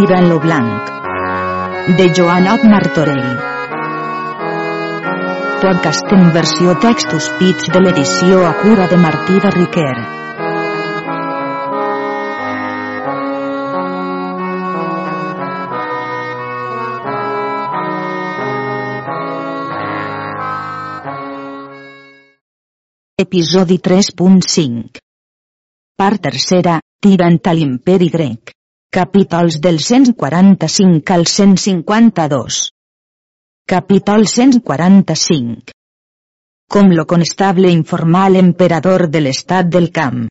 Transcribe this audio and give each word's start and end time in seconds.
Tira 0.00 0.18
en 0.18 0.30
lo 0.30 0.40
blanc. 0.40 0.88
De 1.98 2.10
Joanot 2.16 2.62
Martorell. 2.64 3.36
Podcast 5.60 6.12
en 6.16 6.30
versió 6.32 6.72
textos 6.80 7.26
pits 7.36 7.66
de 7.74 7.82
l'edició 7.82 8.38
a 8.48 8.54
cura 8.62 8.86
de 8.88 8.96
Martí 8.96 9.36
de 9.44 9.50
Riquer. 9.50 9.96
Episodi 23.26 23.76
3.5 23.90 25.04
Part 26.00 26.24
tercera, 26.30 26.78
tirant 27.02 27.38
a 27.44 27.52
l'imperi 27.52 28.08
grec. 28.08 28.56
Capítols 28.92 29.60
del 29.60 29.78
145 29.78 31.14
al 31.14 31.24
152. 31.24 32.72
Capítol 33.64 34.26
145. 34.26 35.70
Com 36.66 36.90
lo 36.90 37.04
constable 37.06 37.70
informà 37.70 38.24
l'emperador 38.28 39.06
de 39.06 39.22
l'estat 39.22 39.70
del 39.70 39.92
camp. 39.94 40.26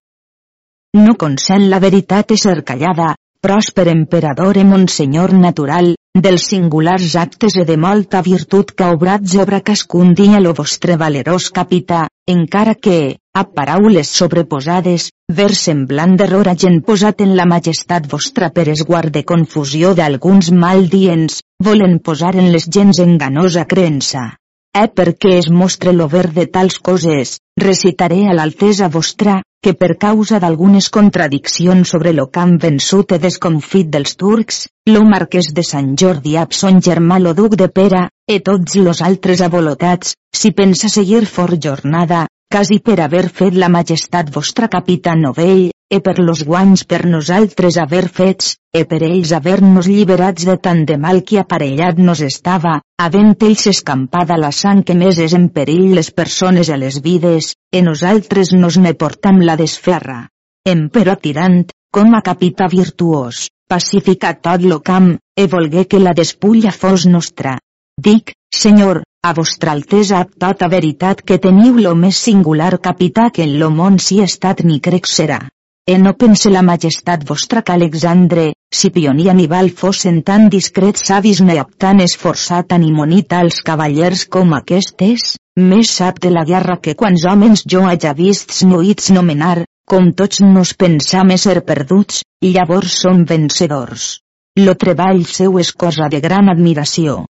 No 1.00 1.16
consent 1.16 1.70
la 1.72 1.80
veritat 1.80 2.36
és 2.36 2.44
callada, 2.68 3.16
pròsper 3.40 3.88
emperador 3.94 4.60
e 4.60 4.68
monsenyor 4.68 5.38
natural, 5.40 5.96
dels 6.16 6.48
singulars 6.50 7.16
actes 7.16 7.56
e 7.56 7.64
de 7.66 7.78
molta 7.78 8.22
virtut 8.26 8.74
que 8.78 8.86
obrat 8.96 9.22
obra 9.42 9.62
cascun 9.62 10.14
dia 10.14 10.40
lo 10.40 10.54
vostre 10.54 10.98
valerós 10.98 11.50
capità, 11.52 12.08
encara 12.28 12.76
que, 12.76 13.18
a 13.34 13.44
paraules 13.44 14.10
sobreposades, 14.10 15.12
ver 15.30 15.54
semblant 15.56 16.18
d'error 16.18 16.50
hagin 16.50 16.82
posat 16.82 17.22
en 17.22 17.36
la 17.38 17.46
majestat 17.46 18.10
vostra 18.12 18.50
per 18.50 18.68
esguard 18.70 19.14
de 19.14 19.24
confusió 19.24 19.94
d'alguns 19.94 20.52
maldients, 20.52 21.42
volen 21.64 22.00
posar 22.00 22.36
en 22.36 22.52
les 22.52 22.68
gens 22.68 23.00
enganosa 23.00 23.66
creença. 23.66 24.36
Eh 24.76 24.88
perquè 24.88 25.38
es 25.38 25.50
mostre 25.50 25.94
lo 25.94 26.08
ver 26.08 26.30
de 26.34 26.46
tals 26.46 26.80
coses, 26.80 27.40
recitaré 27.58 28.28
a 28.28 28.36
l'altesa 28.38 28.90
vostra, 28.90 29.42
que 29.62 29.74
per 29.76 29.98
causa 30.00 30.40
d'algunes 30.40 30.88
contradiccions 30.96 31.90
sobre 31.94 32.14
lo 32.16 32.28
camp 32.36 32.56
vençut 32.64 33.12
i 33.16 33.20
desconfit 33.20 33.90
dels 33.92 34.16
turcs, 34.16 34.60
lo 34.88 35.04
marquès 35.04 35.52
de 35.56 35.66
Sant 35.68 35.92
Jordi 36.00 36.38
ap 36.40 36.56
son 36.56 36.80
germà 36.80 37.20
lo 37.20 37.34
duc 37.36 37.58
de 37.60 37.68
Pera, 37.68 38.06
e 38.28 38.40
tots 38.40 38.78
los 38.80 39.02
altres 39.02 39.42
avolotats, 39.42 40.16
si 40.32 40.54
pensa 40.56 40.88
seguir 40.88 41.26
for 41.26 41.58
jornada, 41.60 42.28
quasi 42.50 42.80
per 42.80 43.02
haver 43.04 43.28
fet 43.30 43.54
la 43.54 43.70
majestat 43.70 44.32
vostra 44.34 44.72
capità 44.72 45.16
novell, 45.20 45.70
e 45.90 46.00
per 46.06 46.20
los 46.20 46.44
guanys 46.46 46.84
per 46.86 47.06
nosaltres 47.10 47.78
haver 47.82 48.08
fets, 48.14 48.54
e 48.72 48.84
per 48.86 49.02
ells 49.08 49.32
haver-nos 49.34 49.88
lliberats 49.90 50.46
de 50.46 50.56
tant 50.62 50.84
de 50.86 50.98
mal 51.02 51.24
que 51.26 51.40
aparellat 51.42 51.98
nos 51.98 52.22
estava, 52.22 52.76
havent 53.02 53.34
ells 53.48 53.66
escampada 53.72 54.38
la 54.38 54.52
sang 54.54 54.84
que 54.86 54.94
més 54.94 55.18
és 55.18 55.34
en 55.34 55.50
perill 55.50 55.96
les 55.98 56.12
persones 56.12 56.70
a 56.70 56.78
les 56.78 57.02
vides, 57.02 57.56
e 57.74 57.82
nosaltres 57.82 58.54
nos 58.54 58.78
ne 58.78 58.94
portam 58.94 59.42
la 59.42 59.58
desferra. 59.58 60.28
Empero 60.76 61.18
tirant, 61.18 61.64
com 61.92 62.14
a 62.14 62.22
capità 62.22 62.70
virtuós, 62.70 63.48
pacifica 63.68 64.36
tot 64.38 64.62
lo 64.62 64.82
camp, 64.86 65.16
e 65.36 65.48
volgué 65.48 65.88
que 65.90 66.00
la 66.00 66.14
despulla 66.14 66.72
fos 66.72 67.08
nostra. 67.10 67.58
Dic, 67.98 68.36
senyor, 68.54 69.02
a 69.26 69.34
vostra 69.34 69.74
altesa 69.74 70.20
ab 70.24 70.36
tota 70.40 70.70
veritat 70.70 71.26
que 71.26 71.42
teniu 71.42 71.82
lo 71.82 71.96
més 71.96 72.20
singular 72.30 72.78
capità 72.80 73.32
que 73.34 73.44
en 73.44 73.58
lo 73.60 73.72
món 73.74 73.98
si 74.00 74.22
estat 74.22 74.62
ni 74.64 74.78
crec 74.80 75.10
serà. 75.10 75.48
E 75.90 75.98
no 75.98 76.12
pense 76.22 76.52
la 76.54 76.62
majestat 76.62 77.24
vostra 77.26 77.64
que 77.66 77.74
Alexandre, 77.74 78.44
Scipion 78.70 79.18
i 79.24 79.24
Aníbal 79.32 79.72
fossin 79.80 80.20
tan 80.22 80.44
discrets 80.54 81.08
savis 81.10 81.40
ne 81.42 81.56
tan 81.84 82.02
esforçat 82.04 82.76
animonita 82.78 83.40
als 83.42 83.64
cavallers 83.66 84.28
com 84.36 84.54
aquestes, 84.54 85.24
més 85.58 85.94
sap 86.00 86.20
de 86.22 86.30
la 86.36 86.44
guerra 86.46 86.76
que 86.78 86.94
quants 87.00 87.26
homes 87.32 87.64
jo 87.74 87.82
haja 87.90 88.14
vists 88.14 88.62
nuits 88.70 89.10
nomenar, 89.16 89.66
com 89.90 90.12
tots 90.14 90.44
nos 90.46 90.76
pensam 90.78 91.34
ser 91.38 91.64
perduts, 91.66 92.22
i 92.46 92.52
llavors 92.54 93.00
som 93.02 93.24
vencedors. 93.26 94.20
Lo 94.62 94.76
treball 94.76 95.24
seu 95.26 95.58
és 95.58 95.72
cosa 95.74 96.10
de 96.14 96.20
gran 96.22 96.52
admiració. 96.54 97.24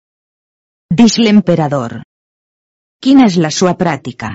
Dix 0.89 1.19
l'emperador. 1.21 2.01
Quina 3.03 3.29
és 3.29 3.37
la 3.37 3.53
sua 3.53 3.75
pràctica? 3.77 4.31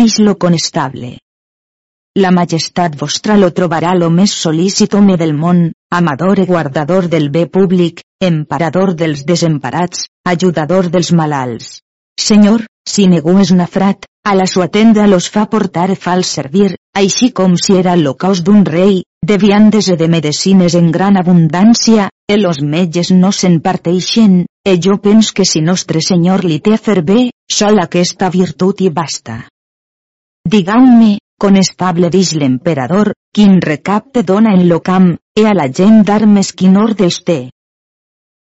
Dix 0.00 0.16
lo 0.24 0.38
conestable. 0.46 1.18
La 2.20 2.30
majestat 2.30 2.96
vostra 3.00 3.38
lo 3.40 3.48
trobarà 3.56 3.94
lo 3.96 4.10
més 4.12 4.32
solícit 4.36 4.92
home 4.94 5.14
del 5.16 5.30
món, 5.32 5.60
amador 5.98 6.42
i 6.42 6.44
guardador 6.44 7.06
del 7.08 7.30
bé 7.32 7.46
públic, 7.48 8.02
emparador 8.20 8.92
dels 8.94 9.22
desemparats, 9.24 10.10
ajudador 10.28 10.90
dels 10.92 11.12
malalts. 11.16 11.78
Senyor, 12.20 12.66
si 12.84 13.06
ningú 13.08 13.38
és 13.40 13.54
nafrat, 13.56 14.04
a 14.28 14.34
la 14.36 14.44
sua 14.44 14.68
tenda 14.68 15.06
los 15.08 15.30
fa 15.32 15.46
portar 15.48 15.96
fals 15.96 16.34
servir, 16.36 16.74
així 16.92 17.30
com 17.32 17.56
si 17.56 17.78
era 17.80 17.96
lo 17.96 18.12
cos 18.14 18.44
d'un 18.44 18.66
rei, 18.68 19.00
de 19.24 19.38
viandes 19.40 19.88
i 19.88 19.96
de 19.96 20.10
medicines 20.12 20.76
en 20.76 20.92
gran 20.92 21.16
abundància, 21.16 22.10
e 22.28 22.36
los 22.36 22.60
metges 22.60 23.14
no 23.16 23.32
se'n 23.32 23.62
parteixen, 23.64 24.44
e 24.68 24.76
jo 24.76 25.00
pens 25.00 25.32
que 25.32 25.48
si 25.48 25.64
nostre 25.64 26.04
senyor 26.04 26.44
li 26.44 26.60
té 26.60 26.76
a 26.76 26.82
fer 26.90 27.00
bé, 27.00 27.30
sol 27.48 27.80
aquesta 27.80 28.28
virtut 28.28 28.84
i 28.84 28.92
basta. 28.92 29.46
Digau-me, 30.44 31.21
conestable 31.42 32.06
dix 32.14 32.36
l'emperador, 32.38 33.10
quin 33.34 33.56
recapte 33.60 34.22
dona 34.22 34.52
en 34.54 34.68
lo 34.70 34.78
camp, 34.80 35.08
e 35.34 35.42
a 35.48 35.54
la 35.58 35.66
gent 35.66 36.04
d'armes 36.06 36.52
quin 36.54 36.76
ordres 36.78 37.18
té. 37.26 37.40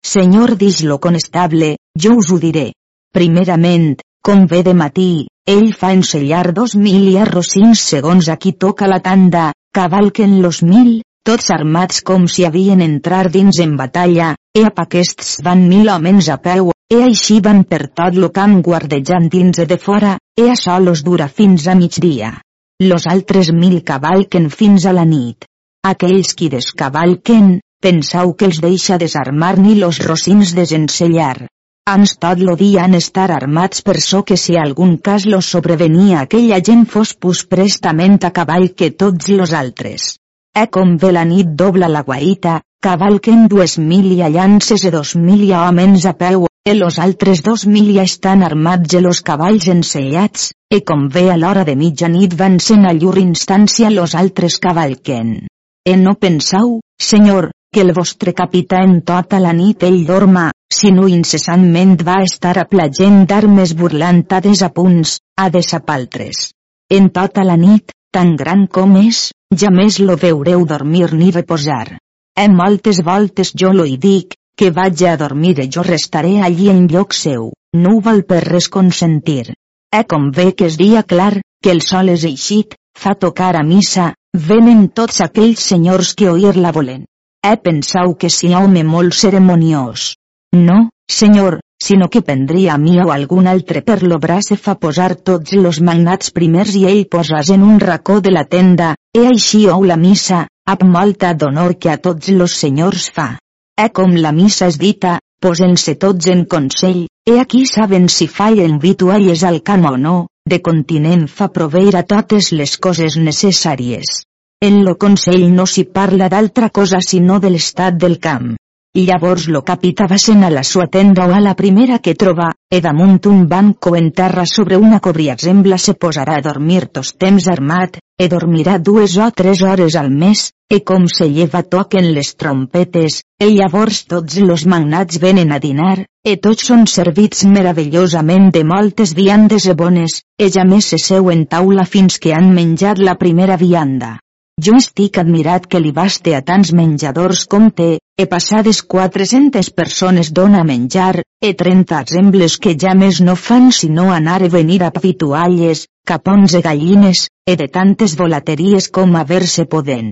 Senyor 0.04 0.58
dix 0.60 0.82
lo 0.84 0.98
conestable, 1.00 1.78
jo 1.96 2.18
us 2.20 2.32
ho 2.34 2.40
diré. 2.44 2.72
Primerament, 3.16 3.94
com 4.22 4.48
ve 4.52 4.64
de 4.68 4.74
matí, 4.76 5.28
ell 5.48 5.72
fa 5.80 5.94
ensellar 5.96 6.50
dos 6.58 6.76
mil 6.76 7.08
i 7.12 7.16
arrocins 7.24 7.86
segons 7.94 8.28
a 8.28 8.36
qui 8.36 8.52
toca 8.66 8.92
la 8.92 9.00
tanda, 9.06 9.54
cavalquen 9.72 10.42
los 10.44 10.60
mil, 10.64 11.00
tots 11.24 11.54
armats 11.56 12.04
com 12.04 12.28
si 12.28 12.44
havien 12.44 12.84
entrar 12.84 13.30
dins 13.32 13.62
en 13.64 13.78
batalla, 13.80 14.34
e 14.52 14.66
a 14.68 14.74
aquests 14.84 15.40
van 15.46 15.64
mil 15.72 15.88
homes 15.96 16.28
a 16.28 16.40
peu, 16.44 16.74
e 16.92 17.02
així 17.06 17.40
van 17.40 17.64
per 17.64 17.88
tot 17.96 18.20
lo 18.20 18.34
camp 18.36 18.60
guardejant 18.66 19.32
dins 19.32 19.64
de 19.72 19.80
fora, 19.80 20.18
e 20.36 20.52
això 20.52 20.80
los 20.84 21.06
dura 21.08 21.32
fins 21.32 21.68
a 21.68 21.80
migdia. 21.80 22.36
Los 22.82 23.08
altres 23.08 23.52
mil 23.52 23.82
cavalquen 23.84 24.46
fins 24.50 24.86
a 24.88 24.94
la 24.96 25.04
nit. 25.04 25.44
Aquells 25.84 26.30
qui 26.40 26.48
descavalquen, 26.54 27.58
pensau 27.84 28.32
que 28.40 28.48
els 28.48 28.62
deixa 28.64 28.98
desarmar 29.02 29.58
ni 29.60 29.74
los 29.76 30.00
rocins 30.06 30.54
desensellar. 30.56 31.50
Ans 31.92 32.16
tot 32.24 32.40
lo 32.40 32.56
dia 32.56 32.86
han 32.86 32.96
estar 32.96 33.28
armats 33.36 33.84
per 33.84 33.98
so 34.00 34.24
que 34.24 34.38
si 34.38 34.56
algun 34.56 34.96
cas 35.10 35.26
los 35.26 35.52
sobrevenia 35.52 36.22
aquella 36.22 36.62
gent 36.64 36.86
fos 36.94 37.12
pus 37.20 37.44
prestament 37.52 38.20
a 38.24 38.32
cavall 38.32 38.72
que 38.72 38.92
tots 39.04 39.28
los 39.28 39.52
altres. 39.52 40.16
E 40.56 40.68
com 40.72 40.96
ve 41.04 41.12
la 41.12 41.26
nit 41.28 41.52
dobla 41.64 41.92
la 41.92 42.06
guaita, 42.08 42.62
cavalquen 42.80 43.50
dues 43.52 43.76
mil 43.78 44.08
i 44.16 44.22
a 44.24 44.32
llances 44.32 44.88
e 44.88 44.94
dos 44.96 45.18
mil 45.20 45.44
i 45.44 45.52
a 45.52 45.66
homes 45.68 46.08
a 46.08 46.16
peu, 46.16 46.49
e 46.66 46.76
los 46.76 47.00
altres 47.00 47.42
dos 47.42 47.66
mil 47.66 47.94
ja 47.96 48.04
estan 48.04 48.44
armats 48.44 48.94
e 48.94 49.02
los 49.02 49.22
cavalls 49.22 49.68
ensellats, 49.68 50.52
e 50.70 50.84
com 50.88 51.08
ve 51.10 51.32
a 51.32 51.38
l'hora 51.38 51.64
de 51.66 51.76
mitjanit 51.76 52.36
van 52.38 52.60
sent 52.60 52.86
a 52.86 52.94
llur 52.94 53.18
instància 53.18 53.90
los 53.90 54.14
altres 54.16 54.60
cavalquen. 54.60 55.48
E 55.86 55.94
no 55.98 56.14
pensau, 56.16 56.80
senyor, 57.00 57.52
que 57.74 57.82
el 57.82 57.94
vostre 57.94 58.34
capità 58.34 58.84
en 58.84 59.02
tota 59.02 59.40
la 59.40 59.54
nit 59.54 59.84
ell 59.88 60.06
dorma, 60.06 60.50
sinó 60.70 61.08
incessantment 61.10 61.98
va 62.06 62.20
estar 62.26 62.58
a 62.60 62.68
plagent 62.70 63.26
d'armes 63.30 63.74
burlantades 63.78 64.62
a 64.62 64.70
punts, 64.70 65.20
a 65.38 65.50
desapaltres. 65.50 66.52
En 66.90 67.10
tota 67.10 67.46
la 67.46 67.58
nit, 67.58 67.94
tan 68.14 68.36
gran 68.36 68.66
com 68.68 68.96
és, 69.02 69.30
ja 69.62 69.70
més 69.74 70.00
lo 70.00 70.18
veureu 70.18 70.66
dormir 70.66 71.14
ni 71.14 71.32
reposar. 71.32 71.98
E 72.38 72.46
moltes 72.50 73.02
voltes 73.06 73.54
jo 73.62 73.74
lo 73.74 73.86
hi 73.86 73.98
dic, 73.98 74.36
que 74.60 74.74
vaig 74.76 75.02
a 75.08 75.16
dormir 75.16 75.54
i 75.64 75.70
jo 75.72 75.84
restaré 75.88 76.34
allí 76.44 76.66
en 76.68 76.88
lloc 76.92 77.14
seu, 77.16 77.46
no 77.82 77.92
ho 77.96 78.00
vol 78.08 78.26
per 78.28 78.42
res 78.44 78.68
consentir. 78.68 79.54
E 79.96 80.02
com 80.04 80.26
ve 80.36 80.52
que 80.52 80.68
és 80.68 80.76
dia 80.82 81.04
clar, 81.14 81.40
que 81.64 81.72
el 81.72 81.80
sol 81.86 82.12
és 82.12 82.26
eixit, 82.28 82.76
fa 83.04 83.16
tocar 83.16 83.54
a 83.56 83.64
missa, 83.64 84.10
venen 84.50 84.90
tots 85.00 85.24
aquells 85.24 85.64
senyors 85.72 86.12
que 86.14 86.28
oir-la 86.34 86.74
volen. 86.76 87.08
E 87.40 87.56
pensau 87.64 88.18
que 88.20 88.30
si 88.30 88.52
home 88.54 88.84
molt 88.84 89.16
ceremoniós. 89.16 90.12
No, 90.52 90.90
senyor, 91.08 91.62
sinó 91.82 92.10
que 92.12 92.22
prendria 92.22 92.76
a 92.76 92.78
mi 92.78 93.00
o 93.00 93.14
algun 93.16 93.48
altre 93.48 93.82
per 93.82 94.02
lo 94.04 94.20
braç 94.20 94.52
e 94.52 94.58
fa 94.60 94.76
posar 94.76 95.14
tots 95.16 95.56
los 95.56 95.80
magnats 95.80 96.36
primers 96.36 96.76
i 96.76 96.84
ell 96.92 97.06
posas 97.08 97.56
en 97.56 97.64
un 97.64 97.80
racó 97.80 98.20
de 98.20 98.36
la 98.36 98.44
tenda, 98.44 98.96
e 99.16 99.30
així 99.34 99.68
ou 99.72 99.88
la 99.88 99.96
missa, 99.96 100.48
amb 100.68 100.84
molta 100.84 101.32
d'honor 101.34 101.80
que 101.80 101.96
a 101.96 102.02
tots 102.10 102.36
los 102.36 102.60
senyors 102.60 103.08
fa. 103.16 103.38
E 103.80 103.88
com 103.96 104.12
la 104.24 104.32
missa 104.36 104.68
és 104.68 104.78
dita, 104.80 105.12
posen-se 105.40 105.94
tots 106.04 106.28
en 106.28 106.42
consell, 106.54 107.06
e 107.32 107.38
aquí 107.40 107.62
saben 107.70 108.10
si 108.12 108.28
fallen 108.28 108.76
vitualles 108.86 109.46
al 109.48 109.62
camp 109.70 109.86
o 109.88 109.94
no, 110.06 110.16
de 110.54 110.60
continent 110.66 111.24
fa 111.32 111.48
proveir 111.58 111.96
a 111.96 112.02
totes 112.04 112.50
les 112.60 112.76
coses 112.86 113.16
necessàries. 113.28 114.18
En 114.60 114.82
lo 114.84 114.98
consell 115.00 115.46
no 115.56 115.64
s'hi 115.64 115.86
parla 116.00 116.28
d'altra 116.34 116.68
cosa 116.80 117.00
sinó 117.00 117.40
de 117.40 117.54
l'estat 117.54 117.96
del 117.96 118.20
camp. 118.20 118.58
Llavors 118.98 119.44
lo 119.54 119.60
capità 119.62 120.08
va 120.10 120.18
se'n 120.18 120.42
a 120.44 120.50
la 120.50 120.64
sua 120.66 120.88
tenda 120.90 121.28
o 121.30 121.34
a 121.38 121.40
la 121.40 121.54
primera 121.54 122.00
que 122.02 122.16
troba, 122.18 122.48
e 122.74 122.80
damunt 122.82 123.20
un 123.30 123.44
banco 123.48 123.96
en 123.96 124.08
terra 124.12 124.46
sobre 124.50 124.80
una 124.82 125.00
cobria 125.00 125.36
sembla 125.38 125.78
se 125.78 125.94
posarà 125.94 126.38
a 126.40 126.42
dormir 126.42 126.88
tos 126.88 127.12
temps 127.14 127.46
armat, 127.54 128.00
e 128.18 128.28
dormirà 128.28 128.80
dues 128.80 129.18
o 129.18 129.30
tres 129.30 129.62
hores 129.62 129.96
al 129.96 130.10
mes, 130.10 130.50
e 130.68 130.82
com 130.82 131.06
se 131.06 131.28
lleva 131.30 131.62
toquen 131.62 132.10
les 132.16 132.34
trompetes, 132.34 133.22
e 133.38 133.52
llavors 133.54 134.08
tots 134.10 134.40
los 134.42 134.66
magnats 134.66 135.22
venen 135.22 135.52
a 135.52 135.60
dinar, 135.60 136.08
e 136.26 136.38
tots 136.38 136.66
són 136.72 136.88
servits 136.90 137.46
meravellosament 137.46 138.50
de 138.50 138.64
moltes 138.66 139.14
viandes 139.14 139.70
e 139.70 139.78
bones, 139.78 140.24
e 140.36 140.50
ja 140.50 140.66
més 140.66 140.90
se 140.90 140.98
seu 140.98 141.30
en 141.30 141.46
taula 141.46 141.86
fins 141.86 142.18
que 142.18 142.34
han 142.34 142.50
menjat 142.58 142.98
la 142.98 143.20
primera 143.22 143.56
vianda. 143.56 144.18
Jo 144.60 144.76
estic 144.76 145.22
admirat 145.22 145.70
que 145.72 145.80
li 145.80 145.94
baste 145.96 146.34
a 146.36 146.42
tants 146.44 146.74
menjadors 146.76 147.46
com 147.48 147.70
té, 147.72 147.94
e 148.20 148.26
passades 148.28 148.82
400 148.84 149.70
persones 149.72 150.34
dona 150.36 150.66
menjar, 150.68 151.22
e 151.40 151.54
30 151.56 152.02
sembles 152.12 152.58
que 152.60 152.74
ja 152.76 152.92
més 152.92 153.22
no 153.24 153.36
fan 153.40 153.70
sinó 153.72 154.10
anar 154.12 154.42
i 154.44 154.50
venir 154.52 154.82
a 154.84 154.90
pavitualles, 154.92 155.86
capons 156.04 156.56
e 156.60 156.60
gallines, 156.66 157.30
e 157.48 157.56
de 157.56 157.70
tantes 157.72 158.18
volateries 158.20 158.90
com 158.92 159.16
a 159.16 159.24
ver-se 159.24 159.64
poden. 159.72 160.10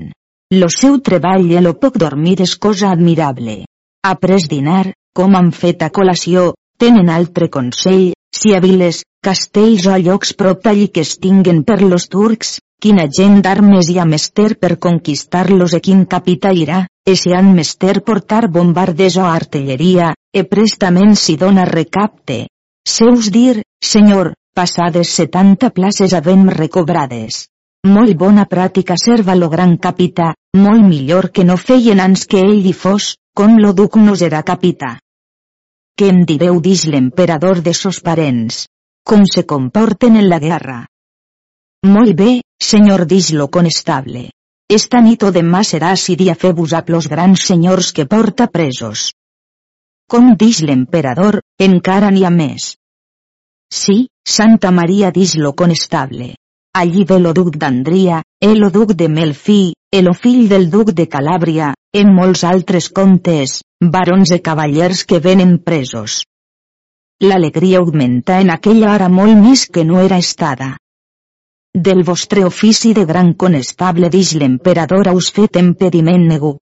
Lo 0.56 0.70
seu 0.72 1.02
treball 1.04 1.52
i 1.52 1.60
lo 1.60 1.74
poc 1.82 2.00
dormir 2.00 2.38
és 2.48 2.56
cosa 2.56 2.94
admirable. 2.96 3.66
Après 4.08 4.48
dinar, 4.56 4.94
com 5.12 5.36
han 5.36 5.52
fet 5.52 5.84
a 5.84 5.92
col·lació, 5.92 6.54
tenen 6.80 7.12
altre 7.12 7.52
consell, 7.52 8.14
si 8.38 8.54
a 8.54 8.62
viles, 8.62 9.02
castells 9.26 9.88
o 9.90 9.98
llocs 9.98 10.34
prop 10.38 10.62
d'allí 10.64 10.88
que 10.94 11.02
es 11.08 11.18
tinguen 11.24 11.64
per 11.68 11.82
los 11.82 12.06
turcs, 12.14 12.58
quina 12.84 13.08
gent 13.18 13.42
d'armes 13.42 13.90
hi 13.90 13.98
ha 13.98 14.06
mester 14.06 14.52
per 14.62 14.78
conquistar-los 14.86 15.74
e 15.74 15.80
quin 15.88 16.06
capità 16.06 16.52
irà, 16.54 16.84
e 17.08 17.16
si 17.16 17.34
han 17.34 17.50
mester 17.58 18.04
portar 18.10 18.46
bombardes 18.58 19.18
o 19.18 19.26
artilleria, 19.26 20.14
e 20.32 20.44
prestament 20.46 21.16
si 21.16 21.36
dona 21.36 21.66
recapte. 21.66 22.46
Seus 22.88 23.32
dir, 23.34 23.64
senyor, 23.84 24.34
passades 24.54 25.10
setanta 25.20 25.72
places 25.72 26.14
havem 26.14 26.48
recobrades. 26.54 27.48
Molt 27.88 28.16
bona 28.22 28.46
pràtica 28.46 28.98
serva 29.00 29.36
lo 29.36 29.50
gran 29.50 29.78
capità, 29.78 30.34
molt 30.58 30.86
millor 30.86 31.32
que 31.32 31.46
no 31.48 31.58
feien 31.58 32.00
ans 32.04 32.26
que 32.30 32.42
ell 32.46 32.66
hi 32.66 32.74
fos, 32.74 33.16
com 33.34 33.58
lo 33.62 33.74
duc 33.74 33.98
nos 33.98 34.22
era 34.22 34.44
capità. 34.44 34.98
Què 35.98 36.12
em 36.14 36.20
direu 36.30 36.60
dix 36.62 36.84
l'emperador 36.94 37.64
de 37.66 37.72
sos 37.74 37.98
parents? 38.06 38.68
Com 39.08 39.24
se 39.26 39.42
comporten 39.50 40.20
en 40.20 40.28
la 40.30 40.38
guerra? 40.38 40.76
Molt 41.90 42.14
bé, 42.20 42.28
senyor 42.62 43.08
dix 43.10 43.32
lo 43.34 43.48
conestable. 43.56 44.28
Esta 44.70 45.02
nit 45.02 45.26
o 45.26 45.32
demà 45.34 45.64
serà 45.66 45.96
si 45.98 46.14
dia 46.20 46.36
fer-vos 46.36 46.76
a 46.78 46.84
plos 46.86 47.08
grans 47.10 47.48
senyors 47.50 47.90
que 47.98 48.06
porta 48.06 48.46
presos. 48.46 49.08
Com 50.12 50.36
dix 50.38 50.60
l'emperador, 50.70 51.40
encara 51.70 52.12
n'hi 52.14 52.28
ha 52.28 52.34
més. 52.36 52.76
Sí, 53.74 53.98
Santa 54.38 54.70
Maria 54.72 55.10
dix 55.16 55.34
lo 55.42 55.56
conestable. 55.64 56.36
Allí 56.78 57.08
ve 57.10 57.18
lo 57.18 57.34
duc 57.34 57.56
d'Andria, 57.58 58.22
el 58.40 58.62
lo 58.62 58.70
duc 58.70 58.94
de 58.94 59.10
Melfi, 59.10 59.74
el 59.92 60.14
fill 60.14 60.50
del 60.50 60.70
duc 60.70 60.92
de 60.92 61.08
Calàbria, 61.08 61.72
en 61.96 62.10
molts 62.14 62.44
altres 62.44 62.90
comtes, 62.92 63.62
barons 63.80 64.34
i 64.36 64.40
cavallers 64.44 65.06
que 65.08 65.20
venen 65.24 65.60
presos. 65.64 66.24
L'alegria 67.24 67.80
augmenta 67.80 68.42
en 68.44 68.52
aquella 68.52 68.92
hora 68.94 69.08
molt 69.08 69.38
més 69.40 69.66
que 69.72 69.86
no 69.86 70.02
era 70.02 70.18
estada. 70.18 70.76
Del 71.74 72.04
vostre 72.04 72.44
ofici 72.44 72.94
de 72.94 73.06
gran 73.06 73.32
conestable 73.34 74.10
dix 74.10 74.34
l'emperador 74.36 75.08
us 75.14 75.32
fet 75.32 75.56
impediment 75.56 76.28
negu. 76.28 76.58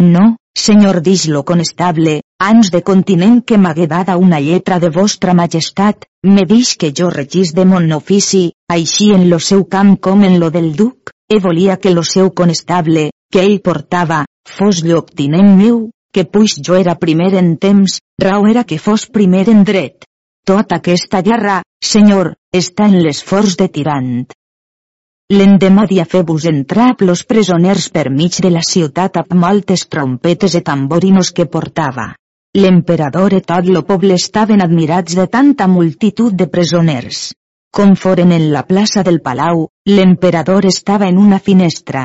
No, 0.00 0.36
senyor 0.56 1.02
dix 1.02 1.28
lo 1.28 1.44
conestable, 1.44 2.22
ans 2.40 2.72
de 2.72 2.82
continent 2.82 3.42
que 3.44 3.58
m'hagué 3.58 3.86
dada 3.86 4.16
una 4.16 4.40
lletra 4.40 4.80
de 4.80 4.88
vostra 4.88 5.34
majestat, 5.34 6.08
me 6.24 6.46
dix 6.48 6.76
que 6.76 6.94
jo 6.96 7.10
regís 7.10 7.52
de 7.52 7.66
mon 7.66 7.92
ofici, 7.92 8.52
així 8.68 9.12
en 9.12 9.28
lo 9.28 9.38
seu 9.38 9.66
camp 9.66 9.98
com 10.00 10.24
en 10.24 10.40
lo 10.40 10.50
del 10.50 10.72
duc, 10.74 11.12
e 11.32 11.40
volia 11.40 11.78
que 11.80 11.94
lo 11.96 12.04
seu 12.04 12.30
conestable, 12.36 13.10
que 13.32 13.40
ell 13.40 13.60
portava, 13.64 14.20
fos 14.44 14.82
lloctinent 14.84 15.56
meu, 15.56 15.88
que 16.12 16.26
puix 16.28 16.58
jo 16.60 16.76
era 16.76 16.98
primer 17.00 17.32
en 17.40 17.56
temps, 17.56 17.96
rau 18.20 18.46
era 18.52 18.64
que 18.68 18.78
fos 18.78 19.06
primer 19.08 19.48
en 19.48 19.64
dret. 19.64 20.04
Tota 20.44 20.76
aquesta 20.82 21.22
guerra, 21.24 21.62
senyor, 21.80 22.34
està 22.52 22.90
en 22.90 22.98
l'esforç 23.00 23.56
de 23.56 23.68
tirant. 23.72 24.14
L'endemà 25.32 25.86
dia 25.88 26.04
febus 26.04 26.44
entrar 26.50 26.90
a 26.92 26.96
plos 27.00 27.22
presoners 27.24 27.88
per 27.94 28.10
mig 28.12 28.36
de 28.44 28.50
la 28.52 28.64
ciutat 28.68 29.16
amb 29.22 29.32
moltes 29.44 29.86
trompetes 29.88 30.58
i 30.58 30.60
tamborinos 30.66 31.32
que 31.32 31.48
portava. 31.48 32.10
L'emperador 32.58 33.32
i 33.32 33.40
tot 33.40 33.70
lo 33.72 33.86
poble 33.88 34.18
estaven 34.20 34.60
admirats 34.60 35.16
de 35.16 35.24
tanta 35.32 35.70
multitud 35.76 36.36
de 36.36 36.50
presoners. 36.52 37.30
Com 37.76 37.94
foren 37.96 38.32
en 38.36 38.50
la 38.52 38.60
plaça 38.68 39.00
del 39.02 39.22
palau, 39.24 39.62
l'emperador 39.88 40.66
estava 40.68 41.06
en 41.08 41.16
una 41.16 41.38
finestra. 41.38 42.02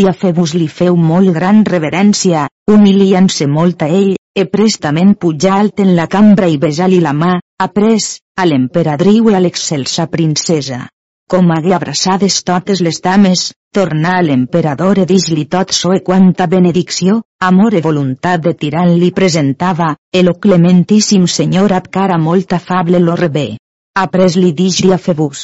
Diafebus 0.00 0.54
li 0.58 0.66
feu 0.66 0.96
molt 0.98 1.30
gran 1.36 1.60
reverència, 1.68 2.48
humiliant-se 2.66 3.46
molt 3.46 3.84
a 3.86 3.88
ell, 4.00 4.16
e 4.34 4.44
prestament 4.56 5.14
pujar 5.14 5.60
alt 5.60 5.84
en 5.86 5.94
la 5.94 6.08
cambra 6.10 6.50
i 6.50 6.58
besar-li 6.58 6.98
la 7.06 7.14
mà, 7.14 7.30
après, 7.62 8.10
a 8.34 8.48
l'emperadriu 8.50 9.30
i 9.30 9.38
a 9.38 9.44
l'excelsa 9.46 10.08
princesa. 10.10 10.82
Com 11.30 11.54
hagué 11.54 11.78
abraçades 11.78 12.42
totes 12.42 12.82
les 12.82 12.98
dames, 13.00 13.52
tornà 13.70 14.18
a 14.18 14.26
l'emperador 14.26 14.98
i 14.98 15.06
dis-li 15.06 15.46
tot 15.46 15.70
so 15.70 15.94
e 15.94 16.02
quanta 16.02 16.50
benedicció, 16.50 17.22
amor 17.38 17.78
e 17.78 17.86
voluntat 17.86 18.42
de 18.42 18.58
tirant 18.58 18.98
li 18.98 19.14
presentava, 19.14 19.94
el 20.10 20.34
clementíssim 20.34 21.30
senyor 21.30 21.72
ab 21.78 21.92
cara 21.98 22.18
molt 22.18 22.58
afable 22.58 22.98
lo 22.98 23.14
rebé. 23.14 23.52
Après 23.96 24.34
li 24.34 24.48
dix 24.58 24.80
a 24.90 24.96
Febus. 24.98 25.40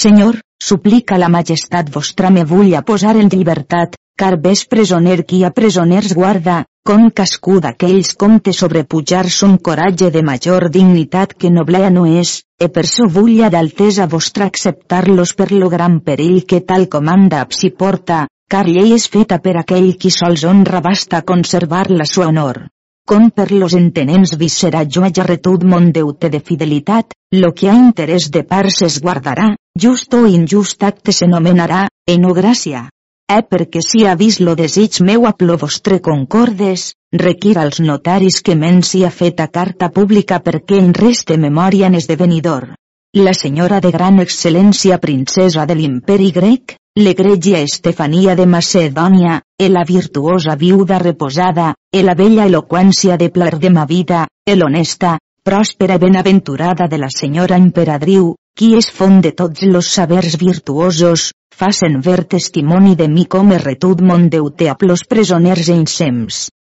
Senyor, 0.00 0.36
suplica 0.62 1.16
la 1.18 1.28
majestat 1.28 1.88
vostra 1.90 2.28
me 2.30 2.44
vull 2.46 2.68
a 2.78 2.82
posar 2.90 3.16
en 3.18 3.30
llibertat, 3.32 3.96
car 4.16 4.36
ves 4.44 4.62
presoner 4.74 5.24
qui 5.26 5.40
a 5.42 5.50
presoners 5.50 6.12
guarda, 6.14 6.60
com 6.86 7.08
cascú 7.10 7.56
d'aquells 7.64 8.14
compte 8.22 8.54
sobrepujar 8.54 9.24
son 9.38 9.56
coratge 9.58 10.12
de 10.14 10.22
major 10.22 10.68
dignitat 10.70 11.34
que 11.34 11.50
noblea 11.50 11.90
no 11.90 12.04
és, 12.06 12.36
e 12.62 12.68
per 12.68 12.86
so 12.86 13.08
vulla 13.16 13.50
d'altesa 13.50 14.06
vostra 14.06 14.46
acceptar-los 14.46 15.34
per 15.34 15.50
lo 15.50 15.68
gran 15.72 15.98
perill 15.98 16.44
que 16.46 16.60
tal 16.60 16.86
comanda 16.86 17.42
si 17.50 17.70
porta, 17.70 18.28
car 18.48 18.68
llei 18.70 18.94
és 18.94 19.08
feta 19.10 19.40
per 19.42 19.56
aquell 19.58 19.96
qui 19.98 20.14
sols 20.14 20.46
honra 20.46 20.78
basta 20.80 21.26
conservar 21.32 21.90
la 21.90 22.06
sua 22.06 22.30
honor. 22.30 22.68
Com 23.08 23.30
per 23.30 23.50
los 23.50 23.74
entenents 23.74 24.36
viscerà 24.38 24.84
jo 24.86 25.02
ajarretud 25.08 25.64
mon 25.64 25.90
deute 25.92 26.30
de 26.30 26.40
fidelitat, 26.40 27.12
lo 27.34 27.52
que 27.52 27.68
ha 27.70 27.76
interès 27.76 28.30
de 28.30 28.44
parts 28.54 28.82
es 28.88 29.00
guardarà, 29.02 29.52
just 29.78 30.14
o 30.14 30.24
injust 30.26 30.82
acte 30.82 31.12
s'anomenarà, 31.12 31.86
e 32.06 32.18
no 32.18 32.32
gràcia 32.32 32.88
eh 33.32 33.42
perquè 33.48 33.80
si 33.80 34.04
ha 34.04 34.14
vist 34.20 34.40
lo 34.46 34.54
desig 34.54 35.00
meu 35.08 35.24
a 35.26 35.32
plo 35.32 35.56
vostre 35.56 36.00
concordes, 36.08 36.92
requir 37.24 37.56
als 37.58 37.80
notaris 37.80 38.42
que 38.44 38.56
men 38.62 38.82
si 38.88 39.04
ha 39.04 39.10
fet 39.10 39.40
a 39.40 39.48
carta 39.48 39.88
pública 39.88 40.40
perquè 40.48 40.80
en 40.82 40.92
reste 40.92 41.38
memòria 41.38 41.86
en 41.86 41.96
esdevenidor. 42.00 42.68
La 43.16 43.32
senyora 43.38 43.80
de 43.80 43.90
gran 43.96 44.20
excel·lència 44.24 44.98
princesa 44.98 45.64
de 45.66 45.76
l'imperi 45.78 46.30
grec, 46.32 46.76
l'egregia 46.94 47.60
Estefania 47.60 48.34
de 48.34 48.44
Macedònia, 48.46 49.40
e 49.56 49.68
la 49.68 49.82
virtuosa 49.82 50.56
viuda 50.56 50.98
reposada, 50.98 51.74
e 51.90 52.02
la 52.02 52.14
bella 52.14 52.44
eloqüència 52.44 53.16
de 53.16 53.30
plar 53.30 53.56
de 53.58 53.70
ma 53.70 53.86
vida, 53.86 54.26
e 54.44 54.56
l'honesta, 54.56 55.18
pròspera 55.42 55.98
benaventurada 55.98 56.86
de 56.86 56.98
la 56.98 57.08
senyora 57.08 57.56
emperadriu, 57.56 58.34
qui 58.54 58.74
és 58.76 58.90
font 58.92 59.20
de 59.24 59.32
tots 59.32 59.62
los 59.64 59.88
sabers 59.88 60.36
virtuosos, 60.36 61.32
facen 61.56 62.00
ver 62.00 62.24
testimoni 62.24 62.94
de 62.94 63.08
mi 63.08 63.24
com 63.24 63.52
he 63.52 63.58
retut 63.58 64.02
mon 64.02 64.28
deute 64.28 64.68
a 64.68 64.76
plos 64.76 65.06
presoners. 65.08 65.66
Fon 65.72 66.61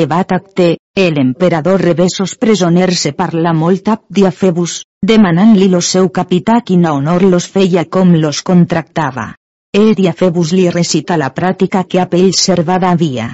llevat 0.00 0.32
acte, 0.32 0.78
el 0.94 1.18
emperador 1.18 1.82
rebesos 1.82 2.36
presoners 2.36 3.02
se 3.06 3.12
parla 3.12 3.52
molt 3.52 3.88
ap 3.88 4.02
diafebus, 4.18 4.84
demanant-li 5.10 5.68
lo 5.68 5.80
seu 5.80 6.08
capità 6.18 6.60
quina 6.70 6.94
honor 6.94 7.22
los 7.22 7.46
feia 7.46 7.84
com 7.84 8.14
los 8.14 8.42
contractava. 8.42 9.34
E 9.72 9.94
diafebus 9.94 10.52
li 10.52 10.70
recita 10.70 11.16
la 11.16 11.30
pràctica 11.34 11.84
que 11.84 12.00
a 12.00 12.06
pell 12.06 12.32
servada 12.34 12.90
havia. 12.90 13.28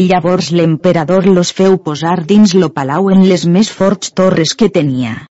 Llavors 0.00 0.52
l'emperador 0.52 1.26
los 1.26 1.52
feu 1.52 1.78
posar 1.88 2.24
dins 2.26 2.54
lo 2.54 2.70
palau 2.76 3.10
en 3.10 3.26
les 3.28 3.46
més 3.46 3.70
forts 3.80 4.14
torres 4.14 4.54
que 4.54 4.68
tenia. 4.68 5.26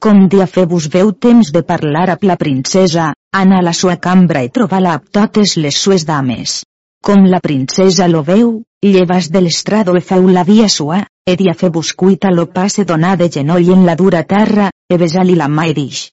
Com 0.00 0.28
Diafebus 0.28 0.86
veu 0.92 1.10
temps 1.26 1.50
de 1.52 1.62
parlar 1.62 2.10
amb 2.12 2.24
la 2.30 2.36
princesa, 2.36 3.12
anar 3.32 3.58
a 3.62 3.66
la 3.68 3.72
sua 3.72 3.96
cambra 3.96 4.44
i 4.44 4.52
trobar-la 4.52 4.94
amb 4.98 5.10
totes 5.18 5.56
les 5.56 5.76
sues 5.76 6.04
dames. 6.04 6.62
Com 7.04 7.26
la 7.30 7.40
princesa 7.40 8.08
lo 8.08 8.22
veu, 8.24 8.62
llevas 8.82 9.30
de 9.30 9.40
l'estrado 9.40 9.96
e 9.96 10.00
feu 10.00 10.28
la 10.28 10.44
via 10.44 10.68
sua, 10.68 11.04
e 11.26 11.36
Diafebus 11.36 11.94
cuita 11.94 12.30
lo 12.30 12.46
passe 12.46 12.84
donar 12.84 13.16
de 13.18 13.28
genoll 13.30 13.70
en 13.70 13.86
la 13.86 13.94
dura 13.94 14.22
terra, 14.24 14.70
e 14.88 14.98
besar-li 14.98 15.34
la 15.34 15.48
mà 15.48 15.66
i 15.66 15.74
dix. 15.74 16.10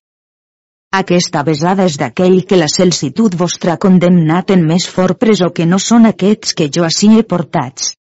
Aquesta 0.94 1.42
besada 1.42 1.88
és 1.90 1.98
d'aquell 1.98 2.44
que 2.46 2.58
la 2.58 2.70
celsitud 2.70 3.34
vostra 3.34 3.78
condemnat 3.82 4.52
en 4.54 4.66
més 4.70 4.86
fort 4.86 5.18
presó 5.18 5.50
que 5.50 5.66
no 5.66 5.80
són 5.82 6.06
aquests 6.06 6.54
que 6.54 6.70
jo 6.70 6.86
així 6.86 7.10
he 7.18 7.24
portats. 7.24 7.96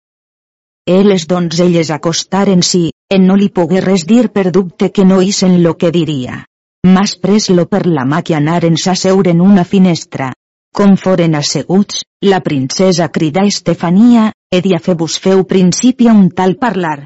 E 0.89 1.03
les 1.05 1.27
donzelles 1.29 1.91
acostaren 1.93 2.63
si, 2.65 2.87
en 3.13 3.27
no 3.29 3.35
li 3.37 3.51
pogué 3.53 3.83
res 3.85 4.07
dir 4.09 4.29
per 4.33 4.49
dubte 4.49 4.89
que 4.89 5.05
no 5.05 5.21
isen 5.21 5.61
lo 5.61 5.75
que 5.77 5.91
diria. 5.93 6.45
Mas 6.87 7.13
pres-lo 7.21 7.67
per 7.69 7.85
la 7.85 8.07
mà 8.09 8.23
que 8.25 8.33
anaren 8.33 8.77
a 8.85 8.95
seure 8.95 9.37
en 9.37 9.41
una 9.41 9.65
finestra. 9.65 10.31
Com 10.75 10.95
foren 10.97 11.35
asseguts, 11.35 12.03
la 12.23 12.39
princesa 12.45 13.09
cridà 13.09 13.45
Estefania, 13.45 14.31
e 14.51 14.61
Diafebus 14.61 15.19
feu 15.19 15.43
principi 15.45 16.07
a 16.07 16.13
un 16.13 16.29
tal 16.29 16.57
parlar. 16.57 17.05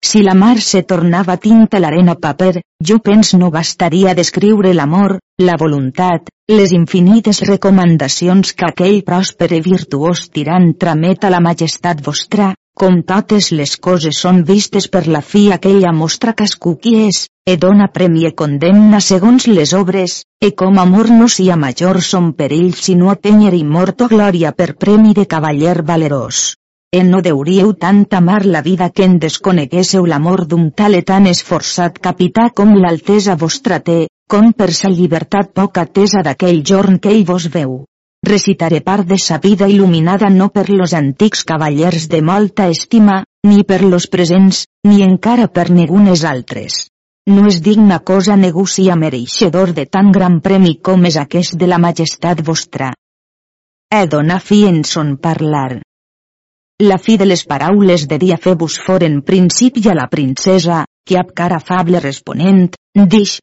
Si 0.00 0.22
la 0.22 0.34
mar 0.34 0.60
se 0.62 0.82
tornava 0.82 1.36
tinta 1.36 1.80
l'arena 1.82 2.14
paper, 2.14 2.60
jo 2.88 2.98
pens 3.02 3.32
no 3.34 3.50
bastaria 3.50 4.14
descriure 4.14 4.72
l'amor, 4.74 5.18
la 5.42 5.56
voluntat, 5.58 6.30
les 6.48 6.72
infinites 6.76 7.42
recomanacions 7.48 8.54
que 8.54 8.68
aquell 8.68 9.02
pròsper 9.08 9.50
i 9.56 9.60
virtuós 9.64 10.28
tirant 10.30 10.70
tramet 10.78 11.24
a 11.24 11.32
la 11.34 11.42
majestat 11.42 12.04
vostra, 12.04 12.52
com 12.78 13.00
totes 13.02 13.48
les 13.58 13.72
coses 13.84 14.18
són 14.24 14.44
vistes 14.48 14.86
per 14.94 15.00
la 15.14 15.20
fi 15.30 15.48
aquella 15.54 15.90
mostra 16.00 16.34
cascú 16.40 16.76
qui 16.82 16.92
és, 17.08 17.24
e 17.52 17.56
dona 17.64 17.88
premi 17.96 18.22
e 18.28 18.30
condemna 18.40 19.00
segons 19.06 19.48
les 19.50 19.72
obres, 19.78 20.14
e 20.46 20.52
com 20.60 20.78
amor 20.82 21.10
no 21.10 21.26
sia 21.36 21.56
major 21.64 21.98
son 22.10 22.30
perill 22.38 22.70
sinó 22.84 23.10
a 23.10 23.16
penyer 23.26 23.52
i 23.58 23.64
morto 23.64 24.08
glòria 24.14 24.54
per 24.60 24.68
premi 24.84 25.16
de 25.18 25.26
cavaller 25.26 25.82
valerós. 25.90 26.44
E 26.94 27.02
no 27.10 27.18
deuríeu 27.20 27.74
tant 27.82 28.06
amar 28.20 28.46
la 28.46 28.62
vida 28.62 28.90
que 28.94 29.04
en 29.10 29.18
desconeguésseu 29.26 30.06
l'amor 30.06 30.46
d'un 30.46 30.70
tal 30.70 30.94
e 30.94 31.02
tan 31.02 31.26
esforçat 31.26 31.98
capità 31.98 32.48
com 32.54 32.78
l'altesa 32.78 33.34
vostra 33.42 33.82
té, 33.90 34.00
com 34.30 34.52
per 34.52 34.70
sa 34.72 34.88
llibertat 34.88 35.50
poc 35.52 35.82
atesa 35.82 36.22
d'aquell 36.22 36.62
jorn 36.62 37.02
que 37.02 37.10
ell 37.10 37.26
vos 37.26 37.50
veu. 37.58 37.80
Recitaré 38.26 38.80
part 38.82 39.06
de 39.06 39.16
sa 39.22 39.38
vida 39.38 39.68
il·luminada 39.70 40.28
no 40.28 40.48
per 40.50 40.68
los 40.70 40.92
antics 40.92 41.44
cavallers 41.44 42.08
de 42.10 42.20
molta 42.20 42.66
estima, 42.68 43.22
ni 43.46 43.62
per 43.64 43.82
los 43.84 44.08
presents, 44.10 44.64
ni 44.84 45.02
encara 45.06 45.46
per 45.48 45.70
ningunes 45.70 46.24
altres. 46.24 46.88
No 47.28 47.46
és 47.46 47.60
digna 47.62 48.00
cosa 48.00 48.36
negocia 48.36 48.96
mereixedor 48.96 49.72
de 49.76 49.84
tan 49.86 50.10
gran 50.10 50.40
premi 50.40 50.78
com 50.82 51.04
és 51.04 51.16
aquest 51.20 51.54
de 51.60 51.68
la 51.68 51.78
majestat 51.78 52.42
vostra. 52.42 52.90
He 53.94 54.06
dona 54.06 54.38
fi 54.40 54.64
en 54.66 54.82
son 54.84 55.16
parlar. 55.16 55.80
La 56.82 56.98
fi 56.98 57.16
de 57.20 57.26
les 57.26 57.44
paraules 57.44 58.06
de 58.08 58.18
Diafebus 58.22 58.78
foren 58.86 59.20
principi 59.22 59.82
a 59.88 59.94
la 59.98 60.08
princesa, 60.08 60.84
que 61.06 61.18
ab 61.18 61.32
cara 61.34 61.56
afable 61.62 62.00
responent, 62.00 62.68
dix. 62.94 63.38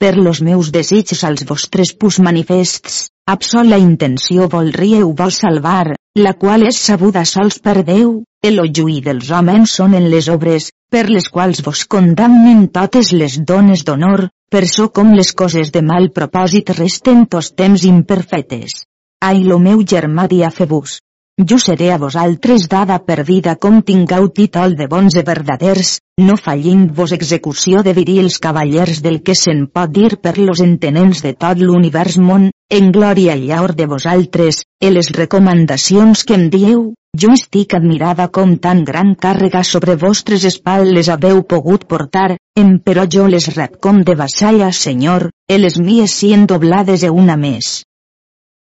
Per 0.00 0.14
los 0.16 0.40
meus 0.40 0.70
desitjos 0.72 1.24
als 1.24 1.44
vostres 1.48 1.92
pus 1.92 2.18
manifests, 2.18 3.08
ab 3.30 3.44
sola 3.46 3.76
intenció 3.78 4.48
volríeu 4.50 5.12
vol 5.18 5.30
salvar, 5.30 5.92
la 6.18 6.32
qual 6.40 6.64
és 6.66 6.78
sabuda 6.86 7.22
sols 7.32 7.60
per 7.62 7.84
Déu, 7.86 8.08
el 8.48 8.58
juí 8.78 8.96
dels 9.04 9.30
homes 9.30 9.74
són 9.78 9.94
en 9.98 10.08
les 10.14 10.28
obres, 10.32 10.66
per 10.90 11.04
les 11.08 11.28
quals 11.36 11.60
vos 11.66 11.84
condamnen 11.94 12.64
totes 12.78 13.12
les 13.20 13.36
dones 13.52 13.84
d'honor, 13.86 14.24
per 14.50 14.64
so 14.66 14.88
com 14.90 15.14
les 15.14 15.30
coses 15.42 15.70
de 15.70 15.84
mal 15.92 16.10
propòsit 16.16 16.74
resten 16.80 17.22
tos 17.30 17.52
temps 17.62 17.86
imperfetes. 17.92 18.82
Ai 19.22 19.44
lo 19.46 19.60
meu 19.62 19.86
germà 19.94 20.26
Diafebus, 20.26 20.98
jo 21.38 21.56
seré 21.62 21.92
a 21.94 22.02
vosaltres 22.02 22.66
dada 22.68 22.98
per 22.98 23.22
vida 23.24 23.54
com 23.56 23.78
tingueu 23.80 24.26
títol 24.34 24.74
de 24.76 24.88
bons 24.90 25.14
i 25.14 25.22
verdaders, 25.24 26.00
no 26.18 26.34
fallint 26.36 26.88
vos 26.98 27.14
execució 27.16 27.84
de 27.86 27.94
virils 27.94 28.42
cavallers 28.42 29.04
del 29.06 29.22
que 29.22 29.38
se'n 29.38 29.68
pot 29.72 29.94
dir 29.94 30.16
per 30.18 30.34
los 30.38 30.60
entenents 30.66 31.22
de 31.22 31.32
tot 31.44 31.62
l'univers 31.62 32.18
món, 32.18 32.50
en 32.70 32.92
glòria 32.94 33.34
i 33.34 33.48
llaor 33.48 33.74
de 33.74 33.86
vosaltres, 33.90 34.62
e 34.80 34.90
les 34.94 35.10
recomanacions 35.16 36.22
que 36.24 36.36
em 36.38 36.48
dieu, 36.50 36.84
jo 37.18 37.32
estic 37.34 37.74
admirada 37.74 38.28
com 38.28 38.54
tan 38.62 38.84
gran 38.86 39.16
càrrega 39.18 39.64
sobre 39.66 39.96
vostres 39.98 40.44
espatles 40.46 41.10
haveu 41.10 41.42
pogut 41.42 41.88
portar, 41.90 42.36
em 42.54 42.76
però 42.78 43.06
jo 43.10 43.26
les 43.26 43.48
rep 43.56 43.80
com 43.82 44.04
de 44.06 44.14
vassalla 44.14 44.70
senyor, 44.70 45.28
e 45.50 45.58
les 45.58 45.80
mies 45.82 46.14
sien 46.22 46.46
doblades 46.46 47.02
e 47.02 47.10
una 47.10 47.36
més. 47.36 47.82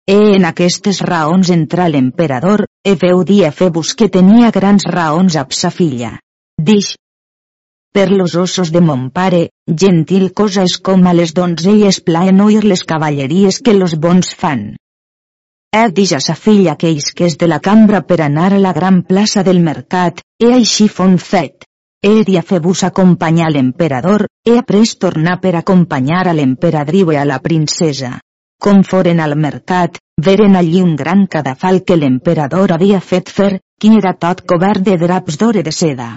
E 0.09 0.17
en 0.37 0.47
aquestes 0.49 1.02
raons 1.02 1.50
entra 1.50 1.88
l'emperador, 1.88 2.64
e 2.87 2.95
veu 2.95 3.25
dia 3.25 3.50
Febus 3.52 3.93
que 3.99 4.09
tenia 4.09 4.52
grans 4.55 4.87
raons 4.87 5.37
ab 5.37 5.52
sa 5.52 5.75
filla. 5.75 6.14
Dix. 6.57 6.95
Per 7.92 8.11
los 8.11 8.35
ossos 8.35 8.71
de 8.71 8.80
mon 8.80 9.09
pare, 9.11 9.49
gentil 9.66 10.33
cosa 10.40 10.64
és 10.68 10.76
com 10.88 11.07
a 11.07 11.14
les 11.16 11.33
donzelles 11.35 12.00
plaen 12.09 12.40
oir 12.45 12.64
les 12.64 12.85
cavalleries 12.85 13.59
que 13.64 13.75
los 13.75 13.97
bons 13.97 14.35
fan. 14.35 14.76
He 15.73 15.85
dix 15.97 16.12
a 16.16 16.21
sa 16.25 16.35
filla 16.35 16.76
que 16.80 16.90
isques 16.90 17.37
de 17.40 17.49
la 17.49 17.59
cambra 17.61 18.02
per 18.11 18.21
anar 18.25 18.52
a 18.52 18.61
la 18.61 18.73
gran 18.76 19.02
plaça 19.09 19.42
del 19.49 19.59
mercat, 19.61 20.23
e 20.40 20.52
així 20.59 20.88
fon 20.88 21.18
fet. 21.18 21.66
He 22.00 22.23
dia 22.28 22.45
Febus 22.47 22.85
acompanyar 22.87 23.50
l'emperador, 23.50 24.28
he 24.47 24.54
après 24.59 24.95
tornar 25.04 25.40
per 25.42 25.57
acompanyar 25.57 26.28
a 26.28 26.33
l'emperadriu 26.33 27.11
e 27.12 27.18
a 27.18 27.25
la 27.25 27.40
princesa. 27.49 28.12
Com 28.62 28.85
foren 28.85 29.21
al 29.21 29.35
mercat, 29.37 29.99
veren 30.28 30.57
allí 30.57 30.80
un 30.83 30.95
gran 30.97 31.26
cadafal 31.26 31.83
que 31.85 31.97
l'emperador 31.97 32.73
havia 32.73 33.00
fet 33.00 33.28
fer, 33.28 33.59
qui 33.80 33.97
era 33.99 34.14
tot 34.14 34.47
cobert 34.47 34.87
de 34.87 34.97
draps 34.97 35.37
d'ore 35.38 35.62
de 35.62 35.73
seda. 35.73 36.09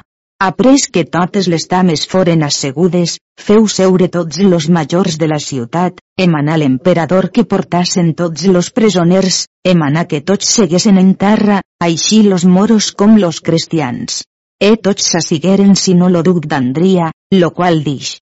Après 0.44 0.88
que 0.94 1.04
totes 1.16 1.48
les 1.54 1.68
dames 1.70 2.04
foren 2.12 2.42
assegudes, 2.48 3.20
feu 3.48 3.68
seure 3.74 4.08
tots 4.16 4.40
los 4.54 4.68
majors 4.78 5.20
de 5.22 5.28
la 5.30 5.38
ciutat, 5.48 6.02
emanar 6.26 6.56
l'emperador 6.62 7.30
que 7.36 7.46
portassen 7.52 8.16
tots 8.22 8.48
los 8.56 8.72
presoners, 8.80 9.44
emanar 9.76 10.08
que 10.08 10.24
tots 10.32 10.50
seguessin 10.58 10.98
en 11.04 11.14
terra, 11.26 11.60
així 11.90 12.24
los 12.32 12.48
moros 12.56 12.90
com 13.04 13.20
los 13.22 13.44
cristians. 13.52 14.24
E 14.58 14.74
tots 14.90 15.14
s'assigueren 15.14 15.78
si 15.84 15.94
no 15.94 16.10
lo 16.10 16.26
duc 16.26 16.50
d'Andria, 16.50 17.14
lo 17.38 17.54
qual 17.54 17.84
dix, 17.86 18.18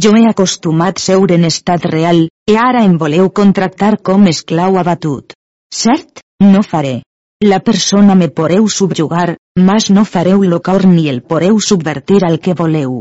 jo 0.00 0.10
he 0.16 0.22
acostumat 0.28 1.00
seure 1.04 1.36
en 1.36 1.44
estat 1.44 1.84
real, 1.84 2.22
i 2.48 2.54
ara 2.56 2.80
em 2.88 2.94
voleu 3.00 3.28
contractar 3.30 3.98
com 4.08 4.26
esclau 4.30 4.78
abatut. 4.80 5.34
Cert, 5.82 6.22
no 6.40 6.62
faré. 6.62 6.94
La 7.44 7.58
persona 7.58 8.14
me 8.14 8.28
poreu 8.28 8.68
subjugar, 8.70 9.32
mas 9.68 9.88
no 9.90 10.04
fareu 10.04 10.44
lo 10.46 10.60
cor 10.62 10.84
ni 10.86 11.08
el 11.12 11.16
poreu 11.30 11.56
subvertir 11.68 12.20
al 12.22 12.36
que 12.38 12.52
voleu. 12.54 13.00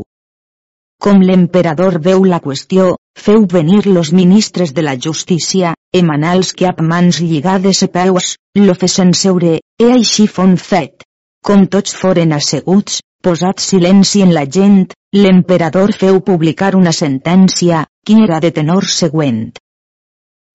Com 1.05 1.19
l'emperador 1.21 1.99
veu 2.07 2.23
la 2.25 2.39
qüestió, 2.41 2.87
feu 3.25 3.43
venir 3.51 3.85
los 3.85 4.09
ministres 4.19 4.73
de 4.73 4.81
la 4.87 4.95
justícia, 4.97 5.75
emanals 5.99 6.53
que 6.57 6.65
amb 6.71 6.81
mans 6.81 7.19
lligades 7.21 7.83
e 7.85 7.89
peus, 7.97 8.31
lo 8.57 8.73
fesen 8.73 9.13
seure, 9.19 9.59
e 9.77 9.89
així 9.97 10.25
fon 10.37 10.55
fet. 10.57 11.05
Com 11.45 11.67
tots 11.75 11.93
foren 11.99 12.33
asseguts, 12.33 12.95
posat 13.21 13.61
silenci 13.61 14.23
en 14.25 14.33
la 14.33 14.47
gent, 14.57 14.87
l'emperador 15.13 15.93
feu 15.93 16.17
publicar 16.31 16.71
una 16.79 16.95
sentència, 17.01 17.83
que 18.03 18.17
era 18.25 18.41
de 18.41 18.49
tenor 18.57 18.89
següent. 18.89 19.45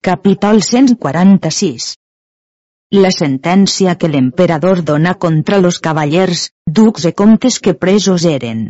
Capítol 0.03 0.61
146 0.61 1.93
La 2.95 3.09
sentència 3.11 3.97
que 3.99 4.07
l'emperador 4.07 4.81
dona 4.89 5.11
contra 5.23 5.57
los 5.59 5.79
cavallers, 5.83 6.43
ducs 6.79 7.07
i 7.09 7.11
comtes 7.11 7.59
que 7.59 7.73
presos 7.73 8.23
eren. 8.23 8.61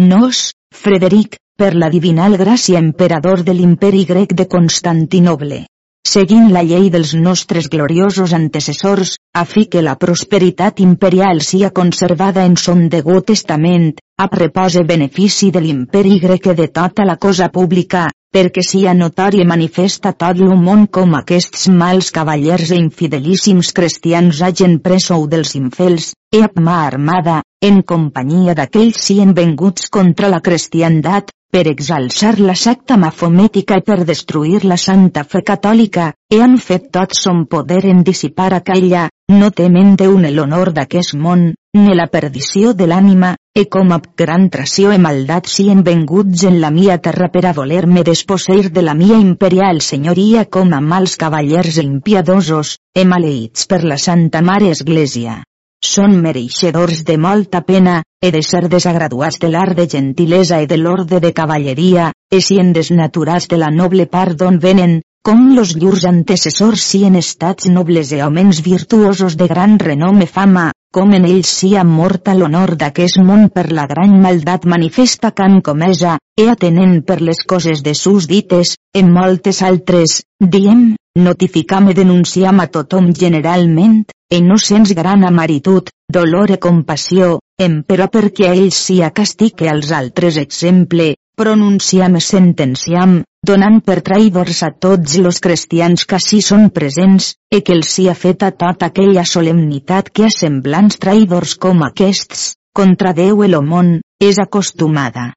Nos, 0.00 0.54
Frederic, 0.72 1.36
per 1.60 1.74
la 1.74 1.90
divinal 1.92 2.38
gràcia 2.40 2.80
emperador 2.80 3.42
de 3.44 3.52
l'imperi 3.58 4.06
grec 4.08 4.32
de 4.32 4.48
Constantinoble 4.48 5.66
seguint 6.10 6.48
la 6.50 6.62
llei 6.66 6.88
dels 6.90 7.12
nostres 7.14 7.68
gloriosos 7.68 8.32
antecessors, 8.32 9.12
a 9.36 9.44
fi 9.44 9.66
que 9.70 9.82
la 9.82 9.96
prosperitat 10.00 10.80
imperial 10.80 11.42
sia 11.48 11.70
conservada 11.70 12.44
en 12.48 12.56
son 12.56 12.88
degut 12.88 13.26
testament, 13.28 13.92
a 14.18 14.26
repose 14.32 14.82
benefici 14.88 15.50
de 15.50 15.60
l'imperi 15.60 16.18
grec 16.18 16.48
de 16.56 16.68
tota 16.68 17.04
la 17.04 17.16
cosa 17.16 17.50
pública, 17.52 18.08
perquè 18.30 18.62
sia 18.62 18.92
notori 18.94 19.40
i 19.42 19.46
manifesta 19.46 20.12
tot 20.14 20.38
el 20.44 20.52
món 20.66 20.84
com 20.96 21.16
aquests 21.18 21.66
mals 21.80 22.10
cavallers 22.14 22.70
e 22.70 22.78
infidelíssims 22.78 23.72
cristians 23.74 24.42
hagen 24.46 24.78
presou 24.84 25.26
dels 25.32 25.56
infels, 25.58 26.12
e 26.30 26.44
amb 26.46 26.60
mà 26.62 26.76
armada, 26.86 27.40
en 27.60 27.82
companyia 27.82 28.54
d'aquells 28.54 29.02
sien 29.08 29.34
venguts 29.34 29.90
contra 29.90 30.30
la 30.30 30.40
cristiandat, 30.40 31.34
per 31.50 31.66
exalçar 31.68 32.36
la 32.38 32.54
secta 32.54 32.96
mafomètica 32.96 33.78
i 33.80 33.82
per 33.86 34.04
destruir 34.06 34.60
la 34.64 34.76
santa 34.78 35.24
fe 35.24 35.42
catòlica, 35.42 36.12
e 36.30 36.38
han 36.40 36.56
fet 36.58 36.90
tot 36.94 37.16
son 37.18 37.44
poder 37.50 37.82
en 37.90 38.04
dissipar 38.06 38.52
aquella, 38.54 39.08
no 39.34 39.50
temen 39.50 39.96
un 40.06 40.28
l'honor 40.36 40.72
d'aquest 40.72 41.14
món, 41.14 41.52
ni 41.74 41.94
la 41.94 42.06
perdició 42.06 42.72
de 42.74 42.86
l'ànima, 42.86 43.34
e 43.54 43.66
com 43.66 43.90
ab 43.92 44.06
gran 44.16 44.48
tració 44.54 44.92
e 44.94 44.98
maldat 44.98 45.50
sien 45.50 45.82
venguts 45.82 46.46
en 46.46 46.60
la 46.60 46.70
mia 46.70 46.98
terra 46.98 47.28
per 47.34 47.44
a 47.46 47.52
voler-me 47.52 48.06
desposseir 48.06 48.70
de 48.70 48.82
la 48.82 48.94
mia 48.94 49.18
imperial 49.18 49.80
senyoria 49.80 50.46
com 50.46 50.72
a 50.72 50.80
mals 50.80 51.16
cavallers 51.16 51.82
impiadosos, 51.82 52.78
e 52.94 53.04
maleïts 53.04 53.66
per 53.66 53.82
la 53.84 53.98
Santa 53.98 54.42
Mare 54.42 54.70
Església. 54.70 55.42
Són 55.84 56.16
mereixedors 56.22 57.04
de 57.08 57.16
molta 57.18 57.62
pena, 57.64 58.02
he 58.22 58.30
de 58.30 58.42
ser 58.44 58.68
desagraduats 58.68 59.38
de 59.40 59.48
l'art 59.48 59.76
de 59.76 59.86
gentilesa 59.88 60.60
i 60.60 60.66
de 60.66 60.76
l'orde 60.76 61.20
de 61.20 61.32
cavalleria, 61.32 62.10
e 62.30 62.40
sien 62.40 62.72
desnaturats 62.72 63.48
de 63.48 63.56
la 63.56 63.70
noble 63.70 64.06
part 64.06 64.36
d'on 64.36 64.58
venen, 64.60 65.00
com 65.22 65.54
los 65.56 65.74
llurs 65.76 66.04
antecessors 66.08 66.84
sien 66.92 67.16
estats 67.16 67.68
nobles 67.68 68.12
e 68.12 68.22
homes 68.24 68.60
virtuosos 68.64 69.36
de 69.36 69.48
gran 69.48 69.78
renom 69.78 70.20
e 70.20 70.26
fama, 70.26 70.70
com 70.92 71.12
en 71.16 71.26
ells 71.28 71.50
sia 71.60 71.84
morta 71.84 72.32
l'honor 72.34 72.72
d'aquest 72.76 73.20
món 73.24 73.48
per 73.48 73.66
la 73.72 73.86
gran 73.86 74.16
maldat 74.20 74.64
manifesta 74.64 75.30
que 75.32 75.44
han 75.44 75.60
comesa, 75.60 76.16
e 76.36 76.48
atenent 76.48 77.02
per 77.04 77.20
les 77.20 77.44
coses 77.46 77.84
de 77.84 77.94
sus 77.94 78.26
dites, 78.28 78.76
en 78.94 79.12
moltes 79.12 79.62
altres, 79.62 80.22
diem, 80.40 80.94
notificam 81.18 81.88
e 81.90 81.94
denunciam 81.94 82.60
a 82.60 82.66
tothom 82.66 83.12
generalment, 83.12 84.04
e 84.30 84.40
no 84.40 84.58
sens 84.58 84.92
gran 84.92 85.24
amaritud, 85.24 85.90
dolor 86.08 86.50
e 86.50 86.58
compassió, 86.58 87.40
em 87.58 87.82
però 87.82 88.06
perquè 88.08 88.52
ells 88.54 88.78
sia 88.86 89.10
castig 89.10 89.62
e 89.64 89.68
als 89.68 89.90
altres 89.90 90.36
exemple, 90.36 91.16
pronunciam 91.34 92.14
e 92.14 92.20
sentenciam, 92.20 93.22
donant 93.42 93.80
per 93.80 94.02
traïdors 94.06 94.62
a 94.62 94.70
tots 94.70 95.16
los 95.24 95.40
cristians 95.40 96.04
que 96.04 96.18
així 96.20 96.40
són 96.44 96.68
presents, 96.70 97.34
e 97.50 97.62
que 97.64 97.74
els 97.74 97.90
sia 97.96 98.14
feta 98.14 98.52
tota 98.52 98.92
aquella 98.92 99.24
solemnitat 99.24 100.12
que 100.14 100.28
a 100.28 100.32
semblants 100.34 101.00
traïdors 101.00 101.56
com 101.56 101.82
aquests, 101.88 102.54
contra 102.76 103.16
Déu 103.16 103.42
el 103.48 103.56
món, 103.66 103.98
és 104.20 104.38
acostumada. 104.38 105.32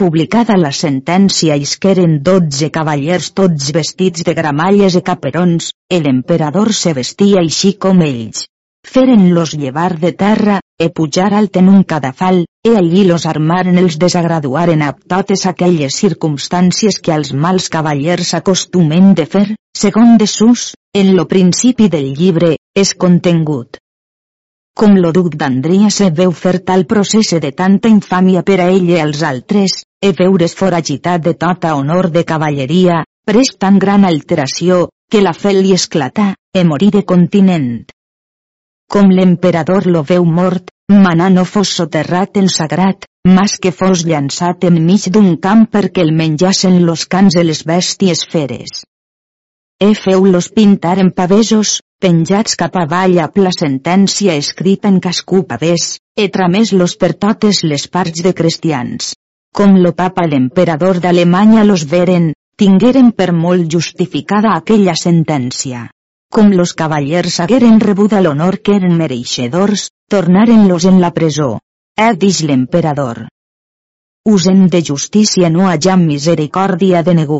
Publicada 0.00 0.58
la 0.60 0.70
sentència 0.76 1.54
isqueren 1.56 2.18
dotze 2.24 2.66
cavallers 2.72 3.30
tots 3.38 3.70
vestits 3.72 4.26
de 4.28 4.34
gramalles 4.36 4.98
i 4.98 5.00
caperons, 5.06 5.70
l'emperador 6.06 6.70
se 6.78 6.92
vestia 6.98 7.38
així 7.40 7.70
com 7.84 8.02
ells. 8.04 8.42
Feren-los 8.96 9.54
llevar 9.62 9.94
de 10.02 10.10
terra, 10.24 10.58
e 10.76 10.90
pujar 10.98 11.30
alt 11.38 11.56
en 11.62 11.70
un 11.72 11.80
cadafal, 11.94 12.42
e 12.68 12.74
allí 12.76 13.06
los 13.08 13.24
armaren 13.24 13.80
els 13.84 13.96
desagraduaren 14.04 14.84
a 14.84 14.92
totes 15.14 15.46
aquelles 15.48 15.96
circumstàncies 16.04 17.00
que 17.00 17.16
als 17.16 17.32
mals 17.32 17.72
cavallers 17.72 18.34
acostumen 18.42 19.14
de 19.14 19.24
fer, 19.24 19.46
segon 19.84 20.18
de 20.20 20.28
sus, 20.36 20.74
en 20.92 21.16
lo 21.16 21.24
principi 21.24 21.88
del 21.88 22.12
llibre, 22.20 22.58
és 22.84 22.92
contengut. 22.92 23.80
Com 24.76 24.98
lo 25.00 25.10
duc 25.16 25.34
d'Andria 25.40 25.88
se 25.88 26.10
veu 26.16 26.32
fer 26.36 26.58
tal 26.70 26.84
procés 26.84 27.32
de 27.44 27.50
tanta 27.60 27.88
infàmia 27.88 28.42
per 28.44 28.58
a 28.60 28.66
ell 28.74 28.90
i 28.92 28.98
als 29.00 29.22
altres, 29.24 29.78
e 30.04 30.12
veure's 30.18 30.54
foragitat 30.58 31.24
de 31.24 31.32
tota 31.34 31.74
honor 31.80 32.10
de 32.12 32.26
cavalleria, 32.28 33.00
pres 33.24 33.54
tan 33.56 33.78
gran 33.78 34.04
alteració, 34.04 34.90
que 35.10 35.22
la 35.24 35.32
fe 35.32 35.54
li 35.56 35.72
esclatà, 35.72 36.34
e 36.52 36.64
morí 36.64 36.90
de 36.92 37.06
continent. 37.14 37.86
Com 38.92 39.08
l'emperador 39.10 39.88
lo 39.88 40.04
veu 40.04 40.28
mort, 40.38 40.68
Manà 40.94 41.26
no 41.34 41.42
fos 41.50 41.70
soterrat 41.76 42.36
en 42.38 42.46
sagrat, 42.56 43.06
mas 43.36 43.56
que 43.62 43.72
fos 43.78 44.04
llançat 44.06 44.66
enmig 44.68 45.08
d'un 45.14 45.32
camp 45.46 45.64
perquè 45.72 46.04
el 46.06 46.12
menjassen 46.20 46.76
los 46.86 47.06
cans 47.14 47.34
de 47.34 47.42
les 47.42 47.64
bèsties 47.66 48.22
feres. 48.34 48.84
E 49.82 49.88
feu-los 49.98 50.48
pintar 50.54 51.00
en 51.02 51.10
pavesos, 51.10 51.80
penjats 52.02 52.58
cap 52.60 52.76
avall 52.82 53.18
a 53.22 53.30
la 53.46 53.54
sentència 53.56 54.36
escrita 54.44 54.88
en 54.92 55.00
cascú 55.00 55.42
pavés, 55.46 55.98
e 56.16 56.28
tramés-los 56.28 56.96
per 57.00 57.12
totes 57.14 57.64
les 57.64 57.88
parts 57.88 58.22
de 58.22 58.34
cristians. 58.34 59.14
Com 59.52 59.76
lo 59.80 59.92
papa 59.92 60.28
l'emperador 60.28 61.00
d'Alemanya 61.00 61.64
los 61.64 61.88
veren, 61.88 62.32
tingueren 62.56 63.12
per 63.12 63.32
molt 63.32 63.68
justificada 63.72 64.56
aquella 64.56 64.94
sentència 64.94 65.88
com 66.36 66.50
los 66.52 66.74
cavallers 66.74 67.38
hagueren 67.40 67.78
rebuda 67.80 68.20
l'honor 68.20 68.58
que 68.60 68.74
eren 68.76 68.96
mereixedors, 69.00 69.86
tornaren-los 70.12 70.84
en 70.90 71.00
la 71.00 71.08
presó. 71.18 71.46
Ha 71.96 72.12
dix 72.12 72.42
l'emperador. 72.48 73.22
Usen 74.32 74.66
de 74.74 74.82
justícia 74.84 75.48
no 75.54 75.70
haja 75.70 75.96
misericòrdia 75.96 77.02
de 77.06 77.14
negu. 77.20 77.38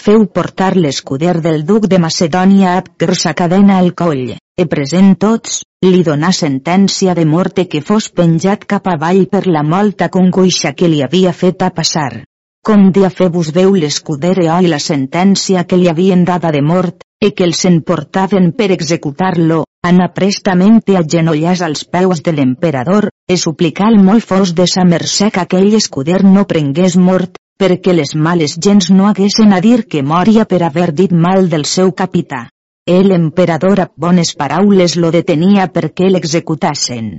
Feu 0.00 0.22
portar 0.32 0.78
l'escuder 0.80 1.34
del 1.44 1.66
duc 1.68 1.86
de 1.92 1.98
Macedònia 2.00 2.70
a 2.78 3.14
sa 3.22 3.34
cadena 3.34 3.74
al 3.78 3.90
coll, 3.92 4.30
e 4.56 4.64
present 4.74 5.10
tots, 5.24 5.58
li 5.84 6.00
donà 6.06 6.30
sentència 6.32 7.14
de 7.18 7.26
morte 7.28 7.66
que 7.68 7.82
fos 7.88 8.06
penjat 8.20 8.64
cap 8.64 8.88
avall 8.88 9.26
per 9.34 9.42
la 9.46 9.62
molta 9.62 10.08
congoixa 10.08 10.72
que 10.72 10.88
li 10.88 11.02
havia 11.02 11.32
fet 11.32 11.60
a 11.62 11.68
passar. 11.80 12.22
Com 12.64 12.88
dia 12.96 13.10
febus 13.10 13.50
veu 13.52 13.76
l'escuder 13.82 14.38
e 14.44 14.48
oi 14.54 14.70
la 14.72 14.78
sentència 14.78 15.66
que 15.68 15.76
li 15.76 15.90
havien 15.92 16.24
dada 16.24 16.50
de 16.56 16.62
mort, 16.62 17.04
e 17.20 17.32
que 17.36 17.44
els 17.44 17.60
emportaven 17.68 18.52
per 18.56 18.70
executar-lo, 18.72 19.66
anà 19.84 20.08
prestament 20.16 20.80
a 20.96 21.04
genollars 21.16 21.60
als 21.60 21.84
peus 21.84 22.24
de 22.24 22.32
l'emperador, 22.32 23.10
e 23.28 23.36
suplicar 23.36 23.92
molt 24.00 24.24
fos 24.24 24.54
de 24.56 24.66
sa 24.66 24.84
mercè 24.84 25.30
que 25.30 25.44
aquell 25.44 25.76
escuder 25.76 26.24
no 26.24 26.48
prengués 26.48 26.96
mort, 26.96 27.36
perquè 27.60 27.92
les 27.92 28.14
males 28.16 28.56
gens 28.66 28.88
no 28.90 29.08
haguessin 29.08 29.52
a 29.52 29.60
dir 29.60 29.84
que 29.84 30.02
moria 30.02 30.46
per 30.48 30.62
haver 30.64 30.92
dit 31.00 31.12
mal 31.12 31.50
del 31.52 31.66
seu 31.68 31.92
capità. 31.92 32.46
El 32.86 33.12
emperador 33.12 33.80
a 33.84 33.90
bones 33.94 34.32
paraules 34.34 34.96
lo 34.96 35.10
detenia 35.12 35.66
perquè 35.74 36.08
l'executassen. 36.08 37.10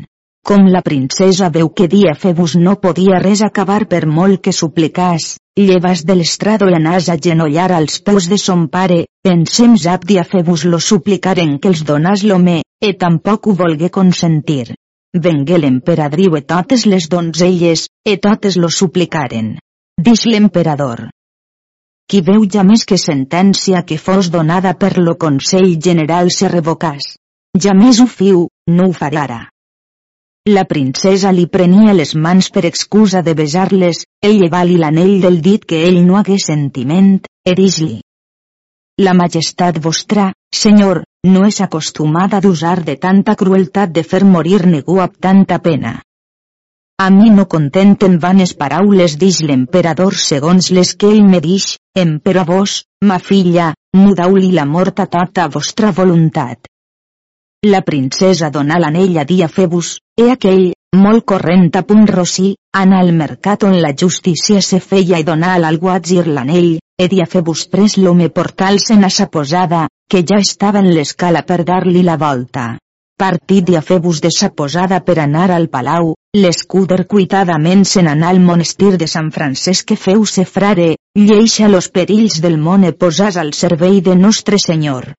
Com 0.43 0.65
la 0.73 0.81
princesa 0.81 1.51
veu 1.53 1.69
que 1.69 1.87
dia 1.87 2.15
Febus 2.17 2.55
no 2.57 2.73
podia 2.81 3.19
res 3.21 3.43
acabar 3.45 3.85
per 3.85 4.07
molt 4.07 4.41
que 4.41 4.55
suplicàs, 4.59 5.35
llevas 5.55 6.01
de 6.09 6.17
l'estrado 6.17 6.71
i 6.71 6.75
anàs 6.79 7.11
a 7.13 7.19
genollar 7.27 7.69
als 7.77 8.01
peus 8.01 8.25
de 8.31 8.41
son 8.41 8.67
pare, 8.73 9.05
pensem 9.21 9.77
zap 9.77 10.09
dia 10.09 10.25
Febus 10.25 10.65
lo 10.65 10.81
suplicaren 10.81 11.59
que 11.61 11.69
els 11.69 11.85
donàs 11.85 12.25
l'home, 12.25 12.63
e 12.81 12.93
tampoc 12.97 13.45
ho 13.47 13.53
volgué 13.63 13.93
consentir. 13.93 14.73
Vengué 15.13 15.61
l'emperadriu 15.61 16.35
e 16.39 16.41
totes 16.41 16.87
les 16.89 17.11
donzelles, 17.11 17.89
e 18.03 18.17
totes 18.17 18.57
lo 18.57 18.69
suplicaren. 18.81 19.59
Dix 20.05 20.23
l'emperador. 20.25 21.01
Qui 22.09 22.21
veu 22.25 22.45
ja 22.53 22.63
més 22.65 22.87
que 22.89 22.97
sentència 22.97 23.83
que 23.85 23.99
fos 24.01 24.31
donada 24.33 24.71
per 24.83 24.95
lo 24.97 25.13
Consell 25.23 25.75
General 25.87 26.31
se 26.33 26.49
revocàs. 26.49 27.11
Ja 27.65 27.75
més 27.77 27.99
ho 28.01 28.07
fiu, 28.09 28.47
no 28.77 28.87
ho 28.89 28.95
farà. 28.97 29.43
La 30.49 30.65
princesa 30.65 31.29
li 31.37 31.45
prenia 31.45 31.93
les 31.93 32.15
mans 32.15 32.49
per 32.49 32.65
excusa 32.71 33.21
de 33.21 33.35
besar-les, 33.43 34.01
el 34.25 34.39
llevar-li 34.41 34.81
l'anell 34.81 35.19
del 35.21 35.37
dit 35.47 35.69
que 35.69 35.85
ell 35.91 36.01
no 36.07 36.17
hagués 36.17 36.49
sentiment, 36.49 37.19
erix-li. 37.53 38.01
La 39.05 39.13
majestat 39.13 39.77
vostra, 39.85 40.31
senyor, 40.65 41.03
no 41.29 41.45
és 41.45 41.61
acostumada 41.61 42.41
d'usar 42.41 42.79
de 42.89 42.97
tanta 42.97 43.37
crueltat 43.37 43.93
de 43.93 44.01
fer 44.01 44.25
morir 44.25 44.65
ningú 44.65 44.97
amb 45.05 45.21
tanta 45.21 45.61
pena. 45.61 45.99
A 47.01 47.09
mi 47.09 47.31
no 47.33 47.47
contenten 47.51 48.19
vanes 48.23 48.51
paraules 48.53 49.13
dix 49.21 49.39
l'emperador 49.49 50.13
segons 50.23 50.67
les 50.77 50.89
que 51.03 51.07
ell 51.09 51.23
me 51.29 51.39
dix, 51.41 51.63
emperò 51.97 52.43
vos, 52.49 52.75
ma 53.09 53.15
filla, 53.17 53.69
mudau-li 53.97 54.51
la 54.57 54.65
mort 54.73 55.01
a 55.01 55.07
tota 55.15 55.47
vostra 55.55 55.89
voluntat. 55.99 56.69
La 57.65 57.81
princesa 57.87 58.51
donà 58.57 58.77
l'anell 58.83 59.17
a 59.17 59.23
dia 59.31 59.47
Febus, 59.47 59.95
e 60.13 60.27
aquell, 60.35 60.67
molt 61.05 61.25
corrent 61.31 61.71
a 61.81 61.81
punt 61.89 62.05
rossi, 62.11 62.51
anà 62.83 63.01
al 63.01 63.09
mercat 63.23 63.65
on 63.71 63.79
la 63.81 63.95
justícia 64.03 64.61
se 64.61 64.77
feia 64.91 65.17
i 65.17 65.25
donà 65.31 65.55
a 65.55 65.63
l'alguatzir 65.65 66.27
l'anell, 66.27 66.77
e 67.01 67.09
dia 67.15 67.25
Febus 67.25 67.65
pres 67.73 67.97
l'home 67.97 68.29
portal-se'n 68.29 69.09
a 69.09 69.09
sa 69.09 69.25
posada, 69.25 69.87
que 70.07 70.21
ja 70.21 70.37
estava 70.37 70.85
en 70.85 70.93
l'escala 70.93 71.41
per 71.49 71.63
dar-li 71.73 72.05
la 72.05 72.21
volta. 72.27 72.75
Partit 73.21 73.67
dia 73.67 73.83
Febus 73.85 74.19
de 74.25 74.29
sa 74.33 74.47
posada 74.49 74.97
per 75.05 75.19
anar 75.21 75.51
al 75.53 75.67
palau, 75.69 76.07
l'escuder 76.33 77.03
cuitadament 77.11 77.83
se 77.85 78.01
n'anà 78.01 78.31
al 78.33 78.39
monestir 78.41 78.95
de 78.97 79.07
Sant 79.11 79.29
Francesc 79.35 79.91
que 79.91 79.97
feu 80.05 80.25
se 80.31 80.45
frare, 80.55 80.87
lleixa 81.27 81.69
los 81.69 81.91
perills 81.97 82.39
del 82.41 82.57
món 82.57 82.87
e 82.89 82.91
posàs 83.05 83.37
al 83.37 83.53
servei 83.59 84.01
de 84.01 84.17
Nostre 84.23 84.57
Senyor. 84.65 85.11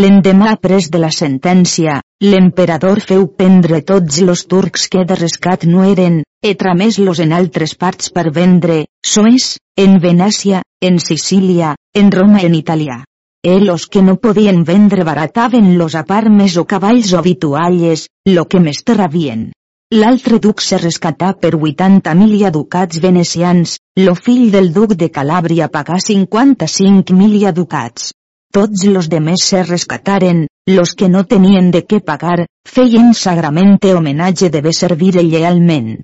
L'endemà 0.00 0.54
après 0.56 0.88
de 0.96 1.04
la 1.04 1.12
sentència, 1.20 2.00
l'emperador 2.24 3.04
feu 3.12 3.28
prendre 3.28 3.84
tots 3.92 4.24
los 4.24 4.48
turcs 4.48 4.88
que 4.88 5.04
de 5.04 5.20
rescat 5.20 5.68
no 5.68 5.84
eren, 5.84 6.22
e 6.40 6.56
tramés-los 6.56 7.20
en 7.20 7.36
altres 7.36 7.76
parts 7.76 8.14
per 8.16 8.30
vendre, 8.32 8.86
soes, 9.04 9.58
en 9.76 10.00
Venècia, 10.00 10.64
en 10.80 10.96
Sicília, 11.12 11.76
en 11.92 12.14
Roma 12.16 12.48
en 12.48 12.56
Italià. 12.64 13.02
E 13.44 13.60
los 13.60 13.86
que 13.86 14.00
no 14.00 14.16
podien 14.16 14.64
vendre 14.64 15.04
barataven-los 15.04 15.94
a 16.00 16.04
parmes 16.08 16.56
o 16.56 16.64
cavalls 16.64 17.12
o 17.12 17.20
vitualles, 17.20 18.06
lo 18.24 18.46
que 18.48 18.60
més 18.66 18.80
terravien. 18.88 19.50
L'altre 19.92 20.38
duc 20.40 20.62
se 20.64 20.78
rescatà 20.80 21.34
per 21.36 21.50
80.000 21.52 22.50
ducats 22.54 23.02
venecians, 23.04 23.76
lo 24.00 24.14
fill 24.16 24.48
del 24.54 24.72
duc 24.72 24.94
de 24.96 25.10
Calàbria 25.12 25.68
pagà 25.68 26.00
55.000 26.00 27.52
ducats. 27.52 28.14
Tots 28.50 28.86
los 28.88 29.10
demés 29.12 29.44
se 29.44 29.62
rescataren, 29.62 30.46
los 30.72 30.94
que 30.96 31.10
no 31.12 31.26
tenien 31.28 31.70
de 31.70 31.84
què 31.84 32.00
pagar, 32.00 32.46
feien 32.64 33.12
sagramente 33.12 33.92
homenatge 33.92 34.48
de 34.48 34.62
bé 34.64 34.72
servir 34.72 35.18
llealment. 35.20 35.98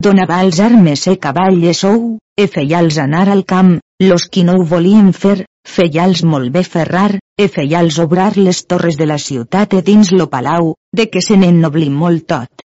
Donava 0.00 0.40
als 0.40 0.64
armes 0.64 1.04
e 1.12 1.18
cavalles 1.20 1.84
ou, 1.84 2.16
e 2.40 2.48
feia-los 2.48 2.96
anar 3.04 3.28
al 3.28 3.44
camp, 3.44 3.76
los 4.00 4.26
qui 4.28 4.44
no 4.44 4.58
ho 4.58 4.64
volien 4.64 5.12
fer, 5.12 5.46
feials 5.64 6.22
molt 6.24 6.52
bé 6.52 6.62
ferrar, 6.64 7.18
e 7.38 7.48
feials 7.48 7.98
obrar 7.98 8.36
les 8.36 8.64
torres 8.66 8.96
de 9.00 9.06
la 9.06 9.18
ciutat 9.18 9.72
e 9.74 9.82
dins 9.82 10.12
lo 10.12 10.28
palau, 10.28 10.74
de 10.92 11.08
que 11.08 11.22
se 11.24 11.36
n'ennobli 11.36 11.88
molt 11.90 12.26
tot. 12.28 12.66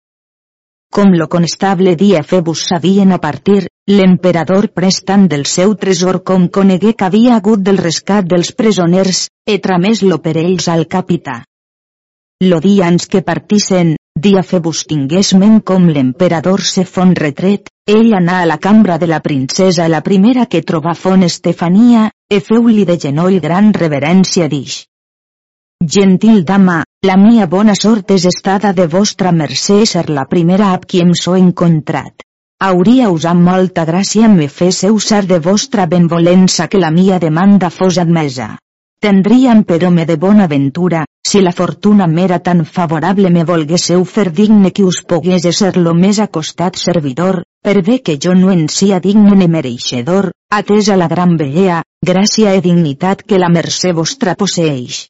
Com 0.89 1.13
lo 1.13 1.27
constable 1.29 1.93
dia 1.95 2.23
Febus 2.23 2.63
sabien 2.71 3.11
a 3.13 3.19
partir, 3.21 3.67
l'emperador 3.85 4.71
prestant 4.73 5.27
del 5.29 5.45
seu 5.45 5.75
tresor 5.75 6.23
com 6.23 6.47
conegué 6.49 6.95
que 6.97 7.05
havia 7.05 7.35
hagut 7.35 7.61
del 7.61 7.77
rescat 7.77 8.25
dels 8.25 8.51
presoners, 8.57 9.27
e 9.45 9.59
tramés 9.61 10.01
lo 10.01 10.17
per 10.17 10.35
ells 10.41 10.67
al 10.67 10.87
capità. 10.87 11.43
Lo 12.41 12.57
dia 12.63 12.87
ans 12.87 13.05
que 13.05 13.21
partissen, 13.21 13.98
dia 14.19 14.41
Febus 14.43 14.83
tinguesmen 14.89 15.59
com 15.61 15.87
l'emperador 15.87 16.61
se 16.67 16.83
fon 16.83 17.13
retret, 17.15 17.69
ell 17.87 18.13
anà 18.17 18.41
a 18.41 18.47
la 18.49 18.57
cambra 18.57 18.97
de 18.99 19.07
la 19.07 19.19
princesa 19.23 19.87
la 19.87 20.01
primera 20.05 20.45
que 20.45 20.61
trobà 20.61 20.93
fon 20.93 21.23
Estefania, 21.23 22.09
e 22.27 22.39
feu-li 22.39 22.85
de 22.85 22.97
genoll 23.05 23.39
gran 23.39 23.71
reverència 23.73 24.47
dix. 24.51 24.83
Gentil 25.79 26.43
dama, 26.43 26.81
la 27.07 27.15
mia 27.15 27.45
bona 27.47 27.75
sort 27.81 28.11
és 28.11 28.25
estada 28.27 28.73
de 28.75 28.87
vostra 28.91 29.31
mercè 29.31 29.85
ser 29.87 30.09
la 30.09 30.25
primera 30.27 30.73
ab 30.73 30.83
qui 30.85 30.99
em 30.99 31.13
so 31.15 31.37
encontrat. 31.39 32.25
Hauria 32.59 33.07
usat 33.15 33.39
molta 33.39 33.85
gràcia 33.87 34.27
me 34.27 34.49
féssiu 34.51 34.99
ser 34.99 35.21
de 35.27 35.39
vostra 35.39 35.85
benvolença 35.87 36.67
que 36.67 36.81
la 36.83 36.91
mia 36.91 37.19
demanda 37.23 37.69
fos 37.69 37.97
admesa. 38.03 38.57
Tendríem 38.99 39.63
però 39.63 39.93
me 39.95 40.03
de 40.05 40.17
bona 40.19 40.47
ventura, 40.51 41.05
si 41.29 41.41
la 41.45 41.51
fortuna 41.51 42.07
m'era 42.07 42.39
tan 42.39 42.63
favorable 42.65 43.29
me 43.29 43.43
volguésseu 43.45 44.05
fer 44.11 44.31
digne 44.37 44.71
que 44.71 44.85
us 44.91 45.03
pogués 45.09 45.43
ser 45.57 45.75
lo 45.77 45.91
més 45.93 46.17
acostat 46.23 46.79
servidor, 46.83 47.43
per 47.61 47.83
bé 47.85 47.99
que 48.01 48.15
jo 48.23 48.33
no 48.39 48.49
en 48.49 48.63
sia 48.75 48.97
digne 49.03 49.35
ni 49.37 49.47
mereixedor, 49.55 50.31
atesa 50.49 50.97
la 50.97 51.09
gran 51.11 51.35
bellea, 51.37 51.83
gràcia 52.11 52.55
e 52.57 52.63
dignitat 52.65 53.21
que 53.21 53.37
la 53.37 53.51
mercè 53.57 53.93
vostra 53.93 54.33
posseeix. 54.39 55.03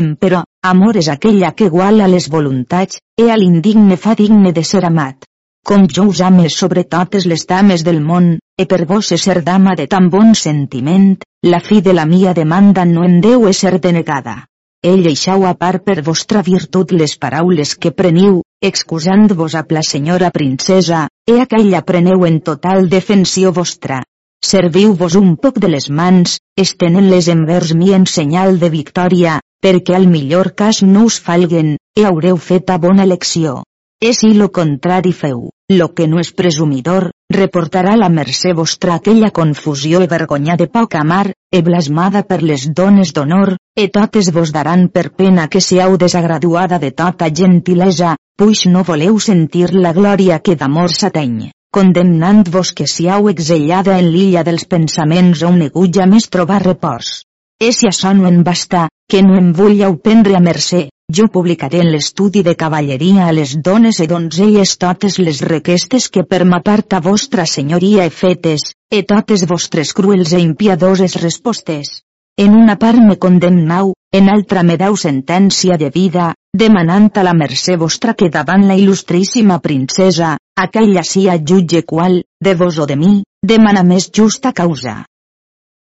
Empero, 0.00 0.44
amor 0.72 0.96
és 1.02 1.12
aquella 1.12 1.52
que 1.52 1.68
iguala 1.68 2.08
les 2.08 2.30
voluntats, 2.32 3.02
e 3.20 3.28
a 3.30 3.36
l'indigne 3.36 4.00
fa 4.00 4.16
digne 4.16 4.56
de 4.56 4.64
ser 4.64 4.84
amat. 4.88 5.28
Com 5.66 5.86
jo 5.92 6.08
us 6.14 6.24
ame 6.24 6.48
sobre 6.48 6.88
totes 6.88 7.28
les 7.28 7.44
dames 7.44 7.84
del 7.84 8.00
món, 8.00 8.38
e 8.56 8.64
per 8.64 8.86
vos 8.88 9.12
ser 9.12 9.42
dama 9.44 9.76
de 9.76 9.90
tan 9.92 10.08
bon 10.08 10.34
sentiment, 10.34 11.16
la 11.44 11.60
fi 11.60 11.82
de 11.82 11.92
la 11.92 12.06
mia 12.06 12.32
demanda 12.32 12.88
no 12.88 13.04
en 13.04 13.20
deu 13.20 13.50
ser 13.52 13.78
denegada. 13.78 14.46
Ell 14.82 15.06
eixau 15.10 15.46
a 15.48 15.54
part 15.62 15.84
per 15.86 16.02
vostra 16.08 16.42
virtut 16.48 16.92
les 16.92 17.16
paraules 17.18 17.76
que 17.76 17.94
preniu, 18.00 18.42
excusant-vos 18.72 19.54
a 19.54 19.64
la 19.78 19.82
senyora 19.92 20.30
princesa, 20.30 21.06
e 21.26 21.40
aquella 21.40 21.82
preneu 21.92 22.26
en 22.26 22.40
total 22.50 22.88
defensió 22.88 23.52
vostra, 23.52 24.02
Serviu-vos 24.46 25.14
un 25.18 25.30
poc 25.42 25.56
de 25.62 25.68
les 25.72 25.86
mans, 25.98 26.36
estenent-les 26.62 27.28
envers 27.32 27.72
mi 27.74 27.92
en 27.96 28.04
senyal 28.06 28.58
de 28.60 28.68
victòria, 28.74 29.40
perquè 29.64 29.96
al 29.96 30.06
millor 30.12 30.52
cas 30.60 30.82
no 30.82 31.06
us 31.08 31.16
falguen, 31.28 31.72
e 31.98 32.04
haureu 32.04 32.36
fet 32.36 32.70
a 32.70 32.76
bona 32.78 33.06
elecció. 33.08 33.62
E 33.98 34.12
si 34.12 34.34
lo 34.34 34.50
contrari 34.52 35.12
feu, 35.12 35.48
lo 35.72 35.86
que 35.96 36.06
no 36.06 36.18
és 36.20 36.28
presumidor, 36.36 37.08
reportarà 37.32 37.94
la 37.96 38.10
mercè 38.12 38.52
vostra 38.52 38.98
aquella 38.98 39.30
confusió 39.38 40.02
e 40.04 40.08
vergonya 40.10 40.56
de 40.60 40.66
poc 40.68 40.98
amar, 41.00 41.32
e 41.48 41.62
blasmada 41.64 42.22
per 42.28 42.42
les 42.42 42.66
dones 42.76 43.14
d'honor, 43.16 43.54
e 43.74 43.88
totes 43.88 44.28
vos 44.36 44.52
daran 44.52 44.88
per 44.92 45.08
pena 45.16 45.48
que 45.48 45.64
siau 45.64 45.96
desagraduada 45.96 46.78
de 46.78 46.90
tota 46.92 47.30
gentilesa, 47.32 48.16
puix 48.36 48.66
no 48.68 48.84
voleu 48.84 49.16
sentir 49.18 49.72
la 49.72 49.94
glòria 49.96 50.42
que 50.44 50.56
d'amor 50.60 50.92
s'ateny 50.92 51.52
condemnant-vos 51.76 52.70
que 52.72 52.86
siau 52.88 53.26
exellada 53.28 53.98
en 54.00 54.06
l'illa 54.12 54.42
dels 54.44 54.64
pensaments 54.64 55.42
on 55.44 55.58
negulla 55.60 56.06
més 56.08 56.28
trobar 56.32 56.62
repòs. 56.62 57.24
E 57.60 57.68
si 57.72 57.88
això 57.88 58.14
no 58.16 58.28
en 58.28 58.42
basta, 58.44 58.86
que 59.10 59.20
no 59.26 59.36
em 59.36 59.50
vulleu 59.52 59.98
prendre 60.00 60.38
a 60.38 60.40
mercè, 60.40 60.86
jo 61.14 61.28
publicaré 61.28 61.80
en 61.84 61.92
l'estudi 61.92 62.42
de 62.42 62.56
cavalleria 62.58 63.28
a 63.28 63.32
les 63.32 63.54
dones 63.62 64.00
e 64.02 64.06
donzelles 64.10 64.74
totes 64.76 65.18
les 65.22 65.40
requestes 65.40 66.08
que 66.10 66.24
per 66.24 66.44
ma 66.44 66.60
part 66.66 66.96
a 66.98 67.00
vostra 67.00 67.46
senyoria 67.46 68.04
he 68.04 68.10
fetes, 68.10 68.72
e 68.90 69.02
totes 69.02 69.46
vostres 69.46 69.92
cruels 69.94 70.32
e 70.32 70.40
impiadoses 70.42 71.14
respostes. 71.22 72.02
En 72.36 72.58
una 72.58 72.76
part 72.76 72.98
me 72.98 73.16
condemnau, 73.16 73.94
en 74.12 74.28
altra 74.28 74.62
me 74.66 74.76
dau 74.76 74.96
sentència 74.96 75.78
de 75.78 75.90
vida, 75.94 76.34
demanant 76.52 77.08
a 77.14 77.22
la 77.22 77.32
mercè 77.38 77.76
vostra 77.78 78.14
que 78.14 78.28
davant 78.28 78.66
la 78.66 78.76
il·lustríssima 78.76 79.60
princesa, 79.62 80.36
aquella 80.58 81.04
sia 81.04 81.38
jutge 81.38 81.84
qual, 81.86 82.22
de 82.42 82.54
vos 82.54 82.78
o 82.78 82.86
de 82.86 82.96
mi, 82.96 83.22
demana 83.42 83.84
més 83.84 84.10
justa 84.10 84.52
causa. 84.52 85.04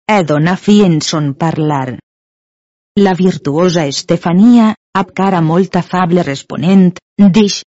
He 0.08 0.22
dona 0.24 0.56
fi 0.56 0.82
en 0.86 1.00
son 1.00 1.34
parlar. 1.34 1.98
La 2.98 3.14
virtuosa 3.14 3.86
Estefania, 3.86 4.74
ab 5.00 5.12
cara 5.16 5.40
molt 5.40 5.76
afable 5.80 6.22
responent, 6.26 6.90
dix. 7.18 7.62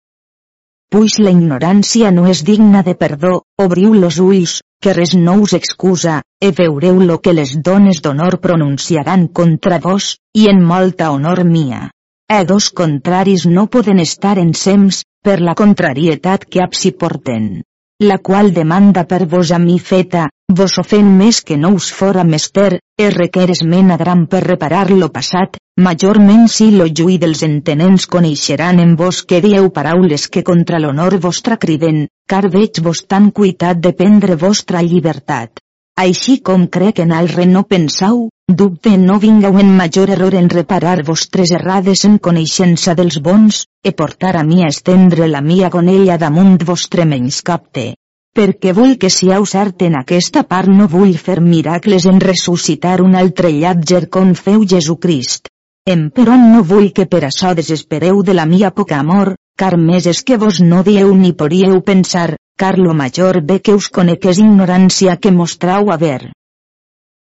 Puix 0.92 1.18
la 1.24 1.30
ignorància 1.32 2.10
no 2.10 2.26
és 2.28 2.42
digna 2.44 2.82
de 2.82 2.94
perdó, 3.02 3.36
obriu 3.64 3.94
los 3.94 4.18
ulls, 4.24 4.58
que 4.82 4.92
res 4.96 5.14
no 5.14 5.36
us 5.44 5.54
excusa, 5.58 6.18
e 6.42 6.50
veureu 6.58 6.98
lo 7.00 7.20
que 7.24 7.32
les 7.32 7.54
dones 7.68 8.02
d'honor 8.02 8.40
pronunciaran 8.46 9.28
contra 9.28 9.78
vos, 9.78 10.16
i 10.34 10.48
en 10.52 10.60
molta 10.72 11.12
honor 11.14 11.44
mia. 11.44 11.88
E 12.28 12.42
dos 12.44 12.68
contraris 12.70 13.46
no 13.46 13.68
poden 13.70 14.02
estar 14.02 14.36
ensems, 14.42 15.04
per 15.22 15.38
la 15.40 15.54
contrarietat 15.54 16.44
que 16.44 16.60
absi 16.64 16.90
porten. 16.92 17.62
La 18.02 18.18
qual 18.18 18.52
demanda 18.52 19.06
per 19.06 19.24
vos 19.30 19.52
a 19.52 19.60
mi 19.62 19.78
feta, 19.78 20.26
vos 20.58 20.74
ofèn 20.80 21.08
més 21.18 21.40
que 21.46 21.56
no 21.56 21.70
us 21.78 21.88
fora 21.92 22.22
mester, 22.24 22.78
e 22.98 23.08
requeres 23.10 23.62
mena 23.72 23.96
gran 24.00 24.26
per 24.32 24.42
reparar 24.44 24.90
lo 24.90 25.08
passat, 25.16 25.56
majorment 25.86 26.48
si 26.54 26.70
lo 26.76 26.86
juí 27.00 27.16
dels 27.22 27.42
entenents 27.46 28.06
coneixeran 28.14 28.80
en 28.84 28.94
vos 29.00 29.22
que 29.24 29.40
dieu 29.44 29.70
paraules 29.78 30.28
que 30.28 30.44
contra 30.50 30.80
l'honor 30.82 31.18
vostra 31.26 31.58
criden, 31.64 32.06
car 32.28 32.48
veig 32.52 32.82
vos 32.86 33.04
tan 33.06 33.30
cuitat 33.30 33.80
de 33.80 33.92
prendre 33.92 34.36
vostra 34.36 34.82
llibertat. 34.82 35.62
Així 36.02 36.38
com 36.40 36.68
crec 36.74 37.00
en 37.04 37.12
alre 37.12 37.44
no 37.46 37.64
pensau, 37.68 38.28
dubte 38.48 38.96
no 38.98 39.18
vingau 39.24 39.58
en 39.60 39.74
major 39.76 40.10
error 40.14 40.34
en 40.34 40.48
reparar 40.48 41.02
vostres 41.08 41.52
errades 41.58 42.04
en 42.08 42.18
coneixença 42.18 42.94
dels 42.94 43.18
bons, 43.20 43.66
e 43.84 43.92
portar 43.92 44.36
a 44.36 44.44
mi 44.44 44.62
a 44.64 44.70
estendre 44.72 45.28
la 45.28 45.42
mia 45.42 45.68
gonella 45.68 46.16
damunt 46.18 46.62
vostre 46.64 47.04
menys 47.04 47.42
capte. 47.42 47.92
Perquè 48.32 48.70
vull 48.72 48.94
que 48.96 49.10
siau 49.12 49.44
cert 49.48 49.82
en 49.84 49.98
aquesta 49.98 50.40
part 50.50 50.70
no 50.76 50.86
vull 50.92 51.10
fer 51.24 51.34
miracles 51.46 52.06
en 52.08 52.20
ressuscitar 52.22 52.94
un 53.04 53.18
altre 53.22 53.50
llàtger 53.52 54.06
com 54.14 54.30
feu 54.38 54.64
Jesucrist. 54.72 55.50
Emperò 55.94 56.38
no 56.40 56.62
vull 56.70 56.88
que 56.96 57.04
per 57.14 57.20
això 57.28 57.52
desespereu 57.58 58.22
de 58.22 58.38
la 58.38 58.46
mia 58.54 58.70
poca 58.70 59.02
amor, 59.04 59.34
car 59.60 59.76
més 59.76 60.08
és 60.14 60.24
que 60.24 60.40
vos 60.46 60.62
no 60.64 60.80
dieu 60.88 61.12
ni 61.20 61.34
podíeu 61.44 61.82
pensar, 61.92 62.38
car 62.56 62.78
lo 62.78 62.94
major 62.94 63.42
bé 63.52 63.60
que 63.60 63.76
us 63.76 63.90
coneques 64.00 64.40
ignorància 64.40 65.18
que 65.20 65.36
mostrau 65.42 65.92
haver. 65.92 66.32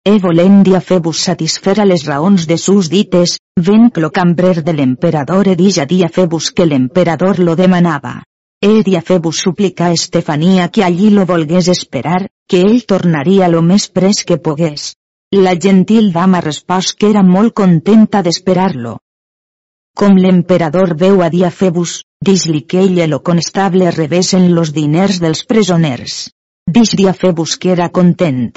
E 0.04 0.18
volendia 0.28 0.84
fer-vos 0.92 1.24
satisfer 1.24 1.78
a 1.80 1.88
les 1.88 2.04
raons 2.04 2.44
de 2.46 2.60
sus 2.60 2.92
dites, 2.92 3.38
ven 3.56 3.88
clo 3.88 4.12
cambrer 4.12 4.58
de 4.62 4.76
l'emperador 4.76 5.48
e 5.48 5.56
dija 5.56 5.88
dia 5.88 6.12
fer-vos 6.12 6.52
que 6.52 6.68
l'emperador 6.68 7.40
lo 7.40 7.56
demanava. 7.56 8.18
E 8.62 8.82
dia 8.82 9.02
fer-vos 9.02 9.38
suplicar 9.44 9.90
a 9.90 9.98
Estefania 9.98 10.68
que 10.68 10.82
allí 10.84 11.10
lo 11.10 11.26
volgués 11.26 11.68
esperar, 11.68 12.26
que 12.48 12.62
ell 12.62 12.82
tornaria 12.86 13.48
lo 13.48 13.62
més 13.62 13.86
pres 13.88 14.24
que 14.24 14.38
pogués. 14.38 14.94
La 15.34 15.54
gentil 15.54 16.12
dama 16.12 16.40
respòs 16.40 16.94
que 16.94 17.10
era 17.10 17.22
molt 17.22 17.54
contenta 17.54 18.22
d'esperar-lo. 18.22 18.98
Com 19.94 20.18
l'emperador 20.18 20.96
veu 20.98 21.22
a 21.22 21.28
dia 21.30 21.50
Febus, 21.50 22.00
Dix-li 22.26 22.64
que 22.66 22.80
ell 22.82 22.96
i 22.98 23.04
lo 23.06 23.20
constable 23.26 23.90
rebesen 23.94 24.48
los 24.54 24.72
diners 24.74 25.20
dels 25.22 25.44
presoners. 25.50 26.14
Dix-li 26.78 27.06
a 27.06 27.14
fer 27.14 27.30
busquera 27.40 27.86
content. 27.98 28.48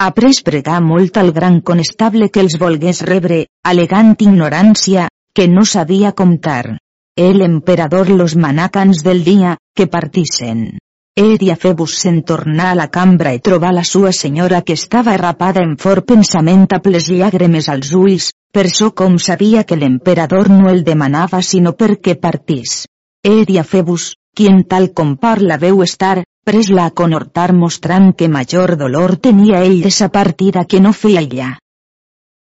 Après 0.00 0.40
pregar 0.46 0.78
molt 0.80 1.18
al 1.20 1.32
gran 1.36 1.60
constable 1.60 2.30
que 2.32 2.40
els 2.40 2.56
volgués 2.62 3.02
rebre, 3.10 3.42
alegant 3.72 4.14
ignorància, 4.26 5.08
que 5.36 5.46
no 5.48 5.66
sabia 5.68 6.14
comptar. 6.22 6.78
El 7.16 7.42
emperador 7.42 8.08
los 8.08 8.36
manacans 8.36 9.02
del 9.02 9.24
dia, 9.24 9.58
que 9.74 9.86
partissen. 9.86 10.78
A 11.20 11.56
Febus 11.56 11.96
se'n 12.00 12.22
tornar 12.22 12.68
a 12.70 12.74
la 12.78 12.86
cambra 12.88 13.32
i 13.34 13.40
trobar 13.40 13.72
la 13.74 13.82
sua 13.84 14.12
senyora 14.12 14.62
que 14.62 14.72
estava 14.72 15.12
arrapada 15.12 15.60
en 15.60 15.76
fort 15.76 16.06
pensament 16.06 16.66
a 16.70 16.80
les 16.84 17.10
llàgrimes 17.10 17.68
als 17.68 17.92
ulls, 17.92 18.30
per 18.54 18.70
so 18.70 18.92
com 18.94 19.18
sabia 19.18 19.64
que 19.64 19.76
l'emperador 19.76 20.48
no 20.48 20.70
el 20.70 20.84
demanava 20.84 21.42
sinó 21.42 21.72
perquè 21.72 22.14
partís. 22.14 22.86
Edia 23.22 23.64
Febus, 23.64 24.14
quien 24.34 24.64
tal 24.64 24.92
com 24.94 25.18
la 25.40 25.58
veu 25.58 25.82
estar, 25.82 26.24
pres-la 26.44 26.86
a 26.86 26.90
conhortar 26.90 27.52
mostrant 27.52 28.14
que 28.14 28.28
major 28.28 28.76
dolor 28.76 29.16
tenia 29.16 29.62
ell 29.62 29.82
de 29.82 29.90
sa 29.90 30.08
partida 30.08 30.64
que 30.64 30.80
no 30.80 30.92
feia 30.92 31.20
ella. 31.20 31.58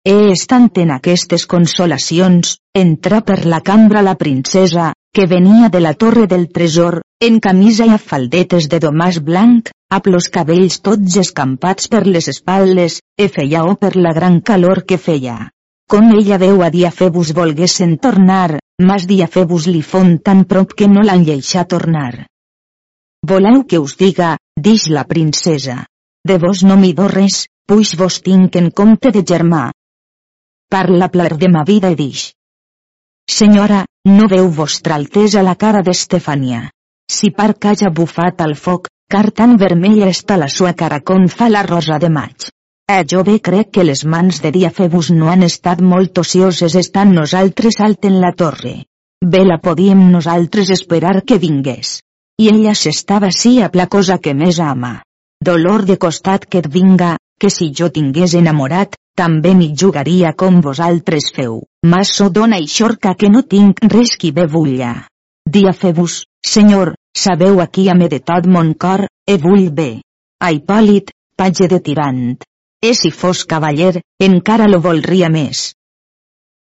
E 0.09 0.33
estant 0.33 0.71
en 0.81 0.91
aquestes 0.95 1.43
consolacions, 1.45 2.55
entra 2.73 3.21
per 3.21 3.45
la 3.45 3.59
cambra 3.61 4.01
la 4.01 4.15
princesa, 4.17 4.95
que 5.13 5.27
venia 5.27 5.69
de 5.69 5.81
la 5.81 5.93
torre 5.93 6.27
del 6.27 6.47
tresor, 6.49 7.03
en 7.21 7.37
camisa 7.39 7.85
i 7.85 7.99
faldetes 8.01 8.69
de 8.73 8.79
domàs 8.81 9.19
blanc, 9.21 9.69
amb 9.93 10.07
los 10.07 10.31
cabells 10.33 10.79
tots 10.81 11.19
escampats 11.21 11.91
per 11.93 12.07
les 12.07 12.31
espatles, 12.33 13.01
e 13.19 13.27
feia 13.29 13.65
o 13.69 13.75
per 13.77 13.91
la 13.97 14.15
gran 14.17 14.41
calor 14.41 14.87
que 14.89 14.97
feia. 14.97 15.51
Com 15.91 16.09
ella 16.17 16.39
veu 16.39 16.63
a 16.63 16.71
Diafebus 16.71 17.35
volguessin 17.37 17.99
tornar, 17.99 18.57
mas 18.81 19.05
Diafebus 19.11 19.67
li 19.67 19.83
fon 19.83 20.17
tan 20.25 20.47
prop 20.47 20.73
que 20.73 20.89
no 20.89 21.03
l'han 21.05 21.27
lleixat 21.29 21.69
tornar. 21.75 22.25
Voleu 23.27 23.65
que 23.69 23.83
us 23.83 23.99
diga, 24.01 24.39
dix 24.57 24.89
la 24.89 25.05
princesa. 25.05 25.85
De 26.25 26.39
vos 26.39 26.65
no 26.65 26.79
m'hi 26.81 26.95
do 26.97 27.11
res, 27.11 27.45
puix 27.69 27.93
vos 28.01 28.23
tinc 28.25 28.57
en 28.57 28.71
compte 28.71 29.13
de 29.13 29.25
germà. 29.27 29.67
Parla 30.71 31.09
plar 31.11 31.33
de 31.37 31.49
ma 31.51 31.65
vida 31.67 31.89
i 31.91 31.97
dix. 31.99 32.29
Senyora, 33.37 33.81
no 34.07 34.29
veu 34.31 34.51
vostra 34.59 34.95
altesa 34.95 35.43
la 35.43 35.57
cara 35.59 35.81
d'Estefania. 35.83 36.61
Si 37.11 37.31
par 37.39 37.57
ha 37.65 37.91
bufat 37.91 38.41
al 38.41 38.55
foc, 38.55 38.87
car 39.11 39.33
tan 39.33 39.57
vermella 39.57 40.07
està 40.15 40.37
la 40.37 40.47
sua 40.49 40.73
cara 40.75 41.01
com 41.01 41.27
fa 41.27 41.49
la 41.49 41.65
rosa 41.67 41.99
de 41.99 42.09
maig. 42.09 42.47
Eh, 42.87 43.03
jo 43.05 43.25
bé 43.25 43.41
crec 43.41 43.73
que 43.73 43.85
les 43.85 44.05
mans 44.05 44.41
de 44.45 44.53
Diafebus 44.53 45.11
no 45.11 45.29
han 45.33 45.43
estat 45.43 45.81
molt 45.81 46.23
ocioses 46.23 46.77
estan 46.77 47.15
nosaltres 47.15 47.81
alt 47.81 48.05
en 48.05 48.21
la 48.21 48.31
torre. 48.33 48.85
Bé 49.27 49.43
la 49.45 49.59
podíem 49.59 50.07
nosaltres 50.13 50.71
esperar 50.71 51.25
que 51.25 51.39
vingués. 51.39 51.99
I 52.39 52.49
ella 52.55 52.75
s'estava 52.75 53.33
sí 53.33 53.61
a 53.61 53.71
la 53.75 53.89
cosa 53.89 54.19
que 54.19 54.35
més 54.35 54.61
ama. 54.61 55.03
Dolor 55.45 55.85
de 55.85 55.99
costat 55.99 56.47
que 56.47 56.63
et 56.63 56.71
vinga, 56.71 57.17
que 57.41 57.51
si 57.51 57.73
jo 57.75 57.91
tingués 57.91 58.35
enamorat, 58.39 58.95
també 59.21 59.53
m'hi 59.57 59.73
jugaria 59.81 60.33
com 60.43 60.63
vosaltres 60.65 61.27
feu, 61.37 61.59
mas 61.85 62.13
so 62.17 62.29
dona 62.33 62.59
i 62.65 62.69
xorca 62.75 63.13
que 63.21 63.29
no 63.29 63.43
tinc 63.55 63.83
res 63.93 64.15
qui 64.21 64.31
ve 64.37 64.47
vulla. 64.49 64.93
Dia 65.57 65.73
febus, 65.77 66.23
senyor, 66.53 66.95
sabeu 67.25 67.61
aquí 67.61 67.89
ame 67.93 68.09
de 68.09 68.21
tot 68.21 68.47
mon 68.47 68.73
cor, 68.85 69.05
e 69.29 69.37
vull 69.43 69.69
bé. 69.81 69.91
A 70.41 70.53
Hipòlit, 70.53 71.13
page 71.37 71.69
de 71.69 71.81
tirant. 71.81 72.39
E 72.81 72.95
si 72.95 73.11
fos 73.11 73.45
cavaller, 73.45 74.01
encara 74.25 74.69
lo 74.73 74.81
volria 74.81 75.29
més. 75.29 75.75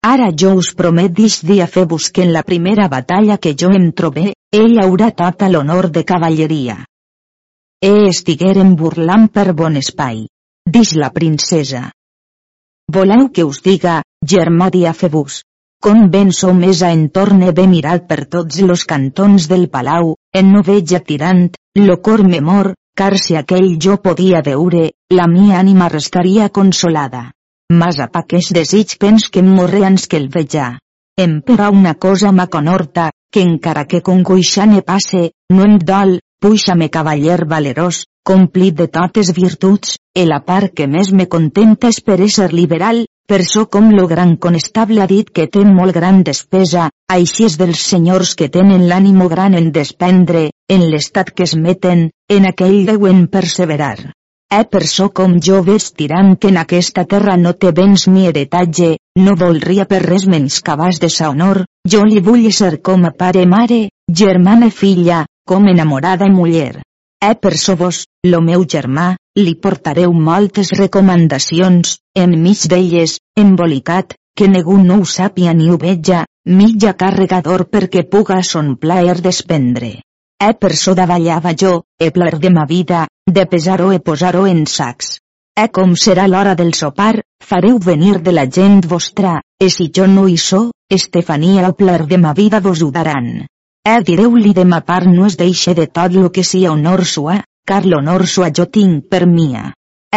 Ara 0.06 0.30
jo 0.30 0.52
us 0.60 0.70
promet 0.78 1.10
dix 1.16 1.40
dia 1.48 1.66
febus 1.66 2.10
que 2.14 2.22
en 2.22 2.32
la 2.36 2.44
primera 2.46 2.86
batalla 2.92 3.38
que 3.38 3.54
jo 3.58 3.72
em 3.74 3.90
trobé, 3.90 4.28
ell 4.52 4.78
haurà 4.84 5.10
tota 5.10 5.48
l'honor 5.50 5.90
de 5.90 6.04
cavalleria. 6.04 6.78
E 7.82 7.92
estigueren 8.12 8.76
burlant 8.78 9.26
per 9.26 9.50
bon 9.58 9.80
espai. 9.82 10.26
Dix 10.78 10.94
la 11.00 11.10
princesa. 11.10 11.88
Voleu 12.94 13.30
que 13.34 13.42
us 13.42 13.58
diga, 13.64 14.02
germà 14.32 14.68
Diafebus. 14.70 15.40
Com 15.84 16.04
ben 16.12 16.30
som 16.32 16.60
més 16.64 16.82
a 16.86 16.90
entorn 16.94 17.42
he 17.42 17.66
mirat 17.72 18.04
per 18.10 18.24
tots 18.34 18.60
los 18.60 18.84
cantons 18.84 19.48
del 19.50 19.64
palau, 19.72 20.14
en 20.32 20.52
no 20.52 20.62
veig 20.68 20.94
tirant, 21.08 21.48
lo 21.80 21.96
cor 22.00 22.22
me 22.22 22.40
mor, 22.40 22.74
car 22.96 23.18
si 23.18 23.36
aquell 23.40 23.66
jo 23.86 23.96
podia 24.04 24.44
veure, 24.46 24.92
la 25.10 25.26
mia 25.26 25.58
ànima 25.58 25.88
restaria 25.88 26.48
consolada. 26.48 27.32
Mas 27.72 27.98
a 27.98 28.06
paqués 28.06 28.52
desig 28.52 28.96
pens 28.98 29.28
que 29.28 29.42
em 29.42 29.50
morreans 29.58 30.06
que 30.06 30.20
el 30.22 30.28
veja. 30.28 30.78
Em 31.18 31.40
però 31.40 31.72
una 31.72 31.94
cosa 31.94 32.32
m'aconorta, 32.32 33.10
que 33.32 33.42
encara 33.42 33.86
que 33.90 34.02
congoixant 34.02 34.78
passe, 34.86 35.32
no 35.50 35.66
em 35.66 35.78
dol, 35.78 36.20
puixa-me 36.40 36.90
cavaller 36.90 37.44
valerós, 37.48 38.04
complit 38.24 38.74
de 38.78 38.86
totes 38.88 39.30
virtuts, 39.36 39.98
e 40.16 40.24
la 40.24 40.40
part 40.40 40.72
que 40.74 40.86
més 40.88 41.10
me 41.12 41.26
contenta 41.28 41.90
és 41.92 42.00
per 42.00 42.16
ésser 42.24 42.48
liberal, 42.52 43.04
per 43.28 43.40
so 43.44 43.66
com 43.76 43.90
lo 43.92 44.06
gran 44.08 44.34
conestable 44.36 45.02
ha 45.02 45.06
dit 45.10 45.30
que 45.36 45.46
té 45.48 45.62
molt 45.64 45.94
gran 45.96 46.22
despesa, 46.24 46.88
així 47.12 47.46
és 47.48 47.56
dels 47.60 47.84
senyors 47.92 48.34
que 48.40 48.50
tenen 48.56 48.84
l'ànimo 48.88 49.28
gran 49.32 49.56
en 49.60 49.70
despendre, 49.72 50.50
en 50.68 50.84
l'estat 50.90 51.32
que 51.36 51.46
es 51.48 51.54
meten, 51.56 52.10
en 52.28 52.48
aquell 52.50 52.84
deuen 52.90 53.26
perseverar. 53.28 54.12
Eh 54.52 54.64
per 54.70 54.84
so 54.86 55.08
com 55.18 55.38
jo 55.40 55.62
veig 55.66 55.86
tirant 55.98 56.36
que 56.36 56.52
en 56.52 56.60
aquesta 56.60 57.04
terra 57.12 57.36
no 57.36 57.54
té 57.54 57.72
béns 57.72 58.06
ni 58.08 58.26
heretatge, 58.28 58.90
no 59.24 59.36
voldria 59.40 59.88
per 59.90 60.02
res 60.04 60.28
menys 60.28 60.60
cabàs 60.68 61.00
de 61.00 61.08
sa 61.08 61.30
honor, 61.32 61.64
jo 61.88 62.04
li 62.04 62.20
vull 62.20 62.50
ser 62.52 62.76
com 62.88 63.04
a 63.04 63.12
pare 63.24 63.46
mare, 63.46 63.88
germana 64.22 64.70
filla, 64.70 65.24
com 65.48 65.66
enamorada 65.68 66.28
i 66.30 66.36
muller. 66.36 66.84
Eh 67.24 67.36
per 67.40 67.56
so 67.56 67.72
vos, 67.80 67.98
lo 68.28 68.38
meu 68.44 68.64
germà, 68.72 69.04
li 69.40 69.54
portareu 69.66 70.12
moltes 70.12 70.72
recomanacions, 70.76 71.94
enmig 72.22 72.64
d'elles, 72.68 73.14
embolicat, 73.42 74.12
que 74.36 74.48
ningú 74.54 74.76
no 74.82 74.98
ho 75.00 75.06
sàpia 75.12 75.54
ni 75.56 75.70
ho 75.72 75.78
veja, 75.84 76.26
mitja 76.58 76.92
carregador 77.02 77.64
perquè 77.76 78.02
puga 78.14 78.42
son 78.42 78.74
plaer 78.82 79.22
despendre. 79.24 79.90
Eh 80.48 80.52
per 80.60 80.74
so 80.76 80.92
davallava 80.98 81.54
jo, 81.62 81.72
e 81.96 82.10
plaer 82.10 82.36
de 82.44 82.50
ma 82.58 82.66
vida, 82.74 83.06
de 83.38 83.46
pesar-ho 83.54 83.88
e 83.96 84.02
posar-ho 84.10 84.44
en 84.50 84.66
sacs. 84.66 85.16
Eh 85.56 85.70
com 85.72 85.96
serà 86.04 86.28
l'hora 86.28 86.54
del 86.60 86.74
sopar, 86.74 87.14
fareu 87.40 87.80
venir 87.88 88.20
de 88.20 88.36
la 88.36 88.44
gent 88.58 88.84
vostra, 88.92 89.40
e 89.56 89.70
si 89.70 89.88
jo 89.88 90.06
no 90.06 90.28
hi 90.28 90.36
so, 90.36 90.62
Estefania 90.92 91.68
o 91.70 91.72
plaer 91.72 92.04
de 92.04 92.18
ma 92.18 92.34
vida 92.34 92.60
vos 92.60 92.82
ho 92.84 92.92
daran. 93.00 93.46
Eh 93.92 94.00
direu-li 94.00 94.54
de 94.56 94.62
ma 94.64 94.78
part 94.80 95.08
no 95.14 95.26
es 95.28 95.34
deixe 95.36 95.72
de 95.78 95.84
tot 95.96 96.14
lo 96.16 96.28
que 96.32 96.42
sia 96.50 96.70
honor 96.72 97.02
sua, 97.04 97.34
car 97.68 97.82
l'honor 97.84 98.22
sua 98.34 98.46
jo 98.58 98.64
tinc 98.76 99.10
per 99.10 99.26
mia. 99.32 99.64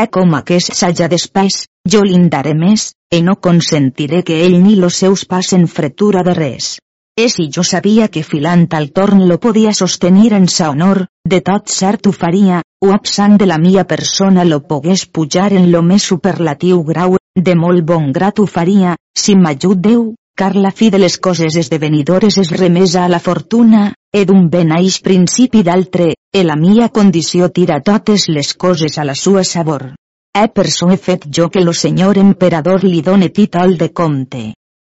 Eh 0.01 0.05
com 0.17 0.35
aquest 0.37 0.71
s'haja 0.77 1.09
d'espais, 1.11 1.65
jo 1.93 2.01
daré 2.35 2.53
més, 2.53 2.93
e 3.11 3.21
no 3.21 3.35
consentiré 3.35 4.23
que 4.23 4.37
ell 4.45 4.55
ni 4.63 4.75
los 4.77 4.95
seus 4.95 5.25
passen 5.25 5.67
fretura 5.67 6.23
de 6.23 6.33
res. 6.33 6.77
E 7.17 7.27
si 7.27 7.49
jo 7.53 7.63
sabia 7.63 8.07
que 8.07 8.23
filant 8.23 8.67
al 8.71 8.87
torn 8.91 9.27
lo 9.27 9.37
podia 9.37 9.73
sostenir 9.73 10.31
en 10.33 10.47
sa 10.47 10.69
honor, 10.69 11.05
de 11.25 11.41
tot 11.41 11.67
cert 11.67 12.07
ho 12.07 12.13
faria, 12.13 12.61
o 12.79 12.93
absent 12.93 13.35
de 13.37 13.47
la 13.47 13.57
mia 13.57 13.83
persona 13.83 14.45
lo 14.45 14.61
pogués 14.61 15.07
pujar 15.07 15.51
en 15.51 15.71
lo 15.73 15.81
més 15.81 16.03
superlatiu 16.03 16.83
grau, 16.83 17.17
de 17.35 17.55
molt 17.55 17.83
bon 17.83 18.13
grat 18.13 18.39
ho 18.39 18.45
faria, 18.45 18.95
si 19.13 19.35
m'ajut 19.35 19.77
Déu, 19.89 20.13
car 20.37 20.55
la 20.55 20.69
fi 20.71 20.91
de 20.93 20.99
les 21.01 21.17
coses 21.17 21.55
esdevenidores 21.57 22.37
és 22.37 22.51
remesa 22.53 23.03
a 23.03 23.09
la 23.09 23.19
fortuna, 23.19 23.87
e 24.13 24.21
d'un 24.29 24.45
ben 24.53 24.71
aix 24.75 24.99
principi 25.01 25.63
d'altre, 25.65 26.11
e 26.31 26.43
la 26.45 26.55
mia 26.55 26.89
condició 26.93 27.49
tira 27.49 27.79
totes 27.81 28.27
les 28.29 28.53
coses 28.53 28.99
a 29.01 29.05
la 29.09 29.15
sua 29.15 29.43
sabor. 29.43 29.95
E 30.37 30.45
per 30.53 30.67
so 30.69 30.91
he 30.93 30.97
fet 30.97 31.25
jo 31.33 31.49
que 31.49 31.63
lo 31.65 31.73
senyor 31.73 32.19
emperador 32.21 32.85
li 32.85 33.01
done 33.01 33.29
títol 33.29 33.77
de 33.81 33.89
comte. 33.89 34.43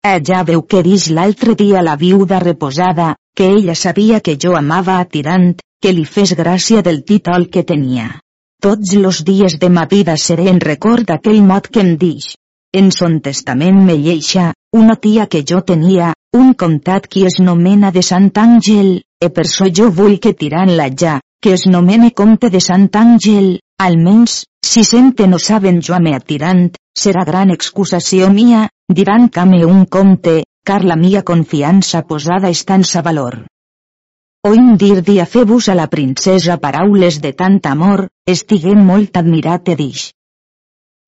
E 0.05 0.13
ja 0.27 0.43
veu 0.45 0.61
que 0.69 0.83
dix 0.85 1.09
l'altre 1.09 1.55
dia 1.55 1.81
la 1.81 1.97
viuda 1.97 2.39
reposada, 2.39 3.15
que 3.35 3.49
ella 3.49 3.73
sabia 3.75 4.21
que 4.21 4.37
jo 4.37 4.53
amava 4.55 4.99
a 4.99 5.05
Tirant, 5.05 5.57
que 5.81 5.95
li 5.95 6.05
fes 6.05 6.35
gràcia 6.37 6.83
del 6.85 7.01
títol 7.03 7.49
que 7.49 7.63
tenia. 7.63 8.19
Tots 8.61 8.93
los 9.01 9.23
dies 9.25 9.57
de 9.57 9.69
ma 9.69 9.87
vida 9.89 10.15
seré 10.17 10.49
en 10.53 10.59
record 10.59 11.09
d'aquell 11.09 11.41
mot 11.41 11.67
que 11.67 11.81
em 11.81 11.95
dix. 11.97 12.35
En 12.71 12.91
son 12.91 13.17
testament 13.25 13.79
me 13.85 13.95
lleixa, 13.97 14.51
una 14.73 14.95
tia 14.95 15.25
que 15.27 15.43
jo 15.49 15.61
tenia, 15.65 16.13
un 16.37 16.53
comtat 16.53 17.07
qui 17.07 17.25
es 17.25 17.39
nomena 17.41 17.91
de 17.91 18.03
Sant 18.05 18.29
Àngel, 18.37 19.01
e 19.19 19.29
per 19.33 19.47
so 19.49 19.65
jo 19.69 19.89
vull 19.89 20.19
que 20.21 20.35
tirant-la 20.37 20.89
ja, 20.93 21.19
que 21.41 21.53
es 21.57 21.65
nomene 21.65 22.11
comte 22.11 22.49
de 22.53 22.61
Sant 22.61 22.89
Àngel, 22.93 23.59
almenys, 23.81 24.43
si 24.61 24.83
sente 24.83 25.27
no 25.27 25.39
saben 25.39 25.81
jo 25.81 25.97
me 25.99 26.13
atirant, 26.15 26.69
serà 26.93 27.25
gran 27.25 27.49
excusació 27.49 28.29
mia, 28.29 28.67
diran 28.93 29.29
que 29.29 29.45
me 29.45 29.63
un 29.65 29.85
comte, 29.85 30.43
car 30.63 30.83
la 30.85 30.95
mia 30.95 31.23
confiança 31.23 32.03
posada 32.05 32.51
està 32.53 32.77
en 32.77 32.83
sa 32.83 33.01
valor. 33.01 33.45
Oim 34.47 34.75
dir 34.77 35.01
dia 35.03 35.25
febus 35.25 35.67
a 35.67 35.75
la 35.75 35.89
princesa 35.91 36.59
paraules 36.61 37.19
de 37.23 37.33
tant 37.33 37.59
amor, 37.71 38.07
estigué 38.25 38.75
molt 38.75 39.17
admirat 39.17 39.73
e 39.73 39.75
dix. 39.75 40.11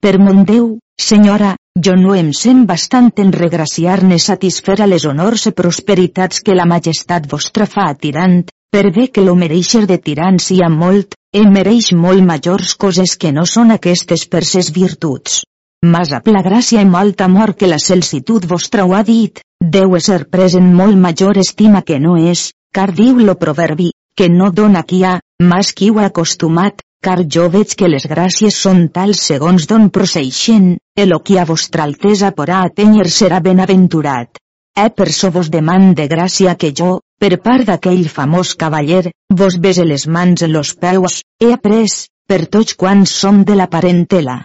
Per 0.02 0.17
mon 0.19 0.43
Déu, 0.50 0.80
senyora, 1.00 1.54
jo 1.79 1.95
no 1.95 2.15
em 2.15 2.31
sent 2.36 2.65
bastant 2.69 3.12
en 3.23 3.31
regraciar-ne 3.34 4.17
satisfer 4.19 4.77
a 4.81 4.88
les 4.89 5.05
honors 5.10 5.47
i 5.49 5.53
prosperitats 5.55 6.41
que 6.45 6.55
la 6.57 6.67
majestat 6.69 7.29
vostra 7.31 7.65
fa 7.65 7.88
a 7.89 7.95
tirant, 7.95 8.43
per 8.71 8.91
bé 8.91 9.07
que 9.07 9.23
lo 9.25 9.36
mereixer 9.36 9.86
de 9.88 9.97
tirant 9.97 10.39
sia 10.39 10.69
molt, 10.69 11.15
em 11.34 11.47
mereix 11.53 11.91
molt 11.93 12.23
majors 12.27 12.75
coses 12.75 13.15
que 13.17 13.31
no 13.31 13.45
són 13.45 13.71
aquestes 13.71 14.27
per 14.27 14.43
ses 14.45 14.71
virtuts. 14.75 15.41
Mas 15.84 16.12
a 16.13 16.21
la 16.27 16.43
gràcia 16.45 16.81
i 16.81 16.86
molt 16.86 17.21
amor 17.21 17.55
que 17.55 17.67
la 17.71 17.79
celsitud 17.79 18.45
vostra 18.45 18.86
ho 18.86 18.93
ha 18.93 19.01
dit, 19.03 19.41
deu 19.60 19.97
ser 19.99 20.25
pres 20.29 20.55
en 20.55 20.73
molt 20.75 20.97
major 20.97 21.38
estima 21.38 21.81
que 21.81 21.99
no 21.99 22.17
és, 22.17 22.51
car 22.71 22.91
diu 22.93 23.17
lo 23.17 23.36
proverbi, 23.36 23.89
que 24.15 24.29
no 24.29 24.51
dona 24.51 24.84
qui 24.84 25.03
ha, 25.03 25.19
mas 25.41 25.73
qui 25.73 25.89
ho 25.89 25.99
ha 25.99 26.12
acostumat, 26.12 26.84
car 27.01 27.23
jo 27.33 27.47
veig 27.49 27.73
que 27.77 27.89
les 27.89 28.05
gràcies 28.09 28.57
són 28.65 28.83
tals 28.95 29.21
segons 29.29 29.65
d'on 29.69 29.89
proceixen, 29.89 30.75
el 31.03 31.15
qui 31.25 31.37
a 31.41 31.45
vostra 31.49 31.87
altesa 31.89 32.29
porà 32.37 32.61
atènyer 32.67 33.07
serà 33.09 33.39
benaventurat. 33.41 34.37
Eh 34.77 34.89
per 34.97 35.09
so 35.11 35.31
vos 35.35 35.49
deman 35.49 35.93
de 35.97 36.05
gràcia 36.07 36.53
que 36.55 36.71
jo, 36.79 36.99
per 37.19 37.41
part 37.47 37.65
d'aquell 37.67 38.07
famós 38.07 38.53
cavaller, 38.55 39.11
vos 39.41 39.57
bese 39.65 39.85
les 39.85 40.07
mans 40.07 40.45
en 40.45 40.53
los 40.53 40.75
peus, 40.75 41.21
he 41.41 41.51
après, 41.53 41.89
per 42.29 42.45
tots 42.45 42.77
quants 42.77 43.17
som 43.23 43.43
de 43.43 43.57
la 43.57 43.67
parentela. 43.67 44.37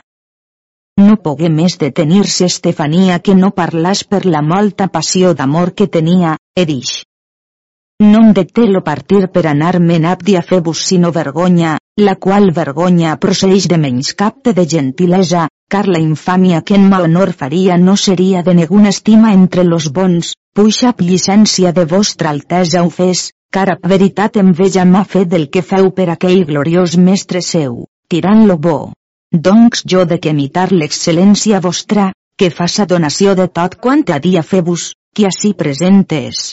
No 0.97 1.19
pogué 1.23 1.51
més 1.53 1.77
detenir-se 1.77 2.49
Estefania 2.49 3.19
que 3.21 3.35
no 3.37 3.53
parlàs 3.53 4.03
per 4.05 4.25
la 4.25 4.41
molta 4.43 4.89
passió 4.89 5.35
d'amor 5.35 5.75
que 5.77 5.87
tenia, 5.99 6.39
he 6.57 6.65
dix. 6.65 7.03
no 8.01 8.19
em 8.21 8.33
detelo 8.37 8.83
partir 8.85 9.23
per 9.33 9.47
anar-me'n 9.49 10.05
abdi 10.05 10.35
a 10.37 10.43
fer-vos 10.49 10.83
sinó 10.89 11.11
vergonya, 11.13 11.79
la 11.99 12.13
qual 12.21 12.51
vergonya 12.53 13.15
procedeix 13.17 13.67
de 13.73 13.77
menys 13.81 14.13
capte 14.13 14.53
de 14.53 14.67
gentilesa, 14.69 15.47
car 15.73 15.87
la 15.89 15.99
infàmia 15.99 16.61
que 16.61 16.75
en 16.77 16.93
honor 16.93 17.33
faria 17.33 17.79
no 17.79 17.95
seria 17.97 18.43
de 18.43 18.55
ninguna 18.55 18.91
estima 18.91 19.33
entre 19.33 19.65
los 19.65 19.87
bons, 19.91 20.35
puixap 20.53 21.01
llicència 21.01 21.73
de 21.73 21.87
vostra 21.87 22.31
altesa 22.31 22.83
ho 22.85 22.91
fes, 22.91 23.31
car 23.51 23.71
a 23.73 23.77
veritat 23.89 24.37
enveja 24.37 24.85
m'ha 24.85 25.05
fet 25.05 25.29
del 25.29 25.49
que 25.49 25.63
feu 25.63 25.91
per 25.91 26.11
aquell 26.13 26.45
gloriós 26.45 26.99
mestre 26.99 27.41
seu, 27.41 27.87
tirant-lo 28.09 28.59
bo. 28.59 28.93
Doncs 29.33 29.83
jo 29.89 30.05
de 30.05 30.19
que 30.19 30.35
imitar 30.37 30.69
l'excel·lència 30.73 31.63
vostra, 31.65 32.11
que 32.37 32.51
faça 32.51 32.85
donació 32.85 33.35
de 33.35 33.49
tot 33.49 33.79
quant 33.81 34.05
a 34.13 34.19
dia 34.19 34.43
febus, 34.43 34.93
que 35.15 35.25
ací 35.27 35.55
presentes. 35.55 36.53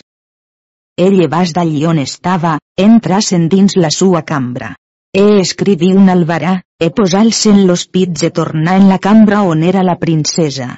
Ell 0.96 1.28
vas 1.28 1.52
d'allí 1.52 1.84
on 1.86 2.00
estava, 2.00 2.60
entrasen 2.80 3.50
dins 3.50 3.76
la 3.76 3.92
sua 3.92 4.24
cambra. 4.24 4.72
E 5.16 5.40
escriví 5.40 5.92
un 5.94 6.08
albarà, 6.10 6.64
e 6.82 6.90
posar-se 6.90 7.52
en 7.54 7.68
los 7.68 7.86
pits 7.86 8.24
e 8.26 8.32
tornar 8.32 8.80
en 8.82 8.88
la 8.90 8.98
cambra 8.98 9.44
on 9.46 9.62
era 9.62 9.84
la 9.86 10.00
princesa. 10.02 10.72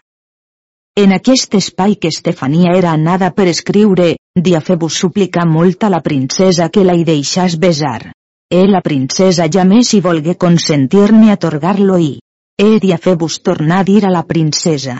En 1.03 1.13
aquest 1.15 1.55
espai 1.55 1.95
que 1.95 2.09
Estefania 2.11 2.73
era 2.75 2.91
anada 2.91 3.29
per 3.31 3.45
escriure, 3.47 4.17
Diafebus 4.35 4.97
suplica 5.03 5.45
molt 5.47 5.85
a 5.87 5.89
la 5.93 6.01
princesa 6.03 6.67
que 6.67 6.83
la 6.83 6.95
hi 6.99 7.05
deixàs 7.07 7.55
besar. 7.55 8.11
E 8.51 8.65
la 8.67 8.81
princesa 8.83 9.47
ja 9.47 9.63
més 9.63 9.93
hi 9.93 10.01
volgué 10.03 10.35
consentir-ne 10.35 11.31
atorgar-lo 11.31 11.95
i. 11.97 12.17
E 12.59 12.67
Diafebus 12.83 13.39
tornar 13.39 13.79
a 13.83 13.87
dir 13.87 14.01
a 14.03 14.11
la 14.11 14.25
princesa. 14.27 14.97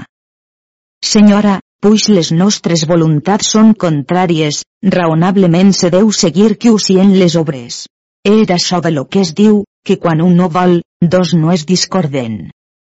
Senyora, 1.04 1.58
puix 1.84 2.08
les 2.08 2.32
nostres 2.32 2.86
voluntats 2.88 3.52
són 3.52 3.76
contràries, 3.76 4.64
raonablement 4.96 5.76
se 5.76 5.92
deu 5.92 6.12
seguir 6.12 6.56
que 6.56 6.72
usien 6.72 7.12
les 7.20 7.36
obres. 7.36 7.84
Era 8.26 8.56
això 8.56 8.80
de 8.82 8.92
lo 8.92 9.06
que 9.06 9.22
es 9.22 9.34
diu, 9.38 9.64
que 9.86 10.00
quan 10.02 10.22
un 10.26 10.36
no 10.36 10.50
vol, 10.50 10.80
dos 11.16 11.34
no 11.38 11.52
es 11.54 11.66
discorden. 11.70 12.38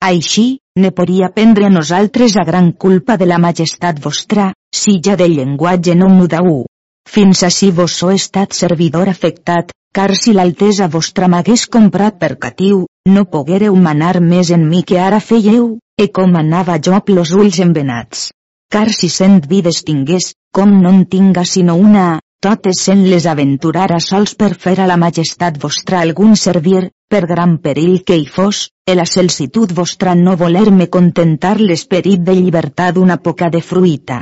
Així, 0.02 0.46
ne 0.84 0.90
podria 1.00 1.30
prendre 1.36 1.68
a 1.68 1.74
nosaltres 1.74 2.38
a 2.38 2.46
gran 2.48 2.72
culpa 2.72 3.18
de 3.22 3.28
la 3.30 3.38
majestat 3.38 4.00
vostra, 4.04 4.52
si 4.74 4.98
ja 5.06 5.16
del 5.16 5.36
llenguatge 5.38 5.96
no 5.96 6.10
mudau. 6.10 6.66
Fins 7.08 7.44
així 7.48 7.70
vos 7.72 7.98
so 8.02 8.10
estat 8.14 8.58
servidor 8.58 9.10
afectat, 9.14 9.70
car 9.94 10.10
si 10.16 10.34
l'altesa 10.34 10.88
vostra 10.96 11.30
m'hagués 11.30 11.68
comprat 11.78 12.18
per 12.24 12.34
catiu, 12.48 12.86
no 13.10 13.28
poguereu 13.36 13.76
manar 13.76 14.18
més 14.22 14.50
en 14.58 14.66
mi 14.72 14.82
que 14.84 14.98
ara 15.00 15.22
feieu, 15.30 15.78
e 15.98 16.10
com 16.10 16.36
anava 16.42 16.82
jo 16.82 16.98
amb 16.98 17.14
los 17.14 17.36
ulls 17.38 17.62
envenats 17.68 18.32
car 18.70 18.90
si 18.92 19.08
cent 19.08 19.46
vides 19.48 19.84
tingués, 19.88 20.34
com 20.52 20.74
no 20.82 20.92
en 20.92 21.06
tinga 21.12 21.44
sinó 21.48 21.76
una, 21.80 22.20
totes 22.46 22.82
sent 22.86 23.04
les 23.12 23.26
aventurara 23.32 23.98
sols 24.04 24.36
per 24.36 24.54
fer 24.66 24.76
a 24.82 24.88
la 24.90 24.98
majestat 25.02 25.58
vostra 25.64 26.02
algun 26.06 26.36
servir, 26.36 26.90
per 27.10 27.26
gran 27.32 27.58
perill 27.64 28.04
que 28.08 28.18
hi 28.20 28.26
fos, 28.38 28.68
e 28.86 28.96
la 28.96 29.06
celsitud 29.06 29.74
vostra 29.74 30.16
no 30.16 30.36
voler-me 30.38 30.88
contentar 30.88 31.56
l'esperit 31.60 32.24
de 32.30 32.36
llibertat 32.40 32.98
una 32.98 33.18
poca 33.18 33.50
de 33.50 33.62
fruita. 33.62 34.20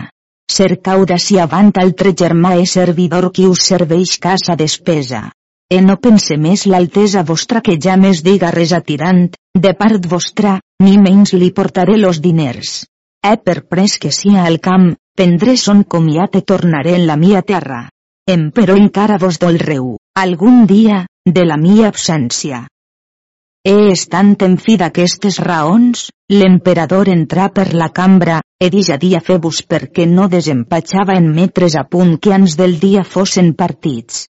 Cercau 0.51 1.05
d'ací 1.09 1.39
avant 1.41 1.71
altre 1.81 2.13
germà 2.23 2.55
e 2.61 2.65
servidor 2.65 3.31
qui 3.33 3.47
us 3.49 3.67
serveix 3.73 4.17
casa 4.19 4.55
despesa. 4.55 5.29
E 5.69 5.81
no 5.81 5.97
pense 5.97 6.37
més 6.37 6.65
l'altesa 6.69 7.23
vostra 7.23 7.61
que 7.61 7.79
ja 7.81 7.95
més 7.97 8.21
diga 8.23 8.51
res 8.53 8.73
atirant, 8.77 9.31
de 9.57 9.73
part 9.73 10.05
vostra, 10.05 10.59
ni 10.83 10.99
menys 11.01 11.33
li 11.33 11.49
portaré 11.51 11.97
los 11.97 12.21
diners 12.21 12.83
He 13.25 13.37
per 13.41 13.63
pres 13.65 13.97
que 13.97 14.11
sia 14.13 14.43
al 14.45 14.59
camp, 14.65 14.91
prendré 15.17 15.55
son 15.57 15.79
comiat 15.93 16.35
i 16.37 16.41
tornaré 16.51 16.93
en 16.93 17.07
la 17.09 17.15
mia 17.17 17.41
terra. 17.41 17.79
Em 18.33 18.47
però 18.49 18.73
encara 18.73 19.19
vos 19.21 19.37
dolreu, 19.37 19.89
algun 20.17 20.63
dia, 20.65 21.03
de 21.25 21.43
la 21.45 21.57
mia 21.61 21.91
absència. 21.91 22.63
He 23.65 23.91
estant 23.91 24.31
en 24.45 24.55
fi 24.57 24.77
d'aquestes 24.81 25.37
raons, 25.45 26.07
l'emperador 26.33 27.11
entrà 27.13 27.51
per 27.53 27.67
la 27.77 27.91
cambra, 27.99 28.39
e 28.57 28.69
dix 28.73 28.89
a 28.89 28.97
dia 29.03 29.21
febus 29.27 29.59
perquè 29.69 30.07
no 30.09 30.25
desempatxava 30.31 31.13
en 31.21 31.27
metres 31.35 31.75
a 31.77 31.83
punt 31.95 32.15
que 32.17 32.33
ans 32.33 32.55
del 32.57 32.79
dia 32.81 33.03
fossin 33.03 33.51
partits. 33.53 34.23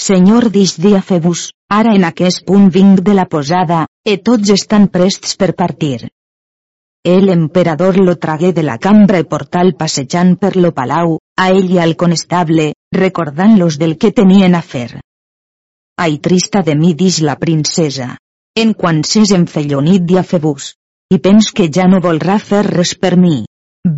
Senyor 0.00 0.50
dix 0.52 0.76
dia 0.80 1.00
febus, 1.00 1.50
ara 1.72 1.94
en 1.96 2.04
aquest 2.08 2.44
punt 2.44 2.68
vinc 2.74 3.00
de 3.06 3.14
la 3.16 3.24
posada, 3.24 3.86
e 4.04 4.18
tots 4.18 4.52
estan 4.52 4.88
prests 4.88 5.36
per 5.40 5.54
partir. 5.56 6.10
El 7.04 7.32
emperador 7.32 7.96
lo 7.96 8.18
tragué 8.20 8.52
de 8.52 8.62
la 8.62 8.76
cambra 8.76 9.20
i 9.24 9.24
portal 9.24 9.72
passejant 9.72 10.36
per 10.36 10.52
lo 10.56 10.74
palau, 10.76 11.16
a 11.40 11.48
ell 11.48 11.72
i 11.72 11.80
al 11.80 11.96
conestable, 11.96 12.74
recordant-los 12.94 13.78
del 13.78 13.96
que 13.98 14.10
tenien 14.12 14.54
a 14.54 14.62
fer. 14.62 15.00
Ai 16.04 16.18
trista 16.18 16.62
de 16.66 16.74
mi 16.74 16.94
dix 16.94 17.20
la 17.26 17.36
princesa. 17.36 18.16
En 18.56 18.72
quan 18.74 19.02
s'és 19.04 19.32
enfellonit 19.36 20.06
diafebus. 20.06 20.74
I 21.14 21.18
pens 21.18 21.50
que 21.52 21.68
ja 21.76 21.86
no 21.90 22.00
volrà 22.06 22.38
fer 22.38 22.64
res 22.66 22.94
per 22.94 23.16
mi. 23.16 23.44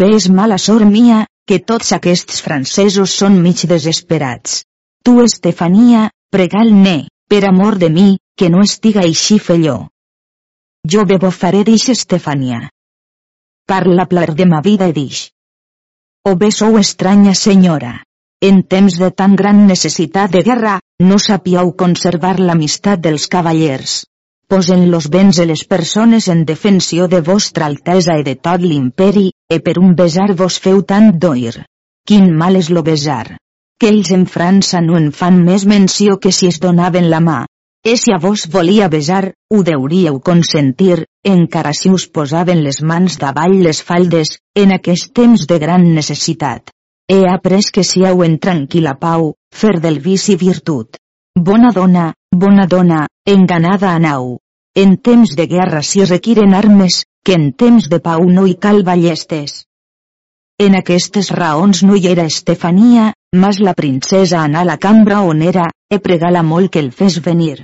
Ves 0.03 0.29
mala 0.31 0.59
sort 0.59 0.89
mia, 0.89 1.25
que 1.47 1.59
tots 1.71 1.93
aquests 1.97 2.43
francesos 2.45 3.17
són 3.23 3.41
mig 3.47 3.65
desesperats. 3.69 4.63
Tu 5.05 5.17
Estefania, 5.25 6.11
pregal-ne, 6.31 6.99
per 7.29 7.43
amor 7.49 7.79
de 7.79 7.91
mi, 7.91 8.11
que 8.37 8.51
no 8.51 8.63
estiga 8.63 9.03
així 9.09 9.39
felló. 9.39 9.81
Jo 10.89 11.05
bebo 11.09 11.31
faré 11.31 11.65
dix 11.69 11.89
Estefania 11.97 12.69
parla 13.73 14.05
plar 14.07 14.35
de 14.35 14.45
ma 14.47 14.61
vida 14.61 14.93
dix. 14.93 15.31
O 16.29 16.37
bé 16.41 16.51
sou 16.53 16.79
estranya 16.79 17.35
senyora. 17.35 17.93
En 18.47 18.57
temps 18.67 18.95
de 18.99 19.09
tan 19.15 19.37
gran 19.39 19.59
necessitat 19.69 20.33
de 20.35 20.41
guerra, 20.43 20.79
no 21.09 21.19
sapiau 21.25 21.69
conservar 21.83 22.33
l'amistat 22.41 23.05
dels 23.05 23.29
cavallers. 23.35 23.93
Posen 24.51 24.83
los 24.91 25.07
béns 25.15 25.39
de 25.39 25.47
les 25.47 25.63
persones 25.75 26.27
en 26.33 26.43
defensió 26.49 27.07
de 27.13 27.21
vostra 27.29 27.69
altesa 27.71 28.17
i 28.19 28.25
de 28.27 28.35
tot 28.49 28.65
l'imperi, 28.65 29.29
e 29.47 29.61
per 29.69 29.77
un 29.83 29.95
besar 30.01 30.27
vos 30.43 30.59
feu 30.65 30.83
tant 30.83 31.13
d'oir. 31.23 31.55
Quin 32.05 32.35
mal 32.43 32.59
és 32.59 32.73
lo 32.75 32.83
besar. 32.91 33.37
Que 33.79 33.93
ells 33.95 34.11
en 34.19 34.27
França 34.35 34.83
no 34.89 34.99
en 34.99 35.09
fan 35.23 35.39
més 35.47 35.69
menció 35.77 36.19
que 36.19 36.35
si 36.35 36.51
es 36.51 36.59
donaven 36.67 37.09
la 37.15 37.23
mà. 37.23 37.39
E 37.87 37.97
si 37.97 38.11
a 38.11 38.19
vos 38.27 38.49
volia 38.51 38.91
besar, 38.91 39.23
ho 39.55 39.63
deuríeu 39.63 40.19
consentir, 40.19 41.05
encara 41.23 41.79
si 41.79 41.95
us 41.95 42.11
posaven 42.11 42.67
les 42.67 42.83
mans 42.83 43.23
davall 43.23 43.59
les 43.63 43.87
faldes, 43.87 44.37
en 44.67 44.75
aquest 44.83 45.15
temps 45.15 45.47
de 45.47 45.63
gran 45.63 45.93
necessitat. 45.95 46.75
He 47.09 47.23
après 47.29 47.71
que 47.75 47.85
siau 47.85 48.23
en 48.27 48.39
tranquil·la 48.39 48.95
pau, 49.01 49.33
fer 49.55 49.79
del 49.81 49.99
vici 50.01 50.37
virtut. 50.37 50.99
Bona 51.49 51.73
dona, 51.73 52.13
bona 52.45 52.67
dona, 52.67 53.07
enganada 53.27 53.95
a 53.95 53.99
nau. 53.99 54.39
En 54.75 54.97
temps 54.97 55.35
de 55.37 55.47
guerra 55.47 55.83
si 55.83 56.05
requiren 56.05 56.55
armes, 56.55 57.03
que 57.25 57.35
en 57.39 57.51
temps 57.53 57.89
de 57.89 58.01
pau 58.01 58.25
no 58.29 58.47
hi 58.47 58.55
cal 58.55 58.83
ballestes. 58.83 59.65
En 60.59 60.79
aquestes 60.79 61.31
raons 61.31 61.83
no 61.83 61.97
hi 61.97 62.09
era 62.13 62.29
Estefania, 62.31 63.13
mas 63.35 63.59
la 63.59 63.75
princesa 63.75 64.41
anà 64.45 64.63
a 64.63 64.71
la 64.71 64.79
cambra 64.79 65.21
on 65.27 65.43
era, 65.43 65.69
e 65.91 65.99
pregala 65.99 66.43
molt 66.43 66.73
que 66.73 66.81
el 66.81 66.93
fes 66.93 67.21
venir 67.25 67.63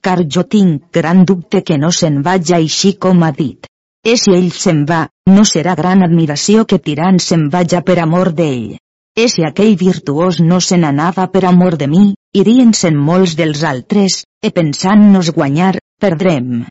car 0.00 0.24
jo 0.34 0.44
tinc 0.48 0.90
gran 0.92 1.24
dubte 1.24 1.62
que 1.62 1.76
no 1.78 1.90
se'n 1.92 2.22
vaja 2.26 2.56
així 2.56 2.94
com 3.04 3.22
ha 3.22 3.30
dit. 3.36 3.66
E 4.04 4.16
si 4.16 4.32
ell 4.32 4.50
se'n 4.56 4.84
va, 4.88 5.02
no 5.30 5.44
serà 5.48 5.76
gran 5.78 6.04
admiració 6.06 6.66
que 6.66 6.78
Tirant 6.78 7.18
se'n 7.22 7.48
vaja 7.54 7.80
per 7.86 7.98
amor 8.02 8.32
d'ell. 8.36 8.76
E 9.16 9.26
si 9.28 9.44
aquell 9.46 9.76
virtuós 9.76 10.38
no 10.40 10.60
se 10.60 10.78
n'anava 10.78 11.26
per 11.32 11.44
amor 11.48 11.76
de 11.80 11.88
mi, 11.90 12.04
irien-se'n 12.42 12.96
molts 13.08 13.34
dels 13.38 13.64
altres, 13.70 14.22
e 14.42 14.50
pensant-nos 14.54 15.32
guanyar, 15.36 15.74
perdrem. 16.00 16.64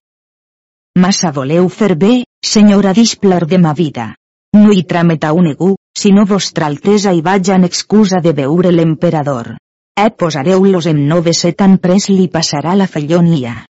Massa 0.98 1.32
voleu 1.32 1.70
fer 1.70 1.96
bé, 1.96 2.24
senyora 2.54 2.94
displar 2.94 3.46
de 3.46 3.60
ma 3.60 3.74
vida. 3.74 4.14
No 4.56 4.74
hi 4.74 4.84
trametau 4.84 5.42
negu, 5.46 5.76
sinó 5.94 6.26
vostra 6.26 6.66
altesa 6.66 7.14
hi 7.14 7.22
vaja 7.22 7.56
en 7.56 7.68
excusa 7.68 8.24
de 8.24 8.34
veure 8.34 8.72
l'emperador. 8.72 9.56
Eh 10.00 10.10
posareu-los 10.10 10.88
en 10.88 11.08
noves 11.08 11.44
e 11.46 11.52
tan 11.54 11.78
pres 11.78 12.10
li 12.10 12.30
passarà 12.32 12.76
la 12.76 12.88
fellonia. 12.88 13.69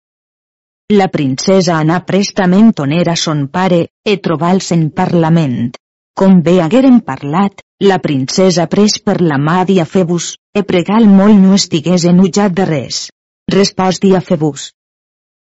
La 0.95 1.09
princesa 1.11 1.81
anà 1.83 1.97
prestament 2.07 2.69
on 2.79 2.93
era 2.95 3.17
son 3.19 3.41
pare, 3.55 3.79
e 4.07 4.13
trobals 4.23 4.69
en 4.77 4.85
parlament. 5.01 5.73
Com 6.15 6.37
bé 6.47 6.61
hagueren 6.63 7.01
parlat, 7.09 7.65
la 7.83 7.99
princesa 8.05 8.69
pres 8.71 9.01
per 9.03 9.17
la 9.21 9.41
mà 9.49 9.65
Diafebus, 9.67 10.37
e 10.55 10.63
pregal 10.63 11.11
molt 11.11 11.43
no 11.43 11.59
estigués 11.59 12.07
enutjat 12.07 12.55
de 12.55 12.71
res. 12.71 13.03
Respòs 13.51 13.99
Diafebus. 13.99 14.71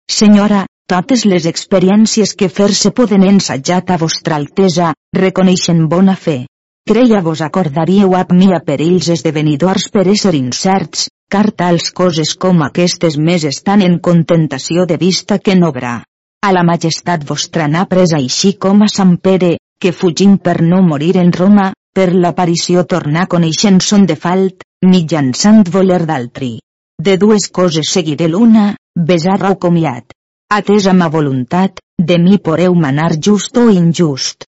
Senyora, 0.08 0.64
totes 0.88 1.26
les 1.28 1.44
experiències 1.44 2.32
que 2.32 2.48
fer-se 2.48 2.96
poden 2.96 3.28
ensajat 3.28 3.90
a 3.90 4.00
vostra 4.00 4.40
altesa, 4.40 4.94
reconeixen 5.12 5.90
bona 5.92 6.16
fe 6.16 6.46
creia 6.88 7.20
vos 7.20 7.42
acordaríeu 7.44 8.14
amb 8.16 8.30
mi 8.32 8.46
a 8.56 8.62
perills 8.64 9.10
esdevenidors 9.12 9.90
per 9.92 10.06
ésser 10.08 10.32
incerts, 10.38 11.08
car 11.28 11.50
tals 11.52 11.90
coses 11.98 12.30
com 12.44 12.62
aquestes 12.64 13.18
més 13.20 13.44
estan 13.44 13.84
en 13.84 13.98
contentació 14.06 14.86
de 14.88 14.96
vista 14.96 15.36
que 15.38 15.56
no 15.58 15.68
obrà. 15.68 15.98
A 16.40 16.52
la 16.56 16.62
majestat 16.64 17.26
vostra 17.28 17.66
n'ha 17.68 17.84
pres 17.90 18.14
així 18.16 18.54
com 18.64 18.80
a 18.86 18.88
Sant 18.94 19.18
Pere, 19.20 19.58
que 19.78 19.92
fugint 19.92 20.38
per 20.40 20.62
no 20.62 20.80
morir 20.86 21.12
en 21.20 21.34
Roma, 21.36 21.68
per 21.92 22.08
l'aparició 22.14 22.86
tornar 22.88 23.28
coneixent 23.28 23.82
son 23.84 24.08
de 24.08 24.16
falt, 24.16 24.64
mitjançant 24.80 25.64
voler 25.68 26.06
d'altri. 26.08 26.52
De 26.96 27.18
dues 27.20 27.50
coses 27.52 27.92
seguiré 27.92 28.32
l'una, 28.32 28.70
besar 28.96 29.42
o 29.50 29.56
comiat. 29.60 30.16
Atesa 30.48 30.96
ma 30.96 31.12
voluntat, 31.12 31.82
de 32.00 32.16
mi 32.18 32.38
poreu 32.38 32.74
manar 32.74 33.12
just 33.20 33.60
o 33.60 33.68
injust. 33.68 34.47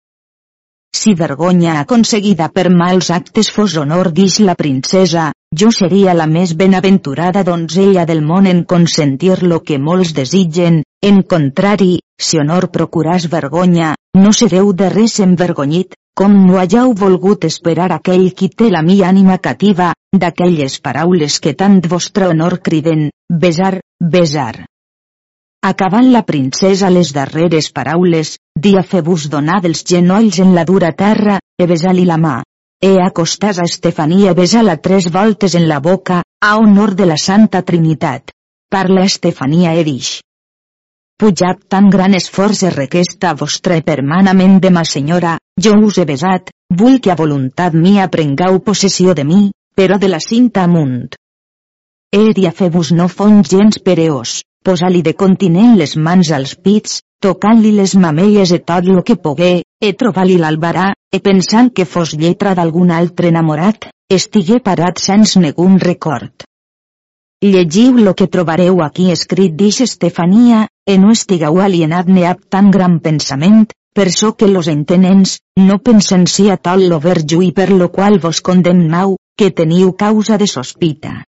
Si 0.92 1.14
vergonya 1.14 1.80
aconseguida 1.80 2.48
per 2.52 2.68
mals 2.68 3.10
actes 3.14 3.48
fos 3.54 3.76
honor 3.80 4.10
dix 4.12 4.40
la 4.44 4.56
princesa, 4.58 5.30
jo 5.60 5.70
seria 5.72 6.14
la 6.18 6.26
més 6.26 6.54
benaventurada 6.62 7.44
donzella 7.46 8.04
del 8.10 8.20
món 8.26 8.48
en 8.50 8.64
consentir 8.72 9.38
lo 9.42 9.60
que 9.62 9.78
molts 9.78 10.12
desitgen, 10.18 10.82
en 11.10 11.22
contrari, 11.22 12.00
si 12.20 12.40
honor 12.42 12.68
procuràs 12.74 13.28
vergonya, 13.32 13.94
no 14.18 14.32
sereu 14.32 14.72
de 14.82 14.90
res 14.92 15.20
envergonyit, 15.24 15.96
com 16.20 16.34
no 16.46 16.58
hàgiu 16.60 16.92
volgut 16.92 17.46
esperar 17.48 17.88
aquell 17.96 18.26
qui 18.36 18.50
té 18.50 18.68
la 18.74 18.82
mi 18.82 18.98
ànima 19.06 19.38
cativa, 19.38 19.94
d'aquelles 20.12 20.80
paraules 20.84 21.38
que 21.40 21.54
tant 21.54 21.80
vostre 21.94 22.28
honor 22.28 22.58
criden, 22.60 23.08
besar, 23.30 23.78
besar. 24.00 24.66
Acabant 25.68 26.06
la 26.08 26.22
princesa 26.24 26.88
les 26.88 27.10
darreres 27.12 27.66
paraules, 27.76 28.28
dia 28.66 28.80
fer-vos 28.92 29.26
donar 29.32 29.58
dels 29.60 29.82
genolls 29.90 30.38
en 30.40 30.54
la 30.56 30.64
dura 30.64 30.88
terra, 30.96 31.36
e 31.60 31.66
besar-li 31.68 32.06
la 32.08 32.16
mà. 32.16 32.38
E 32.80 32.94
acostàs 33.04 33.60
a 33.60 33.66
Estefania 33.68 34.32
besar-la 34.38 34.78
tres 34.80 35.10
voltes 35.12 35.58
en 35.60 35.68
la 35.68 35.78
boca, 35.84 36.22
a 36.40 36.54
honor 36.56 36.94
de 36.96 37.10
la 37.12 37.18
Santa 37.18 37.60
Trinitat. 37.60 38.32
Parla 38.72 39.04
Estefania 39.04 39.76
e 39.76 39.84
dix. 39.84 40.16
Pujat 41.20 41.68
tan 41.68 41.92
gran 41.92 42.16
esforç 42.16 42.64
e 42.64 42.72
requesta 42.72 43.36
vostra 43.36 43.76
permanament 43.84 44.58
de 44.64 44.72
ma 44.72 44.88
senyora, 44.88 45.36
jo 45.60 45.76
us 45.84 46.00
he 46.00 46.08
besat, 46.08 46.48
vull 46.72 47.02
que 47.04 47.12
a 47.12 47.20
voluntat 47.20 47.76
mia 47.76 48.08
prengueu 48.08 48.62
possessió 48.64 49.12
de 49.12 49.28
mi, 49.28 49.50
però 49.76 50.00
de 50.00 50.08
la 50.08 50.24
cinta 50.24 50.64
amunt. 50.64 51.10
E 52.16 52.30
dia 52.32 52.50
fer-vos 52.50 52.96
no 52.96 53.12
fon 53.12 53.42
gens 53.44 53.76
pereós 53.84 54.40
posa-li 54.64 55.00
de 55.02 55.14
continent 55.14 55.76
les 55.78 55.96
mans 55.96 56.30
als 56.36 56.54
pits, 56.54 57.00
tocant-li 57.20 57.72
les 57.76 57.94
mamelles 57.96 58.52
e 58.52 58.60
tot 58.70 58.84
lo 58.88 59.02
que 59.02 59.16
pogué, 59.16 59.62
e 59.80 59.92
trobar-li 59.92 60.36
l'albarà, 60.40 60.90
e 61.12 61.20
pensant 61.20 61.72
que 61.72 61.88
fos 61.88 62.14
lletra 62.20 62.54
d'algun 62.54 62.90
altre 62.90 63.32
enamorat, 63.32 63.88
estigué 64.08 64.60
parat 64.60 65.00
sense 65.00 65.40
negun 65.40 65.78
record. 65.80 66.44
Llegiu 67.40 67.96
lo 67.96 68.12
que 68.14 68.28
trobareu 68.28 68.82
aquí 68.84 69.10
escrit 69.10 69.54
dix 69.56 69.80
Estefania, 69.80 70.66
e 70.84 70.98
no 70.98 71.12
estigueu 71.16 71.60
alienat 71.64 72.08
ne 72.12 72.26
ab 72.28 72.44
tan 72.52 72.70
gran 72.70 72.98
pensament, 73.00 73.70
per 73.94 74.10
so 74.12 74.34
que 74.36 74.48
los 74.48 74.68
entenents, 74.68 75.38
no 75.56 75.78
pensen 75.78 76.26
si 76.26 76.50
a 76.50 76.56
tot 76.56 76.84
lo 76.84 77.00
verjo 77.00 77.40
i 77.42 77.50
per 77.52 77.70
lo 77.72 77.88
qual 77.90 78.20
vos 78.20 78.40
condemnau, 78.40 79.16
que 79.36 79.50
teniu 79.50 79.96
causa 79.96 80.36
de 80.36 80.46
sospita. 80.46 81.24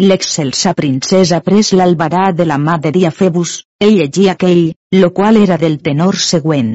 L'excelsa 0.00 0.74
princesa 0.78 1.40
pres 1.42 1.72
l'albarà 1.74 2.28
de 2.40 2.44
la 2.46 2.56
mà 2.64 2.76
de 2.82 2.92
Diafebus, 2.94 3.54
ell 3.82 3.96
llegí 4.00 4.28
aquell, 4.32 4.60
lo 4.94 5.08
qual 5.16 5.38
era 5.40 5.56
del 5.58 5.80
tenor 5.88 6.18
següent. 6.24 6.68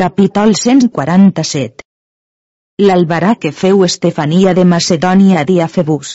Capítol 0.00 0.54
147 0.54 1.82
L'albarà 2.86 3.32
que 3.34 3.50
feu 3.50 3.82
Estefania 3.88 4.54
de 4.54 4.64
Macedònia 4.74 5.40
a 5.40 5.44
Diafebus. 5.50 6.14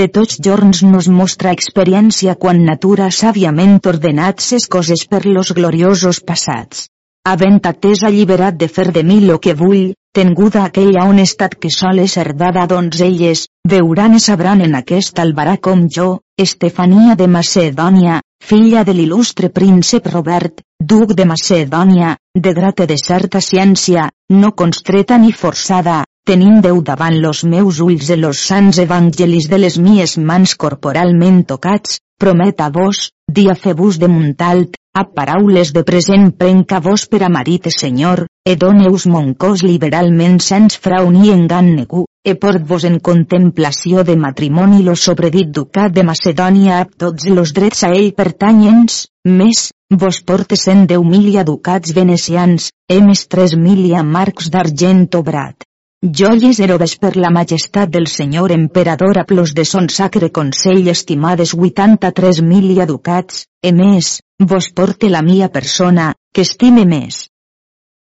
De 0.00 0.08
tots 0.18 0.42
jorns 0.48 0.82
nos 0.82 1.06
mostra 1.20 1.54
experiència 1.60 2.34
quan 2.34 2.66
natura 2.66 3.12
sàviament 3.22 3.78
ordenat 3.94 4.42
ses 4.42 4.66
coses 4.66 5.06
per 5.06 5.22
los 5.26 5.54
gloriosos 5.60 6.18
passats. 6.32 6.88
Havent 7.22 7.62
atès 7.70 8.02
alliberat 8.02 8.58
de 8.58 8.66
fer 8.66 8.90
de 8.90 9.06
mi 9.06 9.20
lo 9.30 9.38
que 9.38 9.54
vull, 9.54 9.92
tenguda 10.12 10.64
aquella 10.64 11.06
honestat 11.08 11.54
que 11.56 11.70
sol 11.70 12.02
ser 12.08 12.34
dada 12.36 12.62
a 12.62 12.68
donzelles, 12.68 13.46
veuran 13.64 14.14
i 14.14 14.20
sabran 14.20 14.60
en 14.60 14.74
aquest 14.76 15.18
albarà 15.18 15.56
com 15.56 15.86
jo, 15.88 16.20
Estefania 16.36 17.16
de 17.16 17.28
Macedònia, 17.28 18.20
filla 18.44 18.84
de 18.84 18.92
l'il·lustre 18.92 19.48
príncep 19.48 20.06
Robert, 20.12 20.60
duc 20.78 21.14
de 21.16 21.24
Macedònia, 21.24 22.16
de 22.34 22.52
grata 22.52 22.86
de 22.86 22.98
certa 23.00 23.40
ciència, 23.40 24.10
no 24.28 24.52
constreta 24.52 25.18
ni 25.18 25.32
forçada, 25.32 26.02
tenint 26.28 26.60
Déu 26.62 26.82
davant 26.82 27.16
los 27.20 27.42
meus 27.44 27.80
ulls 27.80 28.12
de 28.12 28.16
los 28.20 28.44
sants 28.50 28.78
evangelis 28.78 29.48
de 29.48 29.58
les 29.58 29.78
mies 29.78 30.18
mans 30.18 30.54
corporalment 30.54 31.42
tocats, 31.48 31.98
promet 32.20 32.60
a 32.60 32.68
vos, 32.70 33.08
dia 33.26 33.56
fer-vos 33.58 33.98
de 33.98 34.08
Montalt, 34.12 34.76
a 34.94 35.04
paraules 35.08 35.72
de 35.72 35.82
present 35.88 36.32
prenca 36.36 36.78
vos 36.86 37.06
per 37.08 37.22
a 37.24 37.28
marit 37.32 37.66
e 37.66 37.72
senyor, 37.72 38.26
e 38.44 38.56
doneus 38.56 39.06
mon 39.08 39.32
cos 39.32 39.62
liberalment 39.64 40.36
sens 40.44 40.76
frau 40.76 41.08
ni 41.10 41.30
engan 41.32 41.70
negu, 41.76 42.04
e 42.24 42.34
port 42.42 42.60
vos 42.68 42.84
en 42.84 42.98
contemplació 43.00 44.04
de 44.04 44.16
matrimoni 44.16 44.82
lo 44.84 44.94
sobredit 44.94 45.48
ducat 45.48 45.96
de 45.96 46.04
Macedònia 46.04 46.82
a 46.82 46.84
tots 46.84 47.24
los 47.32 47.54
drets 47.56 47.82
a 47.88 47.90
ell 47.96 48.12
pertanyents, 48.12 49.06
més, 49.24 49.70
vos 50.04 50.20
porte 50.28 50.60
cent 50.60 50.84
deu 50.92 51.04
milia 51.08 51.44
ducats 51.48 51.96
venecians, 51.96 52.68
e 52.88 53.00
més 53.00 53.26
tres 53.32 53.56
milia 53.56 54.04
marcs 54.04 54.52
d'argent 54.52 55.08
obrat. 55.16 55.64
Joies 56.02 56.58
herodes 56.58 56.96
per 56.98 57.12
la 57.16 57.30
majestat 57.30 57.88
del 57.88 58.08
senyor 58.10 58.50
emperador 58.50 59.20
a 59.20 59.24
plos 59.24 59.52
de 59.54 59.64
son 59.64 59.86
sacre 59.88 60.32
consell 60.38 60.88
estimades 60.90 61.54
83 61.54 62.40
milia 62.42 62.86
ducats, 62.90 63.46
e 63.62 63.70
més, 63.70 64.16
vos 64.46 64.70
porte 64.70 65.10
la 65.10 65.22
mia 65.22 65.48
persona, 65.48 66.14
que 66.32 66.42
estime 66.42 66.84
més. 66.86 67.28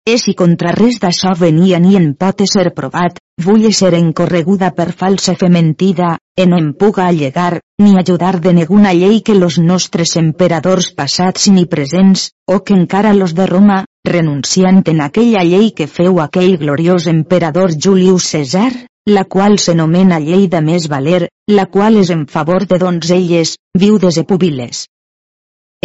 E 0.05 0.19
si 0.21 0.35
contra 0.37 0.71
res 0.75 0.99
d'això 1.01 1.31
venia 1.37 1.79
ni 1.81 1.95
en 1.97 2.11
pot 2.13 2.43
ser 2.51 2.67
provat, 2.77 3.15
vull 3.45 3.63
ser 3.73 3.89
encorreguda 3.97 4.69
per 4.77 4.91
falsa 4.99 5.33
fe 5.39 5.49
mentida, 5.49 6.11
en 6.43 6.53
em 6.53 6.67
puga 6.77 7.07
allegar, 7.07 7.59
ni 7.81 7.97
ajudar 7.97 8.39
de 8.39 8.53
ninguna 8.53 8.93
llei 8.93 9.21
que 9.25 9.33
los 9.33 9.57
nostres 9.57 10.15
emperadors 10.21 10.91
passats 10.93 11.49
ni 11.49 11.65
presents, 11.65 12.29
o 12.45 12.61
que 12.63 12.77
encara 12.77 13.17
los 13.17 13.33
de 13.33 13.49
Roma, 13.49 13.79
renunciant 14.05 14.83
en 14.93 15.01
aquella 15.01 15.43
llei 15.43 15.71
que 15.71 15.87
feu 15.87 16.21
aquell 16.21 16.59
gloriós 16.61 17.07
emperador 17.07 17.73
Julius 17.73 18.29
César, 18.35 18.71
la 19.09 19.25
qual 19.25 19.57
s'anomena 19.57 20.19
llei 20.19 20.47
de 20.47 20.61
més 20.61 20.85
valer, 20.87 21.27
la 21.49 21.65
qual 21.65 21.97
és 21.97 22.13
en 22.13 22.27
favor 22.27 22.69
de 22.69 22.77
donzelles, 22.77 23.57
viudes 23.73 24.21
i 24.21 24.23
púbiles. 24.23 24.85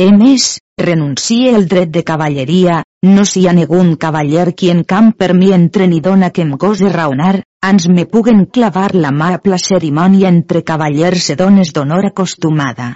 E 0.00 0.06
més, 0.16 0.44
renuncie 0.80 1.50
el 1.56 1.66
dret 1.68 1.90
de 1.92 2.02
cavalleria, 2.10 2.78
no 3.14 3.24
si 3.30 3.42
ha 3.48 3.52
negun 3.56 3.90
cavaller 4.04 4.46
qui 4.60 4.70
en 4.74 4.80
camp 4.92 5.10
per 5.22 5.34
mi 5.40 5.50
entre 5.56 5.88
ni 5.90 5.98
dona 6.06 6.30
que 6.30 6.46
em 6.46 6.54
gose 6.62 6.88
raonar, 6.94 7.34
ans 7.70 7.88
me 7.96 8.06
puguen 8.14 8.46
clavar 8.46 8.94
la 8.94 9.10
mà 9.18 9.28
a 9.36 9.40
la 9.52 9.58
cerimònia 9.66 10.32
entre 10.36 10.64
cavallers 10.72 11.28
i 11.34 11.38
dones 11.42 11.74
d'honor 11.76 12.08
acostumada. 12.12 12.88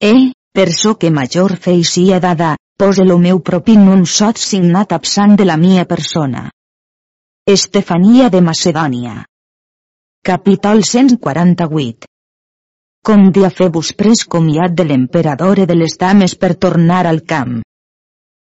E, 0.00 0.14
per 0.56 0.68
so 0.80 0.94
que 0.94 1.12
major 1.20 1.56
fei 1.68 1.84
sia 1.84 2.24
dada, 2.24 2.56
pose 2.78 3.04
lo 3.04 3.18
meu 3.28 3.44
propi 3.52 3.76
nun 3.76 4.06
sot 4.06 4.40
signat 4.48 4.96
absent 4.96 5.36
de 5.36 5.44
la 5.44 5.60
mia 5.60 5.84
persona. 5.84 6.48
Estefania 7.58 8.30
de 8.30 8.40
Macedònia 8.40 9.24
Capítol 10.24 10.84
148 10.84 12.08
Com 13.06 13.30
dia 13.32 13.48
febus 13.48 13.94
pres 13.96 14.24
comiat 14.24 14.74
de 14.76 14.84
l'emperador 14.84 15.64
de 15.66 15.74
les 15.74 15.96
dames 16.00 16.34
per 16.34 16.54
tornar 16.54 17.06
al 17.06 17.22
camp. 17.24 17.60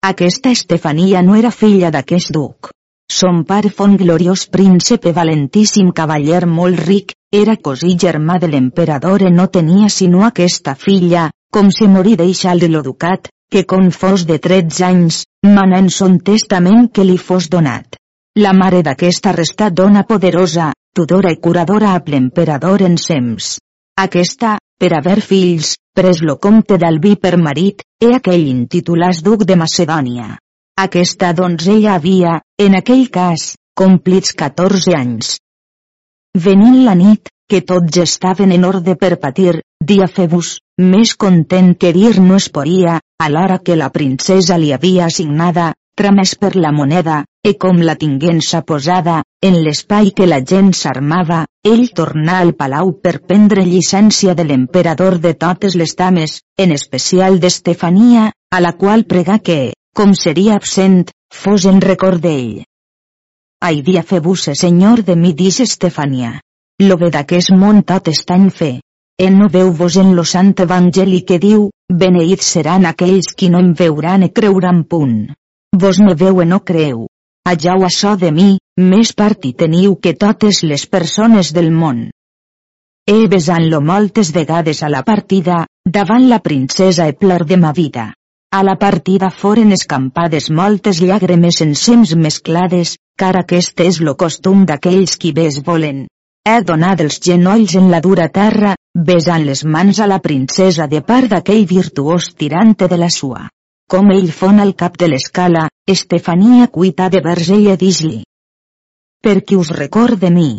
Aquesta 0.04 0.50
Estefania 0.50 1.22
no 1.22 1.36
era 1.38 1.50
filla 1.50 1.90
d'aquest 1.94 2.32
duc. 2.34 2.72
Son 3.12 3.44
pare 3.48 3.70
fon 3.70 3.96
gloriós 4.00 4.46
príncipe 4.54 5.12
valentíssim 5.12 5.90
cavaller 5.92 6.46
molt 6.46 6.80
ric, 6.88 7.14
era 7.32 7.56
cosí 7.56 7.94
germà 8.04 8.38
de 8.42 8.48
l'emperador 8.52 9.24
no 9.30 9.46
tenia 9.48 9.88
sinó 9.88 10.24
aquesta 10.26 10.74
filla, 10.74 11.30
com 11.52 11.70
se 11.70 11.88
morí 11.88 12.16
deixar 12.16 12.58
de 12.58 12.68
lo 12.68 12.82
ducat, 12.82 13.28
que 13.50 13.64
com 13.64 13.90
fos 13.90 14.26
de 14.26 14.38
13 14.38 14.84
anys, 14.88 15.24
mana 15.44 15.78
en 15.78 15.90
son 15.90 16.18
testament 16.20 16.88
que 16.92 17.04
li 17.04 17.18
fos 17.18 17.50
donat. 17.52 17.98
La 18.40 18.52
mare 18.52 18.80
d'aquesta 18.82 19.32
resta 19.36 19.68
dona 19.70 20.06
poderosa, 20.08 20.72
tudora 20.96 21.32
i 21.32 21.36
curadora 21.36 21.92
a 21.94 22.00
l'emperador 22.06 22.82
en 22.88 22.96
sems. 22.96 23.58
Aquesta, 24.00 24.56
per 24.80 24.88
haver 24.96 25.20
fills, 25.20 25.74
pres 25.94 26.22
lo 26.24 26.38
comte 26.40 26.78
d'Albí 26.80 27.16
per 27.20 27.36
marit, 27.36 27.82
e 28.00 28.14
aquell 28.16 28.46
intitulàs 28.48 29.20
duc 29.26 29.44
de 29.44 29.56
Macedònia. 29.60 30.38
Aquesta 30.80 31.32
donzella 31.36 31.98
havia, 31.98 32.38
en 32.58 32.78
aquell 32.78 33.10
cas, 33.12 33.52
complits 33.76 34.32
14 34.32 34.96
anys. 34.96 35.36
Venint 36.32 36.80
la 36.86 36.94
nit, 36.96 37.28
que 37.52 37.60
tots 37.60 38.00
estaven 38.00 38.54
en 38.56 38.64
ordre 38.64 38.96
per 38.96 39.18
patir, 39.20 39.60
dia 39.84 40.08
febus, 40.08 40.54
més 40.80 41.12
content 41.14 41.74
que 41.76 41.92
dir 41.92 42.14
no 42.24 42.40
es 42.40 42.48
podia, 42.48 42.96
a 43.20 43.28
l'hora 43.28 43.58
que 43.60 43.76
la 43.76 43.90
princesa 43.92 44.56
li 44.56 44.72
havia 44.72 45.04
assignada, 45.12 45.74
tramès 46.02 46.34
per 46.34 46.56
la 46.56 46.72
moneda, 46.74 47.22
e 47.46 47.54
com 47.62 47.78
la 47.86 47.94
tinguença 47.94 48.62
posada, 48.66 49.20
en 49.48 49.60
l'espai 49.62 50.10
que 50.16 50.26
la 50.26 50.40
gent 50.42 50.72
s'armava, 50.74 51.44
ell 51.62 51.84
tornà 51.94 52.40
al 52.42 52.54
palau 52.58 52.90
per 53.04 53.20
prendre 53.28 53.62
llicència 53.62 54.34
de 54.34 54.46
l'emperador 54.48 55.20
de 55.22 55.34
totes 55.44 55.76
les 55.78 55.94
dames, 55.94 56.40
en 56.58 56.74
especial 56.74 57.38
d'Estefania, 57.38 58.32
a 58.50 58.60
la 58.60 58.72
qual 58.80 59.04
pregà 59.12 59.38
que, 59.38 59.60
com 59.94 60.14
seria 60.18 60.56
absent, 60.58 61.04
fos 61.42 61.66
en 61.70 61.78
record 61.80 62.22
d'ell. 62.22 62.64
ai 63.62 63.78
dia 63.86 64.02
febuse 64.02 64.56
senyor 64.58 65.04
de 65.06 65.14
mi 65.14 65.32
dis 65.32 65.60
Estefania. 65.60 66.40
Lo 66.82 66.96
ve 66.98 67.10
d'aquest 67.14 67.52
món 67.54 67.84
tot 67.86 68.08
està 68.10 68.34
en 68.34 68.48
fe. 68.50 68.72
E 69.24 69.28
no 69.30 69.46
veu 69.48 69.70
vos 69.70 69.96
en 70.02 70.16
lo 70.16 70.24
sant 70.24 70.50
evangeli 70.64 71.20
que 71.28 71.38
diu, 71.38 71.68
beneïts 72.02 72.48
seran 72.56 72.88
aquells 72.90 73.30
qui 73.38 73.52
no 73.54 73.60
em 73.62 73.70
veuran 73.82 74.26
e 74.26 74.32
creuran 74.38 74.82
punt. 74.82 75.30
Vos 75.74 75.98
me 76.04 76.14
veu 76.14 76.44
no 76.44 76.60
creu. 76.60 77.06
Ajau 77.48 77.84
açò 77.86 78.10
de 78.16 78.30
mi, 78.30 78.58
més 78.78 79.12
part 79.16 79.46
hi 79.48 79.52
teniu 79.60 79.94
que 79.96 80.12
totes 80.24 80.62
les 80.62 80.84
persones 80.86 81.52
del 81.56 81.70
món. 81.72 82.10
He 83.08 83.26
besant-lo 83.26 83.80
moltes 83.80 84.30
vegades 84.36 84.82
a 84.82 84.90
la 84.92 85.00
partida, 85.02 85.62
davant 85.96 86.28
la 86.28 86.38
princesa 86.38 87.06
e 87.08 87.14
plor 87.16 87.46
de 87.46 87.56
ma 87.56 87.72
vida. 87.72 88.12
A 88.52 88.60
la 88.62 88.76
partida 88.76 89.30
foren 89.30 89.72
escampades 89.72 90.50
moltes 90.50 91.00
llàgrimes 91.00 91.62
ensems 91.64 92.12
mesclades, 92.26 92.98
car 93.16 93.32
aquest 93.40 93.80
és 93.80 94.02
lo 94.04 94.14
costum 94.14 94.66
d'aquells 94.68 95.16
qui 95.16 95.32
bes 95.32 95.62
volen. 95.64 96.04
He 96.44 96.58
donat 96.68 97.00
els 97.00 97.18
genolls 97.24 97.78
en 97.80 97.88
la 97.90 98.02
dura 98.04 98.28
terra, 98.28 98.76
besant 98.92 99.48
les 99.48 99.64
mans 99.64 100.04
a 100.04 100.06
la 100.06 100.20
princesa 100.20 100.86
de 100.86 101.00
part 101.00 101.32
d'aquell 101.32 101.64
virtuós 101.64 102.34
tirante 102.36 102.92
de 102.92 103.00
la 103.00 103.08
sua. 103.08 103.48
Com 103.90 104.10
ell 104.14 104.30
fon 104.32 104.60
al 104.60 104.74
cap 104.74 104.96
de 104.98 105.08
l'escala, 105.08 105.68
Estefania 105.86 106.68
cuita 106.68 107.08
de 107.08 107.20
vers 107.24 107.48
ella 107.50 107.76
dis-li. 107.76 108.22
Per 109.22 109.40
qui 109.44 109.56
us 109.56 109.70
record 109.70 110.18
de 110.18 110.30
mi? 110.30 110.50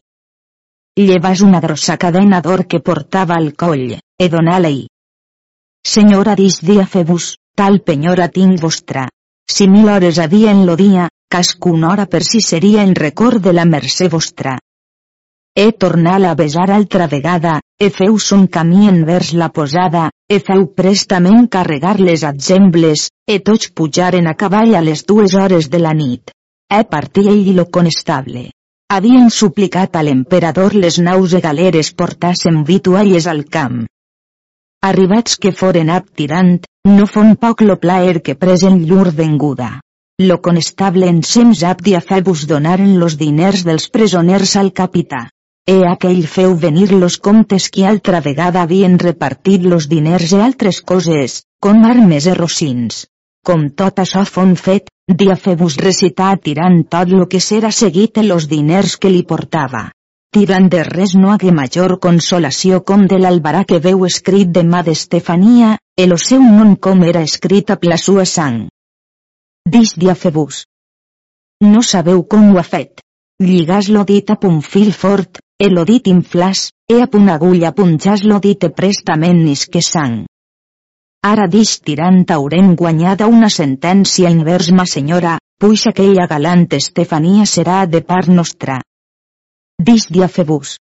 Llevas 0.99 1.41
una 1.41 1.59
grossa 1.59 1.97
cadena 1.97 2.39
d'or 2.41 2.67
que 2.67 2.79
portava 2.79 3.35
al 3.35 3.53
coll, 3.55 3.95
e 3.97 4.29
donà-la-hi. 4.29 4.85
Senyora 5.83 6.35
dis 6.35 6.61
dia 6.63 6.85
febus, 6.85 7.33
tal 7.55 7.81
penyora 7.81 8.29
tinc 8.29 8.61
vostra. 8.61 9.07
Si 9.49 9.67
mil 9.67 9.89
hores 9.89 10.19
havia 10.19 10.51
en 10.51 10.65
lo 10.65 10.75
dia, 10.75 11.09
cascuna 11.27 11.89
hora 11.89 12.05
per 12.05 12.23
si 12.23 12.39
seria 12.41 12.83
en 12.83 12.93
record 12.95 13.41
de 13.43 13.53
la 13.53 13.65
mercè 13.65 14.07
vostra. 14.07 14.59
He 15.53 15.71
tornat 15.73 16.23
a 16.29 16.35
besar 16.35 16.69
altra 16.71 17.07
vegada, 17.07 17.59
e 17.83 17.89
feu 17.91 18.17
son 18.19 18.47
camí 18.47 18.87
envers 18.87 19.33
la 19.39 19.49
posada, 19.57 20.03
e 20.33 20.37
feu 20.39 20.61
prestament 20.79 21.47
carregar 21.55 21.97
les 21.99 22.21
exemples, 22.23 23.09
e 23.27 23.39
tots 23.47 23.71
pujaren 23.75 24.29
a 24.31 24.35
cavall 24.39 24.75
a 24.79 24.81
les 24.87 25.03
dues 25.09 25.35
hores 25.35 25.67
de 25.73 25.81
la 25.83 25.91
nit. 26.01 26.31
He 26.71 26.83
partit 26.93 27.27
ell 27.33 27.49
i 27.51 27.55
lo 27.57 27.65
conestable. 27.77 28.45
Havien 28.95 29.27
suplicat 29.39 29.97
a 29.99 30.03
l'emperador 30.07 30.77
les 30.79 30.99
naus 31.07 31.35
e 31.35 31.41
galeres 31.43 31.91
portassen 31.91 32.63
vitualles 32.63 33.27
al 33.27 33.43
camp. 33.57 33.83
Arribats 34.89 35.35
que 35.35 35.51
foren 35.51 35.91
ab 35.91 36.07
tirant, 36.15 36.55
no 36.87 37.05
fon 37.07 37.35
poc 37.43 37.67
lo 37.67 37.79
plaer 37.83 38.21
que 38.23 38.39
presen 38.39 38.79
llur 38.87 39.11
venguda. 39.11 39.69
Lo 40.23 40.39
conestable 40.47 41.11
ensems 41.11 41.67
abdi 41.67 41.95
a 41.99 42.01
febus 42.01 42.47
donaren 42.47 42.99
los 42.99 43.19
diners 43.19 43.67
dels 43.67 43.89
presoners 43.89 44.55
al 44.61 44.71
capità. 44.71 45.27
E 45.69 45.77
aquell 45.87 46.25
feu 46.27 46.55
venir 46.65 46.89
los 46.91 47.17
comptes 47.17 47.69
qui 47.71 47.85
altra 47.87 48.19
vegada 48.25 48.61
havien 48.61 48.99
repartit 48.99 49.63
los 49.63 49.87
diners 49.87 50.33
e 50.33 50.41
altres 50.49 50.81
coses, 50.81 51.39
com 51.63 51.85
armes 51.87 52.27
e 52.27 52.35
rocins. 52.39 53.05
Com 53.47 53.69
tot 53.81 54.03
això 54.03 54.25
fon 54.35 54.55
fet, 54.59 54.91
dia 55.07 55.35
febus 55.35 55.79
recitar 55.87 56.35
tirant 56.37 56.83
tot 56.95 57.15
lo 57.15 57.27
que 57.31 57.39
s'era 57.39 57.71
seguit 57.71 58.19
e 58.19 58.27
los 58.27 58.47
diners 58.51 58.97
que 58.97 59.11
li 59.11 59.23
portava 59.33 59.89
tirant 60.33 60.67
de 60.73 60.81
res 60.87 61.13
no 61.13 61.31
hagué 61.31 61.51
major 61.53 61.93
consolació 62.05 62.79
com 62.89 63.05
de 63.11 63.19
l'albarà 63.21 63.61
que 63.69 63.79
veu 63.85 64.05
escrit 64.07 64.49
de 64.55 64.63
mà 64.73 64.81
d'Estefania, 64.87 65.75
el 66.05 66.15
seu 66.25 66.41
nom 66.41 66.73
com 66.87 67.03
era 67.09 67.21
escrit 67.29 67.69
a 67.69 67.77
la 67.91 67.99
sua 68.01 68.25
sang. 68.25 68.63
Dis 69.75 69.93
diafebus. 70.03 70.63
No 71.73 71.83
sabeu 71.89 72.23
com 72.33 72.49
ho 72.49 72.57
ha 72.59 72.65
fet. 72.69 73.03
Lligàs 73.43 73.89
lo 73.93 74.03
dit 74.09 74.33
a 74.33 74.37
punt 74.41 74.61
fil 74.65 74.91
fort, 75.03 75.39
e 75.59 75.69
lo 75.69 75.83
dit 75.85 76.07
inflàs, 76.07 76.69
e 76.89 77.01
a 77.01 77.07
punt 77.07 77.29
agulla 77.29 77.73
punjàs 77.73 78.23
lo 78.29 78.39
dit 78.39 78.63
e 78.63 78.69
prestament 78.69 79.43
sang. 79.81 80.25
Ara 81.23 81.47
dis 81.47 81.79
tirant 81.79 82.25
haurem 82.29 82.75
guanyada 82.75 83.27
una 83.27 83.49
sentència 83.49 84.29
invers 84.29 84.71
ma 84.71 84.85
senyora, 84.85 85.37
puix 85.59 85.87
aquella 85.87 86.27
galant 86.27 86.67
Estefania 86.71 87.45
serà 87.45 87.85
de 87.85 88.01
part 88.01 88.27
nostra, 88.27 88.81
Dis 89.81 90.05
diafebus. 90.07 90.77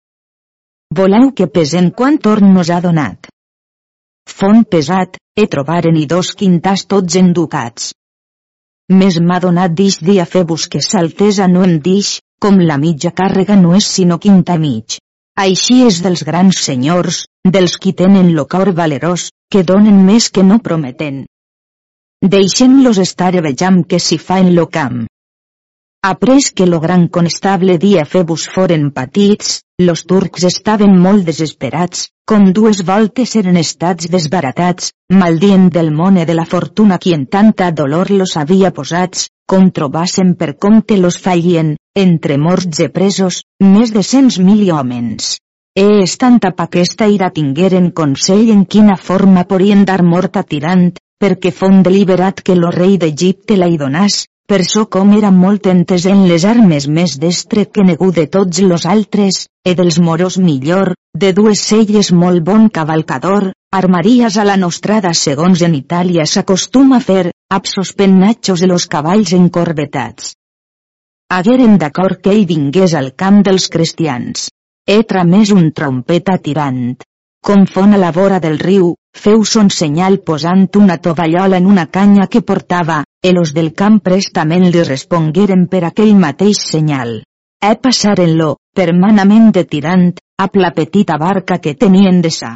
Voleu 0.99 1.31
que 1.33 1.47
pesem 1.47 1.91
quant 1.99 2.18
or 2.27 2.41
nos 2.43 2.71
ha 2.71 2.81
donat. 2.85 3.29
Font 4.29 4.64
pesat, 4.66 5.16
he 5.39 5.47
trobaren 5.47 5.97
i 5.97 6.07
dos 6.11 6.33
quintars 6.41 6.85
tots 6.91 7.16
enducats. 7.21 7.93
Més 8.91 9.21
m'ha 9.23 9.39
donat 9.45 9.77
dis 9.79 10.01
diafebus 10.03 10.66
que 10.68 10.83
saltesa 10.83 11.47
no 11.47 11.62
em 11.64 11.79
dix, 11.79 12.18
com 12.41 12.57
la 12.68 12.78
mitja 12.80 13.11
càrrega 13.20 13.57
no 13.61 13.74
és 13.76 13.86
sinó 13.97 14.16
quinta 14.18 14.57
mig. 14.59 14.97
Així 15.45 15.82
és 15.86 16.01
dels 16.05 16.22
grans 16.28 16.62
senyors, 16.66 17.24
dels 17.57 17.76
qui 17.82 17.93
tenen 18.01 18.32
lo 18.36 18.47
cor 18.55 18.72
valerós, 18.80 19.28
que 19.53 19.62
donen 19.70 20.01
més 20.07 20.30
que 20.30 20.45
no 20.47 20.59
prometen. 20.64 21.24
Deixem-los 22.34 22.99
estar 23.05 23.32
vejam 23.47 23.82
què 23.84 24.01
s'hi 24.01 24.18
fa 24.18 24.41
en 24.45 24.55
lo 24.57 24.66
camp. 24.68 25.05
Après 26.03 26.40
que 26.55 26.64
lo 26.64 26.80
gran 26.80 27.09
constable 27.09 27.76
dia 27.76 28.07
febus 28.07 28.48
foren 28.48 28.90
patits, 28.90 29.61
los 29.78 30.07
turcs 30.09 30.46
estaven 30.48 30.94
molt 30.96 31.26
desesperats, 31.28 32.07
com 32.24 32.46
dues 32.57 32.80
voltes 32.88 33.34
eren 33.36 33.59
estats 33.61 34.09
desbaratats, 34.09 34.94
maldient 35.12 35.68
del 35.74 35.90
món 35.92 36.16
de 36.30 36.36
la 36.38 36.46
fortuna 36.46 36.96
qui 36.96 37.12
en 37.12 37.26
tanta 37.26 37.68
dolor 37.70 38.11
los 38.11 38.32
havia 38.40 38.70
posats, 38.72 39.28
com 39.44 39.68
trobassen 39.76 40.32
per 40.40 40.57
compte 40.57 40.96
los 40.96 41.20
fallien, 41.20 41.76
entre 41.94 42.38
morts 42.38 42.80
i 42.80 42.88
presos, 42.88 43.42
més 43.61 43.92
de 43.92 44.03
cents 44.03 44.40
mil 44.40 44.64
hòmens. 44.72 45.36
E 45.76 45.86
estant 46.07 46.40
pa 46.40 46.55
aquesta 46.64 47.12
ira 47.12 47.28
tingueren 47.28 47.92
consell 47.92 48.48
en 48.57 48.64
quina 48.64 48.96
forma 48.96 49.44
podien 49.44 49.84
dar 49.84 50.01
mort 50.03 50.40
a 50.40 50.48
tirant, 50.48 50.94
perquè 51.20 51.53
fon 51.53 51.82
deliberat 51.84 52.40
que 52.40 52.57
lo 52.57 52.72
rei 52.72 52.96
d'Egipte 52.96 53.61
la 53.61 53.68
hi 53.68 53.76
donàs, 53.76 54.22
per 54.51 54.64
so 54.66 54.88
com 54.90 55.12
era 55.14 55.28
molt 55.30 55.68
entes 55.70 56.05
en 56.11 56.24
les 56.26 56.44
armes 56.53 56.88
més 56.90 57.12
destre 57.22 57.68
que 57.70 57.84
negu 57.86 58.09
de 58.11 58.24
tots 58.26 58.59
los 58.66 58.84
altres, 58.92 59.44
e 59.62 59.76
dels 59.78 60.01
moros 60.03 60.38
millor, 60.42 60.96
de 61.14 61.28
dues 61.36 61.61
celles 61.68 62.09
molt 62.11 62.42
bon 62.48 62.64
cavalcador, 62.78 63.53
armaries 63.70 64.38
a 64.42 64.46
la 64.48 64.57
nostrada 64.59 65.12
segons 65.14 65.62
en 65.62 65.76
Itàlia 65.78 66.26
s'acostuma 66.26 66.98
a 66.98 67.05
fer, 67.05 67.30
absos 67.59 67.92
pennatxos 68.01 68.64
de 68.64 68.70
los 68.72 68.88
cavalls 68.90 69.36
encorbetats. 69.38 70.32
Hagueren 71.30 71.78
d'acord 71.78 72.18
que 72.18 72.34
ell 72.34 72.42
vingués 72.48 72.96
al 72.98 73.12
camp 73.14 73.44
dels 73.46 73.68
cristians. 73.70 74.48
He 74.82 75.05
tramès 75.12 75.55
un 75.55 75.70
trompeta 75.70 76.40
tirant. 76.42 76.96
Com 77.46 77.68
fon 77.70 77.94
a 77.94 78.03
la 78.03 78.11
vora 78.11 78.42
del 78.42 78.59
riu, 78.59 78.96
feu 79.14 79.46
son 79.46 79.70
senyal 79.70 80.18
posant 80.26 80.66
una 80.82 80.98
tovallola 80.98 81.62
en 81.62 81.70
una 81.70 81.86
canya 81.86 82.26
que 82.26 82.42
portava, 82.42 83.05
Elos 83.23 83.51
del 83.53 83.75
camp 83.77 83.99
prestament 84.01 84.62
li 84.73 84.83
respongueren 84.87 85.66
per 85.68 85.83
aquell 85.85 86.14
mateix 86.16 86.62
senyal. 86.71 87.18
E 87.61 87.73
passaren-lo, 87.77 88.55
permanament 88.73 89.51
tirant, 89.68 90.07
a 90.41 90.49
la 90.55 90.71
petita 90.73 91.18
barca 91.21 91.59
que 91.59 91.75
tenien 91.75 92.23
de 92.25 92.31
sa. 92.31 92.55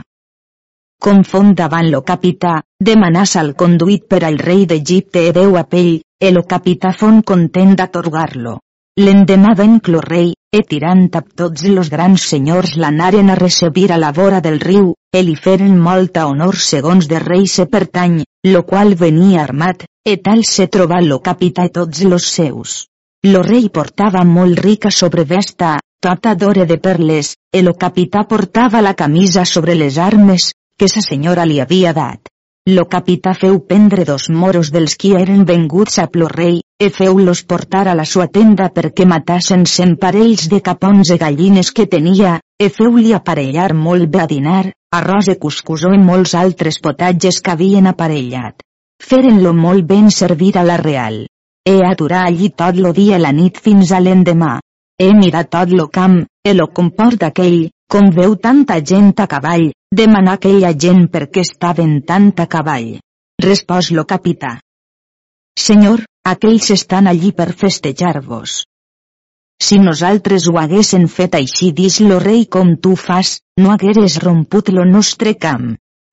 Confon 1.04 1.52
davant 1.52 1.90
lo 1.92 2.00
capità, 2.00 2.62
demanàs 2.80 3.36
al 3.36 3.52
conduït 3.52 4.08
per 4.08 4.24
al 4.24 4.38
rei 4.38 4.64
d'Egipte 4.64 5.26
e 5.28 5.32
deu 5.36 5.58
a 5.60 5.64
pell, 5.68 6.00
e 6.18 6.32
lo 6.32 6.44
capità 6.44 6.92
fon 6.92 7.20
content 7.20 7.76
d'atorgar-lo. 7.76 8.58
L'endemà 8.96 9.52
lo 9.88 10.00
rei, 10.00 10.32
e 10.50 10.62
tirant 10.62 11.10
a 11.12 11.20
tots 11.20 11.66
los 11.68 11.90
grans 11.90 12.22
senyors 12.22 12.76
l'anaren 12.76 13.28
a 13.28 13.34
recebir 13.34 13.92
a 13.92 13.98
la 13.98 14.12
vora 14.12 14.40
del 14.40 14.60
riu, 14.60 14.94
e 15.12 15.22
li 15.22 15.36
feren 15.36 15.76
molta 15.76 16.26
honor 16.26 16.56
segons 16.56 17.06
de 17.06 17.18
rei 17.18 17.46
se 17.46 17.66
pertany, 17.66 18.22
lo 18.44 18.64
qual 18.64 18.94
venia 18.94 19.42
armat, 19.42 19.86
e 20.04 20.18
tal 20.20 20.44
se 20.44 20.68
troba 20.68 21.00
lo 21.00 21.20
capità 21.20 21.64
i 21.64 21.70
tots 21.72 22.02
los 22.04 22.26
seus. 22.28 22.88
Lo 23.24 23.40
rei 23.42 23.70
portava 23.70 24.20
molt 24.24 24.58
rica 24.60 24.90
sobrevesta, 24.90 25.78
tota 25.98 26.34
d'ore 26.34 26.66
de 26.66 26.76
perles, 26.76 27.32
e 27.50 27.62
lo 27.62 27.72
capità 27.72 28.24
portava 28.28 28.82
la 28.82 28.92
camisa 28.92 29.46
sobre 29.46 29.74
les 29.74 29.96
armes, 29.96 30.52
que 30.76 30.88
sa 30.92 31.00
senyora 31.00 31.48
li 31.48 31.58
havia 31.60 31.94
dat. 31.96 32.28
Lo 32.68 32.84
capità 32.84 33.32
feu 33.32 33.62
prendre 33.64 34.04
dos 34.04 34.28
moros 34.28 34.70
dels 34.72 34.96
qui 35.00 35.14
eren 35.16 35.44
venguts 35.48 35.98
a 35.98 36.06
plo 36.12 36.28
rei, 36.28 36.60
e 36.76 36.90
feu-los 36.90 37.44
portar 37.48 37.88
a 37.88 37.94
la 37.96 38.04
sua 38.04 38.28
tenda 38.28 38.68
perquè 38.68 39.08
matassen 39.08 39.64
cent 39.64 39.96
parells 39.96 40.50
de 40.52 40.60
capons 40.60 41.12
e 41.12 41.16
gallines 41.16 41.72
que 41.72 41.86
tenia, 41.88 42.38
e 42.62 42.68
feu-li 42.70 43.12
aparellar 43.12 43.72
molt 43.74 44.08
bé 44.10 44.20
a 44.22 44.26
dinar, 44.30 44.64
arròs 44.94 45.28
e 45.32 45.38
cuscusó 45.42 45.92
i 45.94 46.00
molts 46.00 46.34
altres 46.38 46.78
potatges 46.80 47.40
que 47.42 47.52
havien 47.54 47.86
aparellat. 47.90 48.62
Feren-lo 49.02 49.52
molt 49.52 49.86
ben 49.86 50.10
servir 50.10 50.54
a 50.58 50.64
la 50.64 50.76
real. 50.80 51.24
He 51.66 51.78
aturar 51.82 52.24
allí 52.28 52.50
tot 52.50 52.76
lo 52.76 52.92
dia 52.92 53.18
la 53.18 53.32
nit 53.32 53.58
fins 53.58 53.90
a 53.92 54.00
l'endemà. 54.00 54.58
He 55.00 55.10
mirat 55.18 55.50
tot 55.50 55.72
lo 55.72 55.88
camp, 55.88 56.20
e 56.46 56.52
lo 56.54 56.68
comport 56.72 57.24
aquell, 57.26 57.70
com 57.90 58.10
veu 58.14 58.36
tanta 58.36 58.78
gent 58.80 59.14
a 59.18 59.26
cavall, 59.26 59.72
demanar 59.90 60.36
aquella 60.38 60.72
gent 60.84 61.08
per 61.10 61.26
què 61.32 61.42
estaven 61.42 62.02
tant 62.06 62.30
a 62.38 62.46
cavall. 62.46 63.00
Respòs 63.42 63.90
lo 63.90 64.04
capità. 64.04 64.58
Senyor, 65.58 66.04
aquells 66.26 66.70
estan 66.70 67.08
allí 67.10 67.32
per 67.32 67.50
festejar-vos. 67.52 68.62
Si 69.64 69.78
nosaltres 69.80 70.46
ho 70.50 70.58
haguessin 70.60 71.06
fet 71.08 71.36
així 71.38 71.70
dix 71.76 72.00
lo 72.04 72.18
rei 72.22 72.42
com 72.56 72.74
tu 72.86 72.94
fas, 73.00 73.38
no 73.60 73.70
hagueres 73.72 74.18
romput 74.24 74.68
lo 74.76 74.84
nostre 74.84 75.32
camp. 75.44 75.70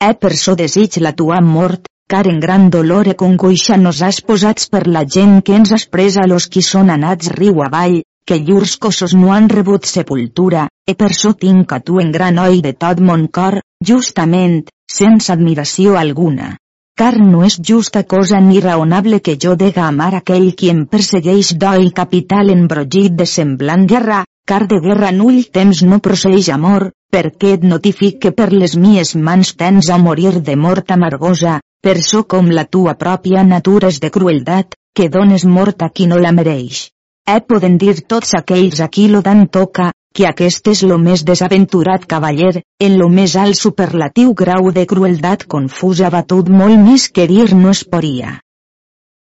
Eh 0.10 0.14
per 0.22 0.32
so 0.44 0.56
desig 0.62 1.02
la 1.04 1.12
tua 1.12 1.42
mort, 1.42 1.90
car 2.12 2.24
en 2.32 2.40
gran 2.46 2.70
dolor 2.76 3.10
e 3.12 3.18
congoixa 3.24 3.78
nos 3.82 4.00
has 4.08 4.22
posats 4.30 4.70
per 4.72 4.86
la 4.88 5.04
gent 5.18 5.42
que 5.44 5.58
ens 5.60 5.74
has 5.76 5.86
pres 5.96 6.18
a 6.18 6.30
los 6.32 6.48
qui 6.48 6.64
són 6.70 6.94
anats 6.96 7.34
riu 7.36 7.62
avall, 7.68 8.00
que 8.28 8.40
llurs 8.40 8.78
cossos 8.78 9.18
no 9.20 9.34
han 9.36 9.52
rebut 9.52 9.88
sepultura, 9.90 10.70
e 10.88 10.96
per 10.96 11.12
so 11.22 11.34
tinc 11.44 11.76
a 11.76 11.82
tu 11.84 12.00
en 12.00 12.12
gran 12.16 12.40
oi 12.40 12.62
de 12.62 12.72
tot 12.86 13.04
mon 13.04 13.28
cor, 13.28 13.60
justament, 13.92 14.62
sense 15.00 15.32
admiració 15.34 16.00
alguna. 16.00 16.56
Car 17.00 17.18
no 17.20 17.44
és 17.46 17.56
justa 17.68 18.04
cosa 18.04 18.40
ni 18.40 18.60
raonable 18.64 19.22
que 19.26 19.38
jo 19.44 19.56
dega 19.56 19.86
amar 19.88 20.14
aquell 20.18 20.52
qui 20.60 20.70
em 20.74 20.84
persegueix 20.86 21.54
d'oi 21.64 21.90
capital 22.00 22.52
embrogit 22.54 23.16
de 23.22 23.26
semblant 23.26 23.88
guerra, 23.92 24.20
car 24.46 24.68
de 24.68 24.80
guerra 24.84 25.12
null 25.16 25.40
temps 25.58 25.82
no 25.88 26.00
proceix 26.08 26.50
amor, 26.56 26.92
perquè 27.16 27.56
et 27.58 27.64
notific 27.72 28.20
que 28.26 28.32
per 28.42 28.52
les 28.54 28.76
mies 28.84 29.16
mans 29.16 29.54
tens 29.64 29.90
a 29.90 29.98
morir 29.98 30.34
de 30.50 30.56
mort 30.56 30.92
amargosa, 30.92 31.60
per 31.82 31.98
so 32.04 32.24
com 32.36 32.52
la 32.52 32.66
tua 32.66 32.94
pròpia 33.06 33.44
natura 33.48 33.90
és 33.90 34.00
de 34.04 34.12
crueldat, 34.18 34.76
que 34.94 35.10
dones 35.10 35.46
mort 35.46 35.82
a 35.82 35.90
qui 35.90 36.08
no 36.12 36.20
la 36.20 36.36
mereix. 36.36 36.90
Eh 37.28 37.40
poden 37.48 37.78
dir 37.82 37.96
tots 38.14 38.36
aquells 38.38 38.82
a 38.82 38.88
qui 38.90 39.08
lo 39.08 39.22
dan 39.22 39.48
toca, 39.48 39.92
que 40.14 40.28
aquest 40.28 40.68
és 40.74 40.84
lo 40.84 40.98
més 41.02 41.24
desaventurat 41.28 42.06
cavaller, 42.14 42.62
en 42.88 42.98
lo 43.00 43.08
més 43.10 43.36
alt 43.40 43.60
superlatiu 43.60 44.34
grau 44.44 44.72
de 44.76 44.86
crueldat 44.94 45.46
confusa 45.56 46.10
batut 46.14 46.50
molt 46.62 46.80
més 46.86 47.08
que 47.10 47.28
dir 47.32 47.48
no 47.56 47.72
es 47.72 47.84
poria. 47.96 48.40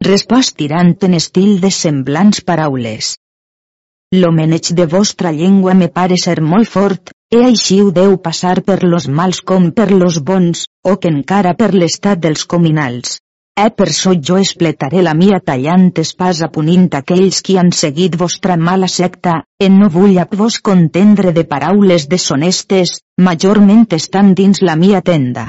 Respost 0.03 0.57
tirant 0.59 0.95
en 1.07 1.15
estil 1.19 1.59
de 1.61 1.71
semblants 1.71 2.41
paraules. 2.49 3.15
Lo 4.13 4.31
meneig 4.31 4.71
de 4.77 4.85
vostra 4.85 5.31
llengua 5.31 5.73
me 5.73 5.87
pare 5.87 6.17
ser 6.21 6.41
molt 6.41 6.69
fort, 6.69 7.11
e 7.33 7.41
així 7.47 7.81
ho 7.81 7.91
deu 7.95 8.17
passar 8.27 8.61
per 8.67 8.83
los 8.83 9.07
mals 9.07 9.41
com 9.41 9.71
per 9.71 9.89
los 9.91 10.19
bons, 10.29 10.67
o 10.83 10.97
que 10.99 11.11
encara 11.11 11.55
per 11.61 11.71
l'estat 11.73 12.21
dels 12.27 12.45
cominals. 12.45 13.17
Eh 13.57 13.71
per 13.71 13.87
so 13.95 14.11
jo 14.27 14.35
espletaré 14.35 15.01
la 15.05 15.13
mia 15.15 15.37
tallant 15.49 15.91
espasa 16.01 16.49
punint 16.55 16.89
aquells 16.97 17.37
qui 17.41 17.53
han 17.59 17.69
seguit 17.71 18.17
vostra 18.19 18.57
mala 18.59 18.89
secta, 18.91 19.35
en 19.67 19.77
no 19.79 19.87
vull 19.93 20.17
a 20.19 20.25
vos 20.39 20.57
contendre 20.59 21.31
de 21.37 21.45
paraules 21.53 22.09
deshonestes, 22.11 22.91
majorment 23.27 23.85
estan 23.95 24.33
dins 24.39 24.59
la 24.61 24.75
mia 24.81 24.99
tenda. 25.01 25.45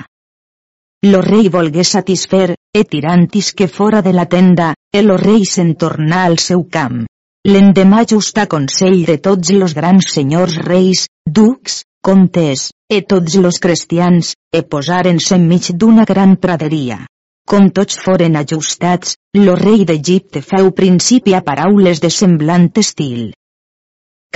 Lo 1.07 1.21
rei 1.27 1.51
volgué 1.57 1.83
satisfer, 1.83 2.55
e 2.73 2.85
tirantis 2.85 3.51
que 3.53 3.67
fora 3.67 4.05
de 4.07 4.13
la 4.13 4.29
tenda, 4.37 4.71
e 4.95 5.03
lo 5.03 5.17
rei 5.17 5.43
se'n 5.45 5.75
tornà 5.75 6.23
al 6.29 6.39
seu 6.39 6.63
camp. 6.79 7.03
L'endemà 7.51 8.05
justa 8.07 8.47
consell 8.47 9.03
de 9.11 9.19
tots 9.19 9.51
los 9.51 9.75
grans 9.75 10.13
senyors 10.15 10.57
reis, 10.63 11.09
ducs, 11.27 11.83
comtes, 12.07 12.71
e 12.87 13.03
tots 13.03 13.35
los 13.43 13.59
cristians, 13.59 14.37
e 14.55 14.63
posaren-se 14.63 15.35
enmig 15.43 15.73
d'una 15.75 16.07
gran 16.07 16.39
praderia. 16.39 17.03
Com 17.51 17.69
tots 17.71 17.99
foren 18.05 18.37
ajustats, 18.41 19.17
lo 19.39 19.53
rei 19.59 19.85
d'Egipte 19.89 20.41
feu 20.43 20.73
principi 20.81 21.35
a 21.39 21.43
paraules 21.49 22.01
de 22.05 22.11
semblant 22.11 22.71
estil. 22.83 23.29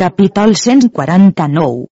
Capítol 0.03 0.55
149 0.65 1.89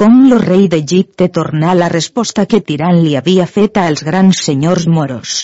Com 0.00 0.18
lo 0.32 0.40
rei 0.42 0.66
d'Egipte 0.74 1.30
tornà 1.38 1.72
la 1.78 1.88
resposta 1.94 2.44
que 2.46 2.60
Tirant 2.60 3.00
li 3.04 3.16
havia 3.22 3.48
feta 3.54 3.86
als 3.92 4.04
grans 4.10 4.44
senyors 4.50 4.86
moros 4.98 5.40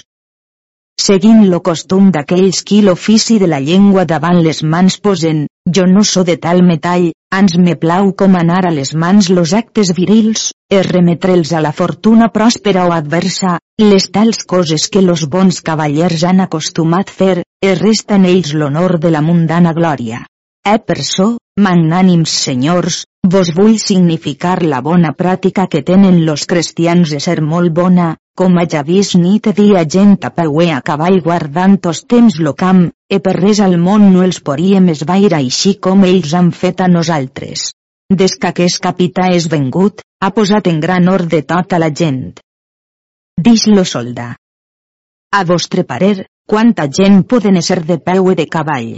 seguint 1.04 1.42
lo 1.52 1.60
costum 1.60 2.08
d'aquells 2.12 2.62
qui 2.68 2.80
l'ofici 2.82 3.36
de 3.38 3.46
la 3.46 3.60
llengua 3.60 4.04
davant 4.12 4.38
les 4.42 4.62
mans 4.62 4.96
posen, 5.06 5.44
jo 5.66 5.86
no 5.86 6.04
so 6.04 6.22
de 6.24 6.36
tal 6.36 6.62
metall, 6.62 7.10
ans 7.30 7.56
me 7.58 7.74
plau 7.76 8.12
com 8.14 8.36
anar 8.38 8.62
a 8.66 8.72
les 8.74 8.94
mans 8.94 9.28
los 9.30 9.52
actes 9.52 9.92
virils, 9.96 10.52
es 10.70 10.86
remetre'ls 10.86 11.52
a 11.52 11.60
la 11.60 11.72
fortuna 11.72 12.28
pròspera 12.34 12.86
o 12.86 12.94
adversa, 12.94 13.58
les 13.82 14.10
tals 14.14 14.44
coses 14.46 14.88
que 14.88 15.02
los 15.02 15.26
bons 15.28 15.60
cavallers 15.62 16.24
han 16.24 16.40
acostumat 16.40 17.10
fer, 17.10 17.42
es 17.60 17.78
resta 17.80 18.16
en 18.16 18.26
ells 18.30 18.54
l'honor 18.54 18.98
de 19.02 19.10
la 19.10 19.22
mundana 19.22 19.74
glòria. 19.74 20.22
Eh 20.66 20.78
per 20.78 21.02
so, 21.02 21.36
magnànims 21.60 22.32
senyors, 22.46 23.04
vos 23.26 23.50
vull 23.54 23.78
significar 23.82 24.62
la 24.62 24.80
bona 24.80 25.12
pràctica 25.18 25.66
que 25.70 25.82
tenen 25.82 26.24
los 26.26 26.46
cristians 26.46 27.10
de 27.10 27.20
ser 27.20 27.40
molt 27.42 27.74
bona, 27.74 28.14
com 28.36 28.58
ja 28.72 28.82
vist 28.84 29.16
nit 29.16 29.46
i 29.48 29.52
dia 29.56 29.82
gent 29.94 30.24
a 30.28 30.30
peu 30.30 30.60
a 30.60 30.80
cavall 30.88 31.20
guardant 31.24 31.78
tos 31.80 32.02
temps 32.04 32.38
lo 32.38 32.52
camp, 32.54 32.90
e 33.08 33.18
per 33.18 33.34
res 33.36 33.60
al 33.60 33.76
món 33.78 34.12
no 34.12 34.22
els 34.22 34.40
podíem 34.40 34.88
esvair 34.92 35.32
així 35.34 35.74
com 35.80 36.04
ells 36.04 36.34
han 36.34 36.50
fet 36.52 36.80
a 36.80 36.88
nosaltres. 36.88 37.72
Des 38.12 38.36
que 38.36 38.48
aquest 38.48 38.82
capità 38.82 39.30
és 39.34 39.48
vengut, 39.48 40.02
ha 40.20 40.30
posat 40.30 40.68
en 40.68 40.80
gran 40.80 41.08
ordre 41.08 41.42
tota 41.42 41.78
la 41.78 41.90
gent. 41.90 42.36
Dix 43.48 43.66
lo 43.66 43.84
solda. 43.84 44.36
A 45.32 45.44
vostre 45.44 45.84
parer, 45.84 46.26
quanta 46.46 46.86
gent 46.88 47.24
poden 47.24 47.60
ser 47.62 47.82
de 47.84 47.98
peu 47.98 48.30
e 48.30 48.34
de 48.34 48.46
cavall? 48.46 48.92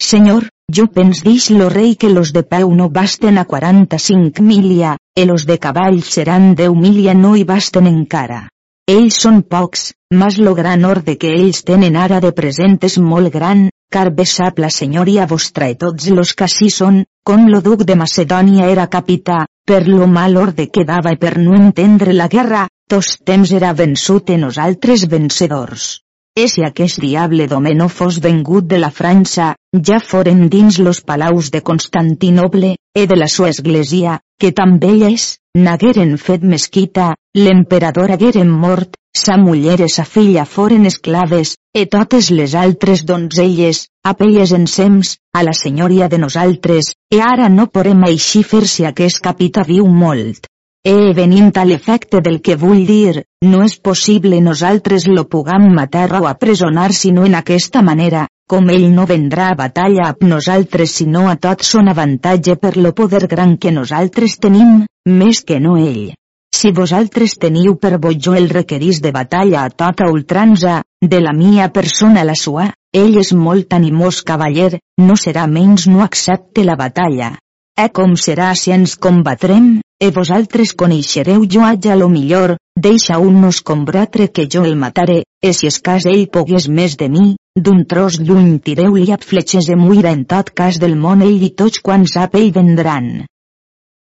Senyor, 0.00 0.48
jo 0.76 0.84
pens 0.92 1.22
dix 1.24 1.48
lo 1.50 1.70
rei 1.72 1.94
que 1.96 2.10
los 2.12 2.32
de 2.36 2.42
peu 2.44 2.74
no 2.76 2.90
basten 2.90 3.38
a 3.38 3.44
45 3.44 4.42
milia, 4.42 4.96
e 5.16 5.24
los 5.24 5.46
de 5.46 5.58
cavall 5.58 6.02
seran 6.02 6.54
10 6.54 6.74
milia 6.76 7.14
no 7.14 7.34
hi 7.36 7.44
basten 7.44 7.86
encara. 7.88 8.48
Ells 8.88 9.16
són 9.24 9.42
pocs, 9.42 9.92
mas 10.12 10.36
lo 10.38 10.54
gran 10.54 10.84
orde 10.84 11.16
que 11.16 11.32
ells 11.32 11.64
tenen 11.64 11.96
ara 11.96 12.20
de 12.20 12.32
present 12.32 12.78
és 12.88 12.98
molt 12.98 13.32
gran, 13.32 13.68
car 13.92 14.10
bé 14.12 14.24
sap 14.28 14.58
la 14.60 14.70
senyoria 14.70 15.26
vostra 15.26 15.68
i 15.72 15.76
tots 15.76 16.08
los 16.12 16.34
que 16.36 16.44
així 16.44 16.68
són, 16.70 17.02
com 17.24 17.48
lo 17.48 17.60
duc 17.64 17.84
de 17.88 17.96
Macedònia 17.96 18.68
era 18.68 18.86
capità, 18.92 19.46
per 19.64 19.86
lo 19.88 20.06
mal 20.06 20.36
orde 20.36 20.68
que 20.72 20.84
dava 20.84 21.12
i 21.12 21.20
per 21.20 21.38
no 21.38 21.56
entendre 21.56 22.12
la 22.12 22.28
guerra, 22.28 22.66
tos 22.88 23.16
temps 23.24 23.52
era 23.52 23.72
vençut 23.72 24.30
en 24.30 24.44
nosaltres 24.46 25.08
vencedors. 25.08 26.00
E 26.38 26.46
si 26.48 26.62
aquest 26.64 27.00
diable 27.02 27.48
d'home 27.48 27.74
no 27.74 27.88
fos 27.88 28.20
vengut 28.24 28.68
de 28.68 28.78
la 28.78 28.92
França, 28.94 29.54
ja 29.72 30.00
foren 30.00 30.48
dins 30.48 30.78
los 30.78 31.00
palaus 31.02 31.50
de 31.50 31.62
Constantinoble, 31.62 32.76
e 32.94 33.06
de 33.06 33.16
la 33.16 33.28
sua 33.28 33.50
església, 33.50 34.20
que 34.40 34.52
també 34.52 34.92
és, 35.12 35.38
n'hagueren 35.54 36.16
fet 36.18 36.42
mesquita, 36.42 37.14
l'emperador 37.34 38.10
hagueren 38.10 38.48
mort, 38.48 38.96
sa 39.14 39.36
muller 39.36 39.80
i 39.84 39.88
sa 39.92 40.04
filla 40.04 40.44
foren 40.46 40.86
esclaves, 40.86 41.56
e 41.74 41.84
totes 41.86 42.30
les 42.30 42.54
altres 42.54 43.04
donzelles, 43.04 43.88
apelles 44.04 44.52
ensems, 44.52 45.18
a 45.34 45.42
la 45.42 45.52
senyoria 45.52 46.08
de 46.08 46.18
nosaltres, 46.18 46.94
e 47.12 47.20
ara 47.20 47.48
no 47.48 47.68
podem 47.68 48.04
així 48.08 48.42
fer 48.42 48.64
si 48.66 48.86
aquest 48.88 49.20
capità 49.20 49.66
viu 49.68 49.86
molt. 49.86 50.48
E 50.86 51.12
venint 51.12 51.52
a 51.58 51.64
l'efecte 51.66 52.22
del 52.24 52.40
que 52.40 52.56
vull 52.56 52.86
dir, 52.86 53.24
no 53.44 53.62
és 53.66 53.76
possible 53.76 54.40
nosaltres 54.40 55.06
lo 55.10 55.28
pugam 55.28 55.68
matar 55.74 56.08
o 56.22 56.26
apresonar 56.26 56.92
sinó 56.94 57.26
en 57.26 57.34
aquesta 57.34 57.82
manera, 57.82 58.26
com 58.48 58.70
ell 58.72 58.86
no 58.96 59.04
vendrà 59.08 59.50
a 59.52 59.56
batalla 59.56 60.06
amb 60.10 60.22
nosaltres 60.30 60.94
sinó 61.00 61.26
a 61.28 61.34
tot 61.36 61.64
son 61.70 61.90
avantatge 61.92 62.56
per 62.56 62.76
lo 62.76 62.94
poder 63.00 63.26
gran 63.28 63.56
que 63.62 63.72
nosaltres 63.78 64.38
tenim, 64.44 64.86
més 65.20 65.42
que 65.44 65.60
no 65.60 65.76
ell. 65.76 66.14
Si 66.58 66.72
vosaltres 66.72 67.36
teniu 67.38 67.76
per 67.76 67.98
jo 68.26 68.34
el 68.34 68.48
requerís 68.48 69.02
de 69.02 69.12
batalla 69.12 69.64
a 69.64 69.70
tota 69.70 70.08
ultranza, 70.10 70.82
de 71.00 71.20
la 71.20 71.32
mia 71.32 71.68
persona 71.68 72.24
la 72.24 72.34
sua, 72.34 72.70
ell 72.92 73.18
és 73.18 73.34
molt 73.34 73.74
animós 73.74 74.22
cavaller, 74.22 74.78
no 74.98 75.14
serà 75.14 75.46
menys 75.46 75.86
no 75.86 76.02
accepte 76.02 76.64
la 76.64 76.76
batalla. 76.76 77.36
E 77.78 77.90
com 77.92 78.16
serà 78.16 78.54
si 78.54 78.72
ens 78.72 78.96
combatrem? 78.96 79.78
e 80.00 80.10
vosaltres 80.14 80.72
coneixereu 80.78 81.44
jo 81.52 81.62
haja 81.66 81.96
lo 81.96 82.08
millor, 82.08 82.56
deixa 82.78 83.18
un 83.18 83.40
nos 83.42 83.60
combatre 83.60 84.28
que 84.30 84.46
jo 84.46 84.62
el 84.64 84.76
mataré, 84.76 85.24
e 85.42 85.52
si 85.52 85.66
es 85.66 85.80
cas 85.82 86.06
ell 86.06 86.28
pogués 86.30 86.68
més 86.68 86.94
de 86.96 87.08
mi, 87.10 87.34
d'un 87.64 87.84
tros 87.90 88.18
lluny 88.20 88.58
tireu-li 88.64 89.12
a 89.14 89.18
fletxes 89.30 89.68
de 89.70 89.76
muira 89.76 90.12
en 90.16 90.24
tot 90.32 90.50
cas 90.60 90.78
del 90.82 90.96
món 91.04 91.22
ell 91.26 91.42
i 91.48 91.50
tots 91.60 91.82
quan 91.84 92.06
sap 92.12 92.36
ell 92.40 92.50
vendran. 92.56 93.08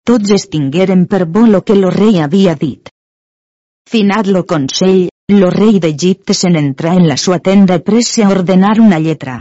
Tots 0.08 0.32
estingueren 0.38 1.06
per 1.12 1.26
bo 1.26 1.46
lo 1.46 1.62
que 1.62 1.76
lo 1.76 1.92
rei 1.94 2.20
havia 2.24 2.56
dit. 2.56 2.90
Finat 3.90 4.28
lo 4.28 4.44
consell, 4.46 5.08
lo 5.42 5.50
rei 5.54 5.80
d'Egipte 5.84 6.34
se 6.34 6.50
n'entrà 6.50 6.96
en 6.98 7.08
la 7.08 7.18
sua 7.18 7.40
tenda 7.40 7.80
presse 7.80 8.24
a 8.24 8.30
ordenar 8.34 8.80
una 8.80 9.00
lletra. 9.00 9.38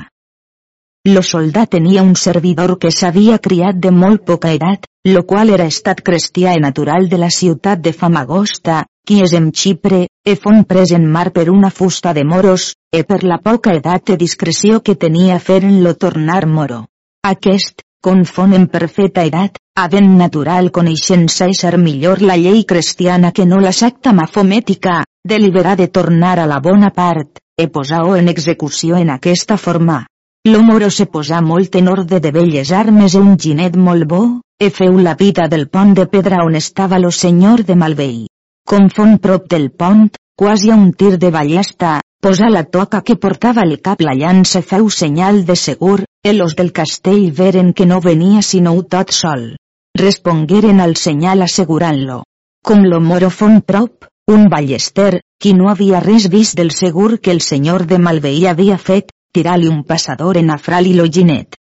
Lo 1.09 1.23
soldat 1.23 1.71
tenia 1.71 2.03
un 2.03 2.17
servidor 2.21 2.75
que 2.79 2.91
s'havia 2.93 3.39
criat 3.45 3.77
de 3.85 3.91
molt 3.91 4.27
poca 4.29 4.51
edat, 4.53 4.83
lo 5.09 5.23
qual 5.31 5.49
era 5.57 5.65
estat 5.73 6.03
cristià 6.05 6.53
i 6.53 6.61
natural 6.61 7.07
de 7.09 7.17
la 7.23 7.31
ciutat 7.37 7.81
de 7.81 7.95
Famagosta, 7.97 8.83
qui 9.07 9.23
és 9.25 9.33
en 9.39 9.47
Xipre, 9.61 10.03
e 10.05 10.35
fon 10.37 10.67
pres 10.69 10.93
en 10.99 11.07
mar 11.15 11.31
per 11.33 11.47
una 11.49 11.71
fusta 11.71 12.13
de 12.13 12.25
moros, 12.33 12.75
e 12.93 13.05
per 13.09 13.23
la 13.25 13.39
poca 13.47 13.73
edat 13.79 14.13
i 14.13 14.19
discreció 14.21 14.83
que 14.83 14.97
tenia 15.07 15.39
feren-lo 15.47 15.95
tornar 15.95 16.43
moro. 16.47 16.83
Aquest, 17.25 17.81
confon 18.05 18.53
en 18.61 18.69
perfecta 18.69 19.25
edat, 19.25 19.57
havent 19.81 20.13
natural 20.19 20.69
coneixença 20.81 21.49
ser 21.63 21.73
millor 21.79 22.21
la 22.21 22.37
llei 22.37 22.67
cristiana 22.75 23.33
que 23.33 23.49
no 23.49 23.63
la 23.65 23.73
secta 23.73 24.13
mafomètica, 24.13 25.01
deliberà 25.25 25.75
de 25.75 25.89
tornar 25.89 26.37
a 26.39 26.47
la 26.53 26.61
bona 26.61 26.93
part, 26.93 27.41
e 27.57 27.71
posar-ho 27.73 28.15
en 28.21 28.29
execució 28.29 29.01
en 29.01 29.17
aquesta 29.17 29.57
forma. 29.57 30.03
Lo 30.47 30.63
moro 30.63 30.89
se 30.91 31.05
posà 31.07 31.41
molt 31.45 31.75
en 31.77 31.89
ordre 31.93 32.21
de 32.25 32.31
belles 32.33 32.71
armes 32.73 33.15
e 33.15 33.21
un 33.21 33.37
ginet 33.37 33.75
molt 33.77 34.07
bo, 34.09 34.21
e 34.59 34.71
feu 34.71 34.97
la 34.99 35.15
vida 35.15 35.49
del 35.49 35.69
pont 35.69 35.95
de 35.95 36.07
pedra 36.07 36.45
on 36.45 36.55
estava 36.55 36.99
lo 36.99 37.11
senyor 37.11 37.65
de 37.69 37.77
Malvei. 37.77 38.27
Com 38.65 38.89
fon 38.89 39.19
prop 39.19 39.49
del 39.51 39.71
pont, 39.71 40.09
quasi 40.37 40.71
a 40.71 40.77
un 40.77 40.93
tir 40.93 41.19
de 41.19 41.31
ballesta, 41.31 42.01
posà 42.23 42.49
la 42.51 42.65
toca 42.65 43.03
que 43.03 43.17
portava 43.17 43.63
al 43.63 43.77
cap 43.81 44.01
la 44.01 44.15
llança 44.15 44.63
feu 44.63 44.89
senyal 44.91 45.45
de 45.45 45.57
segur, 45.57 46.05
e 46.25 46.33
los 46.33 46.57
del 46.57 46.73
castell 46.73 47.31
veren 47.33 47.73
que 47.73 47.87
no 47.87 48.01
venia 48.01 48.43
sinó 48.43 48.75
tot 48.83 49.13
sol. 49.13 49.57
Respongueren 49.99 50.81
al 50.81 50.97
senyal 50.97 51.43
assegurant-lo. 51.43 52.23
Com 52.65 52.85
lo 52.85 53.01
moro 53.01 53.31
fon 53.31 53.61
prop, 53.61 54.09
un 54.27 54.49
ballester, 54.49 55.21
qui 55.41 55.55
no 55.55 55.71
havia 55.71 56.01
res 56.01 56.29
vist 56.29 56.57
del 56.57 56.71
segur 56.71 57.21
que 57.21 57.31
el 57.31 57.41
senyor 57.41 57.87
de 57.87 57.99
Malveí 57.99 58.47
havia 58.47 58.79
fet, 58.79 59.13
tirar-li 59.33 59.69
un 59.69 59.85
passador 59.85 60.39
en 60.41 60.51
afral 60.51 60.87
i 60.87 60.95
lo 60.95 61.07
ginet. 61.07 61.59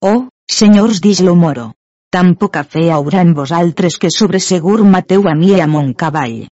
Oh, 0.00 0.28
senyors 0.46 1.00
dix 1.00 1.20
lo 1.20 1.34
moro. 1.34 1.72
Tampoc 2.10 2.56
a 2.56 2.62
fe 2.64 2.86
haurà 2.94 3.20
en 3.20 3.34
vosaltres 3.36 3.98
que 3.98 4.10
sobre 4.10 4.40
segur 4.40 4.84
mateu 4.84 5.26
a 5.28 5.34
mi 5.36 5.50
i 5.56 5.60
a 5.60 5.66
mon 5.66 5.92
cavall. 5.92 6.46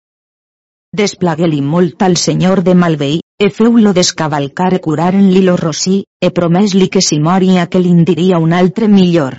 Desplagué-li 0.97 1.63
molt 1.63 2.03
al 2.03 2.17
senyor 2.21 2.63
de 2.67 2.75
Malveí, 2.75 3.21
e 3.39 3.49
feu-lo 3.51 3.93
descavalcar 3.97 4.73
e 4.75 4.81
curaren-li 4.85 5.43
lo 5.45 5.57
rosí, 5.61 6.05
e 6.21 6.31
promès-li 6.31 6.89
que 6.89 7.03
si 7.09 7.19
moria 7.21 7.67
que 7.73 7.81
l'indiria 7.81 8.39
un 8.39 8.53
altre 8.53 8.89
millor. 8.89 9.37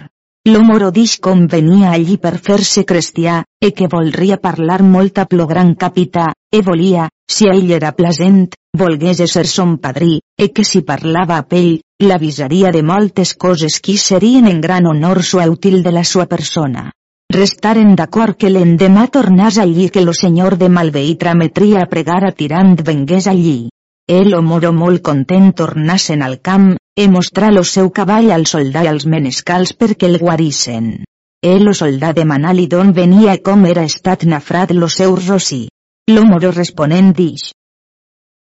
Lo 0.48 0.62
moro 0.64 0.92
dix 0.96 1.18
com 1.20 1.46
venia 1.52 1.92
allí 1.92 2.18
per 2.18 2.38
fer-se 2.38 2.86
cristià, 2.86 3.42
e 3.62 3.74
que 3.78 3.90
volria 3.92 4.38
parlar 4.38 4.82
molt 4.84 5.18
a 5.20 5.26
plo 5.26 5.46
gran 5.46 5.74
capità, 5.76 6.32
e 6.52 6.62
volia, 6.62 7.10
si 7.28 7.50
a 7.50 7.56
ell 7.58 7.74
era 7.80 7.92
plasent, 7.92 8.54
volgués 8.78 9.26
ser 9.34 9.46
son 9.46 9.78
padrí, 9.78 10.22
e 10.38 10.54
que 10.54 10.64
si 10.64 10.84
parlava 10.86 11.38
a 11.38 11.48
pell, 11.50 11.82
l'avisaria 12.00 12.70
de 12.72 12.84
moltes 12.86 13.34
coses 13.34 13.80
qui 13.82 13.98
serien 13.98 14.46
en 14.48 14.62
gran 14.62 14.86
honor 14.86 15.24
sua 15.24 15.50
útil 15.50 15.82
de 15.82 15.92
la 15.92 16.04
sua 16.04 16.28
persona. 16.28 16.92
Restaren 17.34 17.96
d'acord 18.00 18.38
que 18.40 18.52
l'endemà 18.54 19.08
tornàs 19.12 19.58
allí 19.58 19.90
que 19.90 20.06
lo 20.06 20.14
senyor 20.14 20.56
de 20.62 20.70
Malveí 20.70 21.16
trametria 21.16 21.82
a 21.82 21.90
pregar 21.90 22.22
a 22.24 22.32
tirant 22.32 22.78
vengués 22.86 23.28
allí. 23.28 23.70
El 24.08 24.32
o 24.38 24.42
moro 24.42 24.72
molt 24.72 25.02
content 25.04 25.52
tornassen 25.52 26.22
al 26.24 26.38
camp, 26.40 26.78
e 26.96 27.10
mostrà 27.10 27.50
lo 27.52 27.64
seu 27.64 27.92
cavall 27.92 28.32
al 28.32 28.46
soldà 28.48 28.86
i 28.86 28.88
als 28.94 29.06
menescals 29.06 29.74
perquè 29.74 30.08
el 30.08 30.18
guarissen. 30.22 31.04
El 31.44 31.68
o 31.68 31.74
soldà 31.80 32.14
demanà-li 32.14 32.70
d'on 32.72 32.94
venia 32.94 33.36
com 33.44 33.66
era 33.66 33.84
estat 33.84 34.24
nafrat 34.24 34.72
lo 34.72 34.88
seu 34.88 35.18
rosí. 35.18 35.68
Lo 36.10 36.24
moro 36.24 36.54
responent 36.56 37.12
dix. 37.18 37.52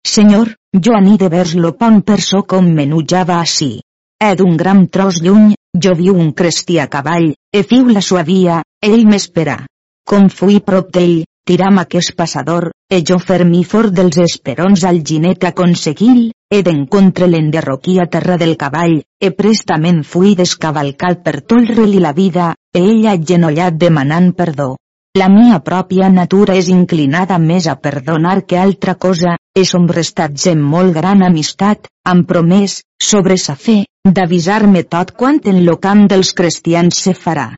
Senyor, 0.04 0.50
jo 0.86 0.94
ani 0.94 1.16
de 1.18 1.30
vers 1.32 1.54
lo 1.56 1.72
pont 1.80 2.02
per 2.06 2.20
so 2.22 2.44
com 2.44 2.68
menujava 2.80 3.40
així. 3.40 3.80
E 4.22 4.36
d'un 4.40 4.58
gran 4.60 4.86
tros 4.88 5.22
lluny, 5.24 5.54
jo 5.86 5.94
viu 5.96 6.18
un 6.20 6.34
cresti 6.34 6.78
a 6.80 6.88
cavall, 6.88 7.32
e 7.52 7.64
fiu 7.64 7.88
la 7.88 8.02
sua 8.02 8.22
via, 8.28 8.62
ell 8.84 9.08
m'espera. 9.08 9.56
Com 10.06 10.28
fui 10.30 10.60
prop 10.60 10.92
d'ell, 10.94 11.24
tiram 11.48 11.80
aquest 11.80 12.14
passador, 12.20 12.70
e 12.92 13.02
jo 13.02 13.18
fermi 13.18 13.64
fort 13.64 13.96
dels 13.96 14.20
esperons 14.26 14.84
al 14.84 15.02
ginet 15.02 15.48
aconseguil, 15.50 16.30
e 16.52 16.62
d'encontre 16.62 17.28
l'enderroquí 17.28 17.98
a 18.00 18.06
terra 18.06 18.38
del 18.38 18.56
cavall, 18.56 19.00
e 19.18 19.32
prestament 19.32 20.04
fui 20.04 20.36
descavalcat 20.36 21.24
per 21.24 21.42
tolre-li 21.42 22.00
la 22.00 22.14
vida, 22.14 22.54
e 22.76 22.84
ell 22.84 23.08
agenollat 23.16 23.80
demanant 23.80 24.34
perdó. 24.36 24.76
La 25.20 25.28
mia 25.30 25.60
pròpia 25.62 26.08
natura 26.10 26.54
és 26.58 26.70
inclinada 26.74 27.36
més 27.42 27.68
a 27.70 27.76
perdonar 27.82 28.40
que 28.50 28.58
altra 28.58 28.96
cosa, 29.04 29.36
e 29.54 29.62
som 29.72 29.84
restats 29.92 30.48
en 30.50 30.64
molt 30.70 30.96
gran 30.96 31.22
amistat, 31.28 31.86
han 32.10 32.24
promès, 32.32 32.80
sobre 33.10 33.38
sa 33.44 33.54
fe, 33.66 33.76
d'avisar-me 34.18 34.82
tot 34.96 35.12
quant 35.20 35.38
en 35.52 35.60
lo 35.68 35.76
camp 35.84 36.08
dels 36.10 36.34
cristians 36.40 37.04
se 37.06 37.14
farà. 37.14 37.52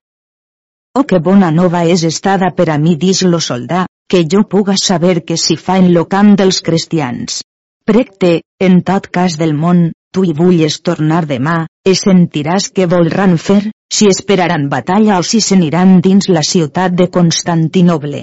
Oh 0.99 1.05
que 1.07 1.21
bona 1.29 1.53
nova 1.61 1.85
és 1.95 2.03
estada 2.03 2.51
per 2.57 2.67
a 2.73 2.77
mi 2.77 2.97
dix 2.99 3.23
lo 3.23 3.39
soldà, 3.39 3.85
que 4.11 4.25
jo 4.33 4.43
puga 4.43 4.75
saber 4.75 5.23
que 5.23 5.39
si 5.39 5.55
fa 5.55 5.77
en 5.79 5.93
lo 5.93 6.05
camp 6.11 6.35
dels 6.35 6.59
cristians. 6.59 7.39
Precte, 7.87 8.41
en 8.59 8.81
tot 8.83 9.07
cas 9.07 9.39
del 9.39 9.55
món, 9.55 9.93
tu 10.15 10.23
hi 10.23 10.33
vulles 10.33 10.77
tornar 10.79 11.25
demà, 11.27 11.55
e 11.83 11.91
sentiràs 11.99 12.69
què 12.75 12.85
volran 12.91 13.35
fer, 13.45 13.61
si 13.91 14.07
esperaran 14.07 14.69
batalla 14.71 15.17
o 15.19 15.23
si 15.29 15.41
s'aniran 15.43 15.97
dins 16.05 16.29
la 16.31 16.43
ciutat 16.49 16.95
de 16.95 17.09
Constantinoble. 17.17 18.21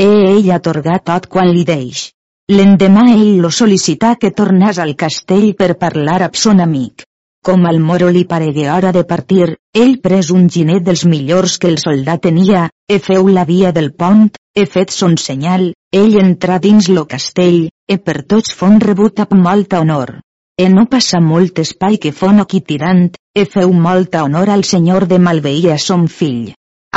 E 0.00 0.08
ell 0.30 0.48
atorgà 0.54 0.96
tot 1.10 1.26
quan 1.34 1.50
li 1.52 1.66
deix. 1.68 2.06
L'endemà 2.48 3.02
ell 3.12 3.42
lo 3.44 3.50
sol·licità 3.52 4.14
que 4.16 4.32
tornàs 4.38 4.78
al 4.80 4.94
castell 5.02 5.50
per 5.58 5.74
parlar 5.82 6.22
amb 6.26 6.38
son 6.42 6.62
amic. 6.64 7.04
Com 7.44 7.66
al 7.68 7.80
moro 7.88 8.08
li 8.14 8.24
paregué 8.30 8.70
hora 8.72 8.92
de 8.96 9.02
partir, 9.10 9.48
ell 9.82 9.98
pres 10.04 10.30
un 10.34 10.48
ginet 10.54 10.86
dels 10.86 11.04
millors 11.04 11.58
que 11.58 11.68
el 11.68 11.76
soldat 11.82 12.24
tenia, 12.28 12.62
e 12.88 12.98
feu 12.98 13.28
la 13.28 13.44
via 13.44 13.74
del 13.76 13.92
pont, 13.92 14.30
e 14.56 14.64
fet 14.64 14.94
son 14.96 15.18
senyal, 15.20 15.68
ell 15.92 16.16
entrà 16.22 16.56
dins 16.58 16.88
lo 16.88 17.04
castell, 17.12 17.68
e 17.86 17.98
per 17.98 18.22
tots 18.32 18.56
fon 18.56 18.80
rebut 18.80 19.20
amb 19.26 19.36
molta 19.44 19.84
honor. 19.84 20.16
E 20.62 20.66
no 20.68 20.88
passa 20.90 21.20
molt 21.22 21.60
espai 21.62 22.00
que 22.02 22.10
fon 22.20 22.40
aquí 22.42 22.58
tirant, 22.68 23.04
e 23.40 23.42
feu 23.46 23.70
molta 23.82 24.24
honor 24.26 24.50
al 24.50 24.64
senyor 24.70 25.04
de 25.10 25.18
Malveí 25.26 25.68
a 25.70 25.76
son 25.78 26.08
fill. 26.14 26.48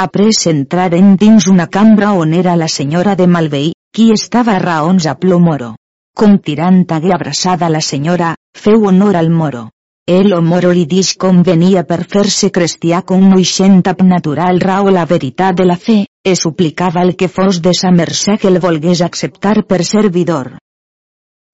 Après 0.03 0.39
entraren 0.49 1.11
dins 1.23 1.45
una 1.51 1.67
cambra 1.75 2.13
on 2.21 2.33
era 2.33 2.55
la 2.55 2.67
senyora 2.67 3.13
de 3.19 3.27
Malveí, 3.27 3.73
qui 3.93 4.07
estava 4.15 4.55
raons 4.63 5.05
a 5.05 5.13
plomoro. 5.25 5.75
Com 6.17 6.39
tirant 6.47 6.79
hagué 6.89 7.13
abraçada 7.13 7.69
la 7.69 7.83
senyora, 7.89 8.31
feu 8.63 8.87
honor 8.89 9.19
al 9.19 9.29
moro. 9.29 9.69
El 10.07 10.33
o 10.33 10.41
moro 10.41 10.71
li 10.73 10.87
dix 10.95 11.13
com 11.21 11.43
venia 11.43 11.85
per 11.85 11.99
fer-se 12.15 12.49
cristià 12.49 13.03
com 13.05 13.21
moixent 13.35 13.83
ab 13.93 14.01
natural 14.01 14.59
rao 14.59 14.89
la 14.89 15.05
veritat 15.05 15.61
de 15.61 15.69
la 15.69 15.77
fe, 15.77 15.99
e 16.25 16.35
suplicava 16.35 17.05
el 17.05 17.15
que 17.15 17.29
fos 17.29 17.61
de 17.61 17.77
sa 17.77 17.93
mercè 17.93 18.39
que 18.41 18.49
el 18.49 18.59
volgués 18.59 19.05
acceptar 19.05 19.59
per 19.69 19.83
servidor. 19.85 20.55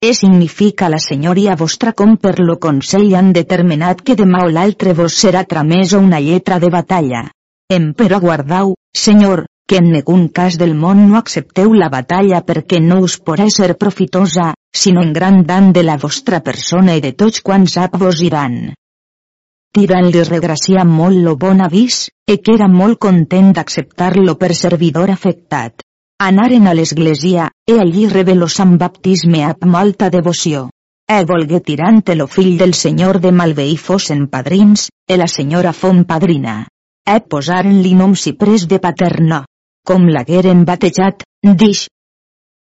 E 0.00 0.14
significa 0.14 0.88
la 0.88 1.00
senyoria 1.02 1.56
vostra 1.58 1.92
com 1.92 2.12
per 2.22 2.38
lo 2.38 2.54
consell 2.62 3.14
han 3.18 3.32
determinat 3.34 4.02
que 4.06 4.14
demà 4.20 4.44
o 4.46 4.50
l'altre 4.56 4.92
vos 4.94 5.16
serà 5.22 5.42
tramesa 5.42 5.98
una 5.98 6.20
lletra 6.22 6.60
de 6.62 6.70
batalla. 6.70 7.22
Em 7.76 7.88
però 7.98 8.20
guardau, 8.22 8.76
senyor, 8.94 9.42
que 9.68 9.80
en 9.82 9.90
negun 9.92 10.28
cas 10.28 10.54
del 10.60 10.76
món 10.84 11.02
no 11.08 11.18
accepteu 11.18 11.74
la 11.74 11.90
batalla 11.90 12.44
perquè 12.46 12.78
no 12.84 13.00
us 13.08 13.18
porà 13.18 13.48
ser 13.50 13.74
profitosa, 13.74 14.52
sinó 14.82 15.02
en 15.02 15.12
gran 15.18 15.42
dan 15.50 15.72
de 15.72 15.82
la 15.82 15.98
vostra 15.98 16.40
persona 16.46 16.94
i 16.94 17.02
de 17.02 17.12
tots 17.12 17.42
quants 17.42 17.76
ap 17.82 17.98
vos 17.98 18.22
iran. 18.22 18.56
Tirant 19.74 20.08
li 20.14 20.22
regracia 20.30 20.86
molt 20.86 21.18
lo 21.26 21.34
bon 21.36 21.60
avís, 21.60 22.06
e 22.24 22.38
que 22.38 22.54
era 22.54 22.70
molt 22.70 23.02
content 23.02 23.50
d'acceptar-lo 23.52 24.38
per 24.38 24.54
servidor 24.54 25.10
afectat. 25.10 25.82
Anaren 26.20 26.66
a 26.66 26.72
l'església, 26.74 27.44
e 27.64 27.78
allí 27.78 28.08
rebé 28.10 28.34
lo 28.34 28.48
sant 28.50 28.72
baptisme 28.76 29.44
amb 29.46 29.62
molta 29.70 30.08
devoció. 30.10 30.64
E 31.06 31.18
volgué 31.24 31.60
tirant 31.60 32.02
lo 32.18 32.26
fill 32.26 32.56
del 32.58 32.74
senyor 32.74 33.20
de 33.22 33.30
Malveí 33.30 33.76
fossin 33.76 34.26
padrins, 34.26 34.88
e 35.06 35.16
la 35.16 35.28
senyora 35.28 35.72
fon 35.72 36.02
padrina. 36.04 36.66
E 37.06 37.20
posaren-li 37.20 37.94
nom 37.94 38.14
pres 38.36 38.66
de 38.66 38.80
paterna. 38.80 39.44
Com 39.86 40.08
l'hagueren 40.08 40.64
batejat, 40.64 41.22
dix. 41.42 41.86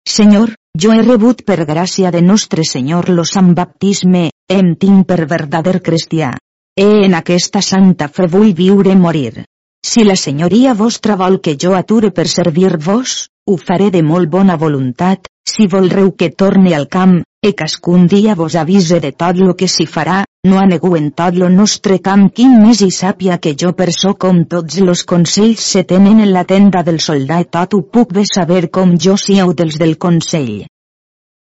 Senyor, 0.06 0.52
jo 0.76 0.92
he 0.92 1.00
rebut 1.02 1.42
per 1.42 1.64
gràcia 1.64 2.10
de 2.10 2.20
nostre 2.20 2.62
Senyor 2.62 3.08
lo 3.08 3.24
sant 3.24 3.54
baptisme, 3.54 4.30
em 4.48 4.76
tinc 4.76 5.06
per 5.06 5.24
verdader 5.26 5.80
cristià. 5.80 6.36
E 6.76 7.06
en 7.06 7.14
aquesta 7.14 7.62
santa 7.62 8.08
fe 8.08 8.28
vull 8.28 8.52
viure 8.52 8.94
morir. 8.96 9.44
Si 9.90 10.04
la 10.04 10.14
senyoria 10.14 10.72
vostra 10.78 11.14
vol 11.20 11.40
que 11.44 11.56
jo 11.62 11.72
ature 11.76 12.10
per 12.16 12.26
servir-vos, 12.32 13.14
ho 13.50 13.56
faré 13.56 13.88
de 13.90 14.02
molt 14.10 14.30
bona 14.34 14.56
voluntat, 14.60 15.26
si 15.52 15.66
volreu 15.72 16.12
que 16.20 16.28
torne 16.42 16.76
al 16.76 16.86
camp, 16.96 17.16
e 17.42 17.52
cascun 17.58 18.06
dia 18.12 18.36
vos 18.38 18.54
avise 18.62 19.00
de 19.00 19.10
tot 19.24 19.40
lo 19.40 19.56
que 19.58 19.66
s'hi 19.74 19.88
farà, 19.96 20.20
no 20.46 20.62
anegu 20.62 20.94
en 21.00 21.10
tot 21.10 21.34
lo 21.42 21.48
nostre 21.48 21.98
camp 21.98 22.28
quin 22.36 22.54
més 22.62 22.86
hi 22.86 22.90
sàpia 23.00 23.40
que 23.42 23.56
jo 23.62 23.72
per 23.72 23.90
so 23.98 24.14
com 24.14 24.44
tots 24.54 24.78
los 24.78 25.02
consells 25.14 25.64
se 25.74 25.82
tenen 25.94 26.20
en 26.20 26.34
la 26.38 26.44
tenda 26.44 26.84
del 26.86 27.00
soldat 27.10 27.50
tot 27.58 27.74
ho 27.74 27.82
puc 27.82 28.12
bé 28.12 28.28
saber 28.34 28.68
com 28.70 28.94
jo 29.06 29.16
siau 29.16 29.56
dels 29.62 29.80
del 29.80 29.96
consell. 29.96 30.60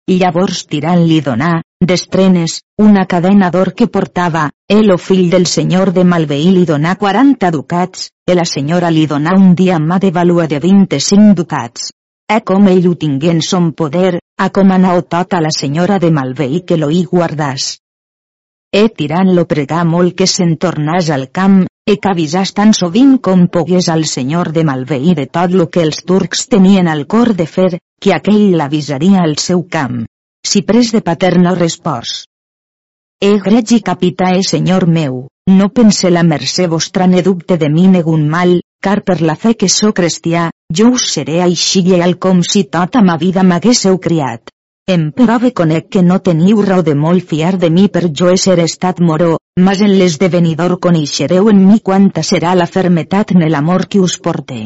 I 0.06 0.18
llavors 0.20 0.66
tirant 0.68 1.00
li 1.08 1.22
donà, 1.24 1.62
d'estrenes, 1.80 2.58
una 2.86 3.06
cadena 3.08 3.48
d'or 3.52 3.70
que 3.72 3.86
portava, 3.88 4.50
el 4.68 4.90
o 4.92 4.98
fill 5.00 5.30
del 5.32 5.46
senyor 5.48 5.94
de 5.96 6.04
Malveí 6.04 6.50
li 6.52 6.64
donà 6.68 6.92
40 7.00 7.50
ducats, 7.54 8.10
e 8.28 8.34
la 8.36 8.44
senyora 8.44 8.90
li 8.92 9.06
donà 9.06 9.32
un 9.38 9.54
diamà 9.56 9.98
de 10.02 10.10
valua 10.12 10.46
de 10.46 10.60
25 10.60 11.32
ducats. 11.40 11.88
E 12.28 12.40
com 12.44 12.68
ell 12.68 12.88
ho 12.88 12.94
tingué 13.00 13.32
en 13.32 13.40
son 13.40 13.72
poder, 13.72 14.18
a 14.36 14.50
com 14.50 14.76
anau 14.76 15.00
a 15.00 15.40
la 15.40 15.50
senyora 15.50 15.98
de 15.98 16.10
Malveí 16.10 16.60
que 16.66 16.76
lo 16.76 16.90
hi 16.90 17.04
guardàs. 17.04 17.78
E 18.72 18.88
tirant 18.88 19.32
lo 19.34 19.46
pregà 19.46 19.84
molt 19.84 20.16
que 20.18 20.26
se'n 20.26 20.56
tornàs 20.56 21.08
al 21.08 21.30
camp, 21.30 21.64
e 21.90 21.98
que 22.00 22.10
avisàs 22.10 22.54
tan 22.56 22.72
sovint 22.72 23.16
com 23.26 23.46
pogués 23.54 23.90
al 23.92 24.04
senyor 24.08 24.50
de 24.56 24.64
Malveí 24.64 25.12
de 25.18 25.26
tot 25.36 25.52
lo 25.58 25.66
que 25.72 25.82
els 25.86 26.00
turcs 26.08 26.46
tenien 26.54 26.88
al 26.88 27.04
cor 27.14 27.34
de 27.40 27.46
fer, 27.56 27.72
que 28.00 28.14
aquell 28.16 28.56
l'avisaria 28.58 29.20
al 29.24 29.36
seu 29.46 29.64
camp. 29.76 30.04
Si 30.50 30.62
pres 30.62 30.92
de 30.94 31.02
paterna 31.04 31.52
respòs. 31.58 32.24
E 33.20 33.36
gregi 33.44 33.80
capità 33.80 34.32
e 34.38 34.42
senyor 34.42 34.86
meu, 34.96 35.26
no 35.58 35.68
pense 35.76 36.10
la 36.10 36.24
mercè 36.24 36.66
vostra 36.68 37.06
ne 37.06 37.22
dubte 37.22 37.56
de 37.60 37.68
mi 37.68 37.86
negun 37.88 38.26
mal, 38.28 38.58
car 38.80 39.02
per 39.04 39.20
la 39.20 39.36
fe 39.36 39.54
que 39.54 39.68
sóc 39.68 39.96
cristià, 40.00 40.48
jo 40.72 40.90
us 40.96 41.06
seré 41.12 41.40
així 41.44 41.84
lleial 41.84 42.18
com 42.18 42.42
si 42.42 42.64
tota 42.64 43.04
ma 43.04 43.16
vida 43.20 43.44
m'haguéssiu 43.44 44.00
criat. 44.00 44.52
Em 44.86 45.04
prove 45.16 45.48
conec 45.56 45.86
que 45.94 46.00
no 46.04 46.18
teniu 46.20 46.58
raó 46.64 46.82
de 46.84 46.92
molt 47.02 47.24
fiar 47.28 47.54
de 47.60 47.70
mi 47.72 47.84
per 47.92 48.02
jo 48.20 48.26
ésser 48.32 48.58
estat 48.64 48.98
moró, 49.00 49.38
mas 49.66 49.80
en 49.86 49.94
l'esdevenidor 50.00 50.74
coneixereu 50.86 51.48
en 51.52 51.62
mi 51.68 51.78
quanta 51.80 52.24
serà 52.30 52.52
la 52.54 52.66
fermetat 52.74 53.32
en 53.32 53.46
l'amor 53.54 53.86
que 53.88 54.02
us 54.04 54.18
porte. 54.26 54.58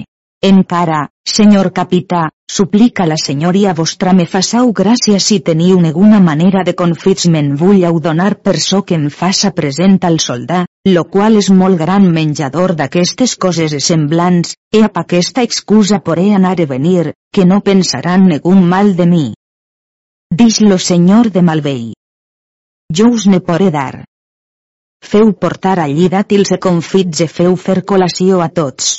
Encara, 0.50 1.04
senyor 1.36 1.70
capità, 1.78 2.24
suplica 2.50 3.06
la 3.06 3.20
senyoria 3.26 3.76
vostra 3.78 4.12
me 4.12 4.26
façau 4.34 4.74
gràcia 4.82 5.22
si 5.22 5.38
teniu 5.38 5.78
alguna 5.86 6.18
manera 6.18 6.66
de 6.66 6.74
confits 6.74 7.30
me'n 7.30 7.54
vulleu 7.54 8.02
donar 8.10 8.34
per 8.42 8.58
so 8.58 8.82
que 8.82 8.98
em 8.98 9.08
faça 9.22 9.54
present 9.54 10.00
al 10.02 10.18
soldà, 10.18 10.64
lo 10.96 11.04
qual 11.04 11.38
és 11.38 11.54
molt 11.62 11.78
gran 11.78 12.10
menjador 12.10 12.74
d'aquestes 12.74 13.38
coses 13.38 13.78
semblants, 13.86 14.56
e 14.74 14.82
ap 14.82 14.98
aquesta 14.98 15.46
excusa 15.46 16.02
poré 16.02 16.32
anar 16.34 16.58
a 16.58 16.66
venir, 16.66 17.12
que 17.32 17.44
no 17.44 17.60
pensaran 17.60 18.26
negun 18.26 18.66
mal 18.66 18.96
de 18.96 19.06
mi. 19.06 19.28
Dix 20.30 20.60
lo 20.60 20.76
senyor 20.78 21.30
de 21.32 21.40
Malvei. 21.42 21.94
Jo 22.96 23.06
us 23.16 23.24
ne 23.26 23.38
poré 23.40 23.70
dar. 23.72 24.04
Feu 25.10 25.32
portar 25.32 25.78
allí 25.80 26.08
dàtils 26.12 26.52
e 26.52 26.58
confits 26.66 27.22
e 27.24 27.28
feu 27.36 27.56
fer 27.56 27.80
col·lació 27.90 28.42
a 28.44 28.50
tots. 28.58 28.90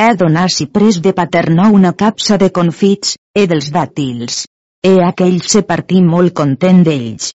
He 0.00 0.08
donat 0.22 0.54
si 0.54 0.66
pres 0.78 1.02
de 1.04 1.12
paternó 1.12 1.68
una 1.76 1.92
capsa 1.92 2.38
de 2.40 2.48
confits, 2.58 3.18
e 3.36 3.44
dels 3.46 3.68
dàtils. 3.76 4.46
E 4.80 4.94
aquell 5.10 5.38
se 5.52 5.62
partí 5.70 6.00
molt 6.00 6.32
content 6.40 6.82
d'ells. 6.88 7.30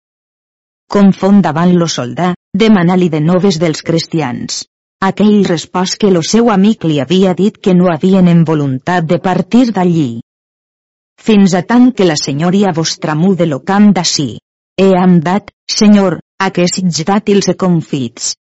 Confon 0.92 1.40
davant 1.40 1.72
lo 1.80 1.88
soldà, 1.88 2.34
demana-li 2.52 3.08
de 3.08 3.24
noves 3.24 3.58
dels 3.64 3.80
cristians. 3.82 4.66
Aquell 5.00 5.44
respòs 5.48 5.96
que 5.96 6.12
lo 6.12 6.22
seu 6.22 6.52
amic 6.52 6.84
li 6.84 7.00
havia 7.00 7.32
dit 7.32 7.56
que 7.56 7.74
no 7.74 7.88
havien 7.88 8.28
en 8.28 8.44
voluntat 8.44 9.08
de 9.08 9.18
partir 9.18 9.70
d'allí. 9.72 10.10
Fins 11.18 11.54
a 11.54 11.62
tant 11.62 11.92
que 11.92 12.06
la 12.08 12.16
senyoria 12.16 12.72
vostra 12.74 13.14
mude 13.14 13.46
lo 13.46 13.60
camp 13.60 13.92
d'ací. 13.92 14.30
He 14.78 14.90
am 14.96 15.20
dat, 15.20 15.50
senyor, 15.78 16.20
aquests 16.50 17.04
dàtils 17.04 17.50
e 17.52 17.56
confits, 17.58 18.34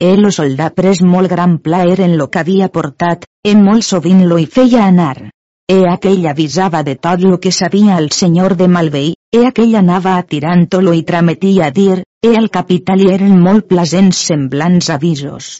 el 0.00 0.26
o 0.28 0.30
soldà 0.30 0.68
pres 0.70 1.00
molt 1.02 1.26
gran 1.30 1.56
plaer 1.58 1.96
en 2.04 2.12
lo 2.18 2.28
que 2.30 2.38
havia 2.38 2.68
portat, 2.70 3.24
en 3.42 3.64
molt 3.68 3.82
sovint 3.82 4.20
lo 4.30 4.36
hi 4.38 4.44
feia 4.46 4.84
anar. 4.86 5.30
E 5.66 5.78
aquell 5.92 6.28
avisava 6.30 6.84
de 6.86 6.94
tot 6.94 7.24
lo 7.26 7.40
que 7.42 7.50
sabia 7.50 7.96
el 7.98 8.12
senyor 8.14 8.54
de 8.60 8.68
Malvei, 8.68 9.16
e 9.34 9.40
aquell 9.48 9.74
anava 9.80 10.14
atirant-lo 10.20 10.94
i 10.94 11.02
trametia 11.02 11.66
a 11.66 11.74
dir, 11.74 12.04
e 12.22 12.30
al 12.36 12.46
capità 12.48 12.94
li 12.94 13.10
eren 13.10 13.42
molt 13.42 13.66
plasents 13.66 14.22
semblants 14.30 14.88
avisos. 14.94 15.50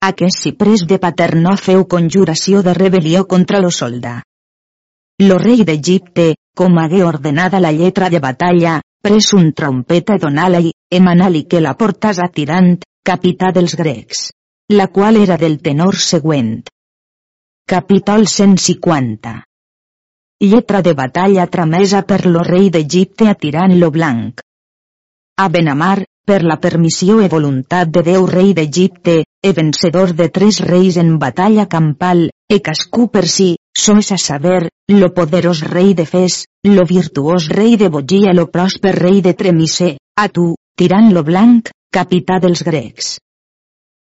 Aquest 0.00 0.40
cipres 0.40 0.86
de 0.88 0.98
Paternò 0.98 1.54
feu 1.60 1.84
conjuració 1.84 2.62
de 2.64 2.72
rebel·lió 2.72 3.26
contra 3.28 3.60
lo 3.60 3.68
soldà. 3.70 4.22
Lo 5.22 5.36
rei 5.38 5.62
d'Egipte, 5.62 6.34
com 6.58 6.78
hagué 6.82 7.04
ordenada 7.06 7.60
la 7.60 7.70
lletra 7.70 8.08
de 8.10 8.18
batalla, 8.18 8.80
pres 9.00 9.28
un 9.38 9.52
trompeta 9.54 10.16
donà-la 10.18 10.58
i, 10.58 10.72
que 11.46 11.60
la 11.60 11.74
portàs 11.78 12.18
atirant, 12.18 12.80
capità 13.04 13.52
dels 13.54 13.76
grecs. 13.76 14.32
La 14.72 14.88
qual 14.88 15.16
era 15.16 15.36
del 15.36 15.60
tenor 15.62 15.94
següent. 15.94 16.64
Capítol 17.64 18.26
150 18.26 19.44
Lletra 20.40 20.82
de 20.82 20.94
batalla 20.94 21.46
tramesa 21.46 22.02
per 22.02 22.26
lo 22.26 22.42
rei 22.42 22.70
d'Egipte 22.70 23.28
atirant 23.28 23.78
lo 23.78 23.90
blanc. 23.90 24.42
A 25.38 25.48
Benamar, 25.48 26.04
per 26.26 26.42
la 26.42 26.58
permissió 26.58 27.20
e 27.20 27.28
voluntat 27.28 27.88
de 27.88 28.02
Déu 28.02 28.26
rei 28.26 28.52
d'Egipte, 28.52 29.22
e 29.40 29.52
vencedor 29.52 30.12
de 30.12 30.28
tres 30.28 30.58
reis 30.58 30.96
en 30.96 31.18
batalla 31.18 31.68
campal, 31.68 32.30
e 32.50 32.58
cascú 32.60 33.08
per 33.12 33.28
si, 33.28 33.54
sois 33.76 34.12
a 34.12 34.18
saber, 34.18 34.68
lo 34.88 35.12
poderós 35.14 35.60
rei 35.60 35.94
de 35.94 36.06
Fes, 36.06 36.46
lo 36.64 36.84
virtuós 36.86 37.48
rei 37.48 37.76
de 37.76 37.88
Bogia 37.88 38.32
lo 38.32 38.46
pròsper 38.50 38.94
rei 38.94 39.20
de 39.20 39.34
Tremisé, 39.34 39.98
a 40.16 40.28
tu, 40.28 40.54
tirant 40.76 41.12
lo 41.12 41.22
blanc, 41.22 41.70
capità 41.92 42.38
dels 42.40 42.62
grecs. 42.62 43.18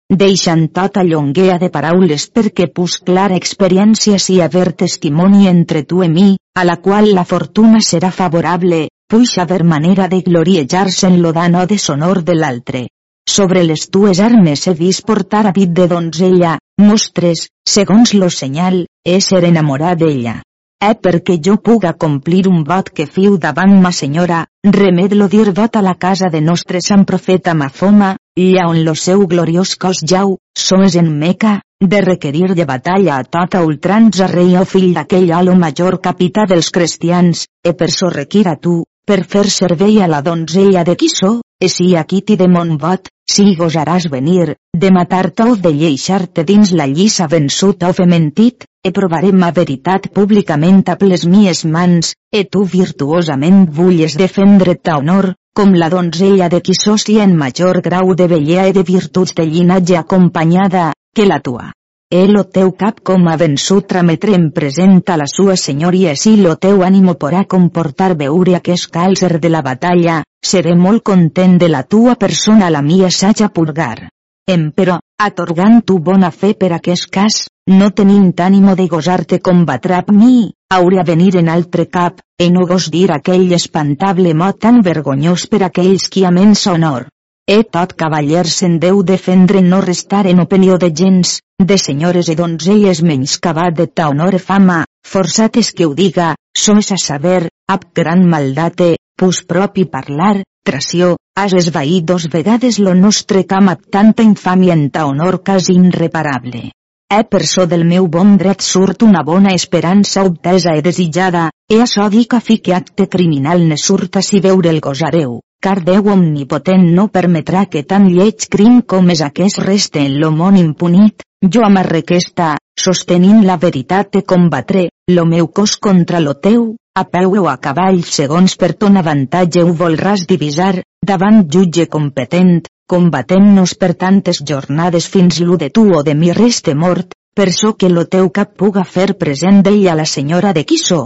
Deixant 0.09 0.67
tota 0.73 1.03
llonguea 1.05 1.59
de 1.61 1.69
paraules 1.69 2.23
perquè 2.33 2.65
pus 2.73 2.97
clara 3.05 3.37
experiència 3.37 4.17
si 4.17 4.39
haver 4.41 4.71
testimoni 4.73 5.47
entre 5.47 5.83
tu 5.85 6.01
i 6.03 6.09
mi, 6.09 6.29
a 6.57 6.63
la 6.65 6.77
qual 6.81 7.11
la 7.13 7.25
fortuna 7.31 7.79
serà 7.79 8.09
favorable, 8.09 8.87
puix 9.09 9.37
haver 9.37 9.63
manera 9.63 10.07
de 10.07 10.23
gloriejar-se 10.25 11.07
en 11.07 11.21
lo 11.21 11.31
dan 11.31 11.55
o 11.55 11.67
de 11.67 11.77
sonor 11.77 12.23
de 12.23 12.35
l'altre. 12.35 12.87
Sobre 13.29 13.61
les 13.63 13.85
tues 13.93 14.19
armes 14.19 14.65
he 14.67 14.73
vist 14.73 15.05
portar 15.05 15.45
a 15.45 15.53
dit 15.53 15.69
de 15.69 15.85
donzella, 15.87 16.57
mostres, 16.81 17.45
segons 17.69 18.15
lo 18.17 18.31
senyal, 18.33 18.87
ésser 19.05 19.43
enamorat 19.45 19.99
d'ella. 19.99 20.41
Eh 20.79 20.95
perquè 20.95 21.35
jo 21.43 21.57
puga 21.57 21.91
complir 21.93 22.47
un 22.47 22.63
vot 22.63 22.89
que 22.95 23.05
fiu 23.05 23.37
davant 23.37 23.73
ma 23.83 23.91
senyora, 23.91 24.45
remed-lo 24.63 25.27
dir 25.27 25.51
vot 25.51 25.75
a 25.75 25.81
la 25.81 25.95
casa 25.95 26.29
de 26.31 26.39
nostre 26.41 26.79
sant 26.81 27.03
profeta 27.05 27.53
Mafoma, 27.53 28.15
lla 28.39 28.67
on 28.69 28.79
lo 28.85 28.93
seu 28.95 29.25
gloriós 29.27 29.75
cos 29.75 29.99
jau, 30.11 30.37
somes 30.55 30.95
en 30.95 31.11
Meca, 31.19 31.59
de 31.81 31.99
requerir 32.01 32.55
de 32.55 32.65
batalla 32.65 33.17
a 33.17 33.25
tota 33.25 33.65
ultranza 33.65 34.27
rei 34.27 34.55
o 34.55 34.63
fill 34.63 34.93
d'aquell 34.93 35.33
alo 35.35 35.55
major 35.55 35.99
capità 35.99 36.45
dels 36.47 36.71
cristians, 36.71 37.45
e 37.63 37.73
per 37.73 37.91
so 37.91 38.09
requir 38.09 38.47
a 38.47 38.55
tu, 38.55 38.83
per 39.05 39.25
fer 39.25 39.49
servei 39.49 40.01
a 40.01 40.07
la 40.07 40.21
donzella 40.21 40.83
de 40.83 40.95
qui 40.95 41.09
so, 41.09 41.41
e 41.59 41.67
si 41.67 41.95
aquí 41.95 42.21
ti 42.21 42.35
de 42.37 42.47
mon 42.47 42.77
vot, 42.77 43.11
si 43.29 43.55
gosaràs 43.55 44.07
venir, 44.11 44.55
de 44.71 44.91
matar-te 44.91 45.43
o 45.43 45.55
de 45.55 45.71
lleixar-te 45.75 46.43
dins 46.47 46.71
la 46.71 46.87
lliça 46.87 47.27
vençut 47.27 47.83
o 47.83 47.91
fementit, 47.93 48.63
e 48.83 48.91
provaré 48.95 49.31
ma 49.31 49.51
veritat 49.51 50.07
públicament 50.15 50.83
a 50.87 50.95
les 51.01 51.25
mies 51.25 51.65
mans, 51.65 52.13
e 52.31 52.45
tu 52.45 52.63
virtuosament 52.63 53.65
vulles 53.79 54.15
defendre 54.15 54.75
ta 54.75 54.97
honor, 54.97 55.33
com 55.53 55.73
la 55.75 55.89
donzella 55.89 56.47
de 56.47 56.61
qui 56.61 56.73
i 57.13 57.19
en 57.19 57.35
major 57.35 57.81
grau 57.81 58.15
de 58.15 58.27
bellea 58.27 58.67
e 58.67 58.73
de 58.73 58.83
virtuts 58.83 59.35
de 59.35 59.45
llinatge 59.45 59.97
acompanyada, 59.97 60.93
que 61.13 61.25
la 61.25 61.39
tua. 61.39 61.73
E 62.09 62.25
lo 62.27 62.43
teu 62.43 62.71
cap 62.71 63.01
com 63.03 63.27
a 63.27 63.35
vençut 63.37 63.85
trametre 63.85 64.33
en 64.33 64.49
present 64.51 65.03
a 65.13 65.17
la 65.17 65.27
sua 65.27 65.55
senyoria 65.55 66.15
si 66.15 66.37
lo 66.37 66.55
teu 66.55 66.81
ànimo 66.81 67.13
porà 67.13 67.43
comportar 67.45 68.15
veure 68.17 68.55
aquest 68.55 68.89
càlcer 68.89 69.39
de 69.39 69.49
la 69.49 69.61
batalla, 69.61 70.23
seré 70.41 70.73
molt 70.75 71.03
content 71.03 71.59
de 71.59 71.67
la 71.67 71.83
tua 71.83 72.15
persona 72.15 72.71
la 72.71 72.81
mia 72.81 73.11
saja 73.11 73.49
purgar. 73.49 74.09
Empero, 74.49 74.95
atorgant 75.21 75.83
tu 75.85 75.99
bona 75.99 76.31
fe 76.31 76.55
per 76.57 76.71
aquest 76.73 77.11
cas, 77.13 77.43
no 77.69 77.91
tenint 77.91 78.33
ànimo 78.41 78.73
de 78.75 78.87
gosar-te 78.89 79.37
combatre 79.45 79.99
amb 79.99 80.09
mi, 80.15 80.35
hauria 80.73 81.03
venir 81.05 81.35
en 81.37 81.49
altre 81.53 81.85
cap, 81.85 82.19
e 82.37 82.49
no 82.49 82.65
gos 82.65 82.89
dir 82.89 83.11
aquell 83.13 83.51
espantable 83.53 84.33
mot 84.33 84.57
tan 84.65 84.79
vergonyós 84.85 85.45
per 85.51 85.61
aquells 85.67 86.07
qui 86.09 86.25
amens 86.25 86.65
honor. 86.71 87.05
E 87.49 87.63
tot 87.75 87.93
cavaller 87.97 88.45
se'n 88.47 88.79
deu 88.81 89.03
defendre 89.03 89.61
no 89.61 89.81
restar 89.85 90.25
en 90.31 90.41
opinió 90.45 90.77
de 90.81 90.89
gens, 91.01 91.39
de 91.71 91.77
senyores 91.77 92.29
i 92.29 92.35
donzelles 92.39 93.03
menyscabat 93.11 93.77
de 93.77 93.87
ta 93.87 94.09
honor 94.09 94.37
e 94.37 94.41
fama, 94.49 94.83
forçates 95.05 95.71
que 95.73 95.85
ho 95.85 95.93
diga, 95.93 96.33
sois 96.57 96.91
a 96.91 96.97
saber, 96.97 97.49
ab 97.67 97.85
gran 97.93 98.25
maldate, 98.25 98.95
pus 99.17 99.43
propi 99.43 99.85
parlar, 99.85 100.43
tració, 100.65 101.17
has 101.35 101.53
esvaït 101.53 102.05
dos 102.05 102.29
vegades 102.33 102.79
lo 102.79 102.93
nostre 102.93 103.45
camp 103.45 103.69
amb 103.73 103.87
tanta 103.93 104.25
infàmia 104.25 104.73
en 104.73 104.89
ta 104.89 105.05
honor 105.05 105.41
quasi 105.43 105.77
irreparable. 105.77 106.69
E 107.11 107.23
per 107.25 107.41
so 107.49 107.63
del 107.65 107.87
meu 107.89 108.05
bon 108.13 108.35
dret 108.37 108.61
surt 108.61 109.01
una 109.01 109.23
bona 109.25 109.53
esperança 109.57 110.23
obtesa 110.27 110.75
e 110.77 110.81
desitjada, 110.85 111.47
e 111.73 111.79
açò 111.81 112.05
dic 112.13 112.35
a 112.37 112.39
fi 112.39 112.59
que 112.61 112.75
acte 112.77 113.07
criminal 113.07 113.65
ne 113.65 113.77
surta 113.77 114.21
si 114.21 114.41
veure 114.43 114.69
el 114.69 114.77
gosareu, 114.79 115.39
car 115.59 115.81
Déu 115.87 116.11
omnipotent 116.13 116.85
no 116.99 117.07
permetrà 117.07 117.65
que 117.65 117.81
tan 117.81 118.05
lleig 118.13 118.45
crim 118.53 118.83
com 118.93 119.09
és 119.09 119.25
aquest 119.25 119.57
reste 119.65 120.05
en 120.05 120.19
lo 120.21 120.29
món 120.29 120.61
impunit, 120.61 121.25
jo 121.41 121.65
amarrequesta, 121.65 122.53
sostenint 122.77 123.41
la 123.49 123.57
veritat 123.57 124.13
te 124.13 124.21
combatre, 124.21 124.89
lo 125.09 125.25
meu 125.25 125.49
cos 125.49 125.77
contra 125.81 126.21
lo 126.21 126.37
teu, 126.37 126.75
a 126.93 127.09
peu 127.09 127.39
o 127.41 127.47
a 127.49 127.57
cavall 127.57 128.03
segons 128.05 128.53
per 128.53 128.75
ton 128.77 129.01
avantatge 129.01 129.65
ho 129.65 129.73
volràs 129.73 130.29
divisar, 130.29 130.75
davant 131.01 131.47
jutge 131.49 131.89
competent, 131.89 132.69
combatem-nos 132.89 133.75
per 133.77 133.93
tantes 134.03 134.41
jornades 134.49 135.07
fins 135.13 135.37
l'u 135.45 135.57
de 135.61 135.69
tu 135.69 135.85
o 135.97 136.01
de 136.07 136.15
mi 136.17 136.31
reste 136.33 136.73
mort, 136.73 137.13
per 137.37 137.51
so 137.53 137.75
que 137.77 137.89
lo 137.89 138.07
teu 138.15 138.31
cap 138.33 138.55
puga 138.57 138.83
fer 138.83 139.13
present 139.23 139.61
d'ell 139.65 139.85
a 139.91 139.95
la 139.99 140.05
senyora 140.05 140.53
de 140.57 140.65
qui 140.65 140.77
so. 140.81 141.01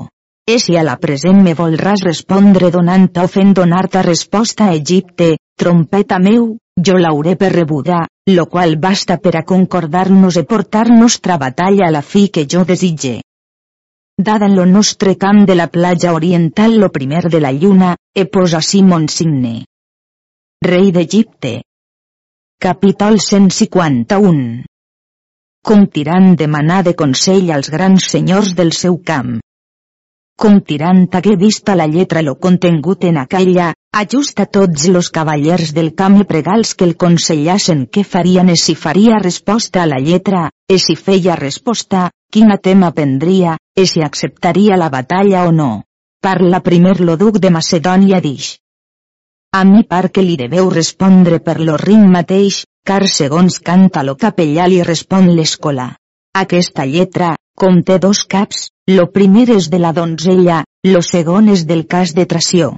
E 0.48 0.60
si 0.60 0.78
a 0.80 0.84
la 0.84 0.96
present 1.00 1.42
me 1.44 1.54
volràs 1.56 2.04
respondre 2.04 2.70
donant 2.72 3.10
o 3.24 3.28
fent 3.34 3.52
donar-te 3.60 4.02
resposta 4.08 4.70
a 4.70 4.78
Egipte, 4.80 5.36
trompeta 5.60 6.20
meu, 6.20 6.48
jo 6.88 6.96
l'hauré 7.00 7.36
per 7.36 7.52
rebuda, 7.54 8.00
lo 8.32 8.46
qual 8.48 8.78
basta 8.78 9.18
per 9.18 9.36
a 9.40 9.44
concordar-nos 9.44 10.40
e 10.40 10.44
portar 10.44 10.88
nostra 10.90 11.38
batalla 11.38 11.88
a 11.88 11.92
la 11.92 12.02
fi 12.02 12.30
que 12.30 12.48
jo 12.48 12.64
desitge. 12.64 13.20
Dada 14.18 14.46
en 14.46 14.56
lo 14.56 14.66
nostre 14.66 15.18
camp 15.18 15.46
de 15.46 15.56
la 15.56 15.68
platja 15.68 16.14
oriental 16.14 16.80
lo 16.80 16.90
primer 16.90 17.30
de 17.30 17.40
la 17.40 17.52
lluna, 17.52 17.96
e 18.16 18.26
posa 18.26 18.58
així 18.64 18.84
mon 18.84 19.08
signe. 19.08 19.66
rei 20.64 20.92
d'Egipte. 20.96 21.62
Capítol 22.64 23.18
151 23.20 24.64
Com 25.68 25.82
tirant 25.96 26.30
demanar 26.40 26.78
de 26.88 26.94
consell 27.02 27.50
als 27.52 27.68
grans 27.74 28.06
senyors 28.14 28.54
del 28.56 28.72
seu 28.78 28.96
camp. 29.10 29.34
Com 30.40 30.62
tirant 30.70 31.02
hagué 31.20 31.36
vista 31.42 31.76
la 31.76 31.90
lletra 31.92 32.24
lo 32.24 32.38
contingut 32.46 33.04
en 33.10 33.20
aquella, 33.20 33.68
ajusta 34.04 34.48
tots 34.60 34.88
los 34.96 35.12
cavallers 35.20 35.76
del 35.76 35.92
camp 35.92 36.16
i 36.22 36.30
pregals 36.32 36.72
que 36.80 36.88
el 36.88 36.96
consellassen 36.96 37.84
què 37.92 38.08
farien 38.16 38.56
e 38.56 38.58
si 38.64 38.80
faria 38.86 39.20
resposta 39.28 39.84
a 39.84 39.90
la 39.92 40.00
lletra, 40.00 40.48
e 40.64 40.80
si 40.80 40.96
feia 40.96 41.36
resposta, 41.36 42.10
quina 42.32 42.62
tema 42.70 42.96
prendria, 42.96 43.60
e 43.76 43.90
si 43.92 44.08
acceptaria 44.08 44.80
la 44.80 44.88
batalla 44.88 45.44
o 45.52 45.52
no. 45.52 45.72
Parla 46.24 46.64
primer 46.64 47.02
lo 47.02 47.20
duc 47.20 47.44
de 47.44 47.52
Macedònia 47.52 48.24
dix. 48.24 48.54
A 49.56 49.66
mi 49.70 49.84
par 49.84 50.08
que 50.10 50.22
li 50.26 50.34
deveu 50.34 50.70
respondre 50.74 51.38
per 51.48 51.60
lo 51.62 51.76
rim 51.78 52.08
mateix, 52.14 52.56
car 52.90 53.04
segons 53.16 53.60
canta 53.68 54.02
lo 54.08 54.16
capellà 54.24 54.66
li 54.66 54.80
respon 54.88 55.28
l'escola. 55.38 55.92
Aquesta 56.40 56.86
lletra, 56.90 57.36
com 57.62 57.84
té 57.86 58.00
dos 58.02 58.24
caps, 58.34 58.64
lo 58.90 59.06
primer 59.18 59.44
és 59.56 59.68
de 59.70 59.80
la 59.84 59.92
donzella, 59.94 60.64
lo 60.90 61.04
segon 61.06 61.52
és 61.54 61.68
del 61.70 61.86
cas 61.86 62.16
de 62.18 62.26
Tració. 62.26 62.72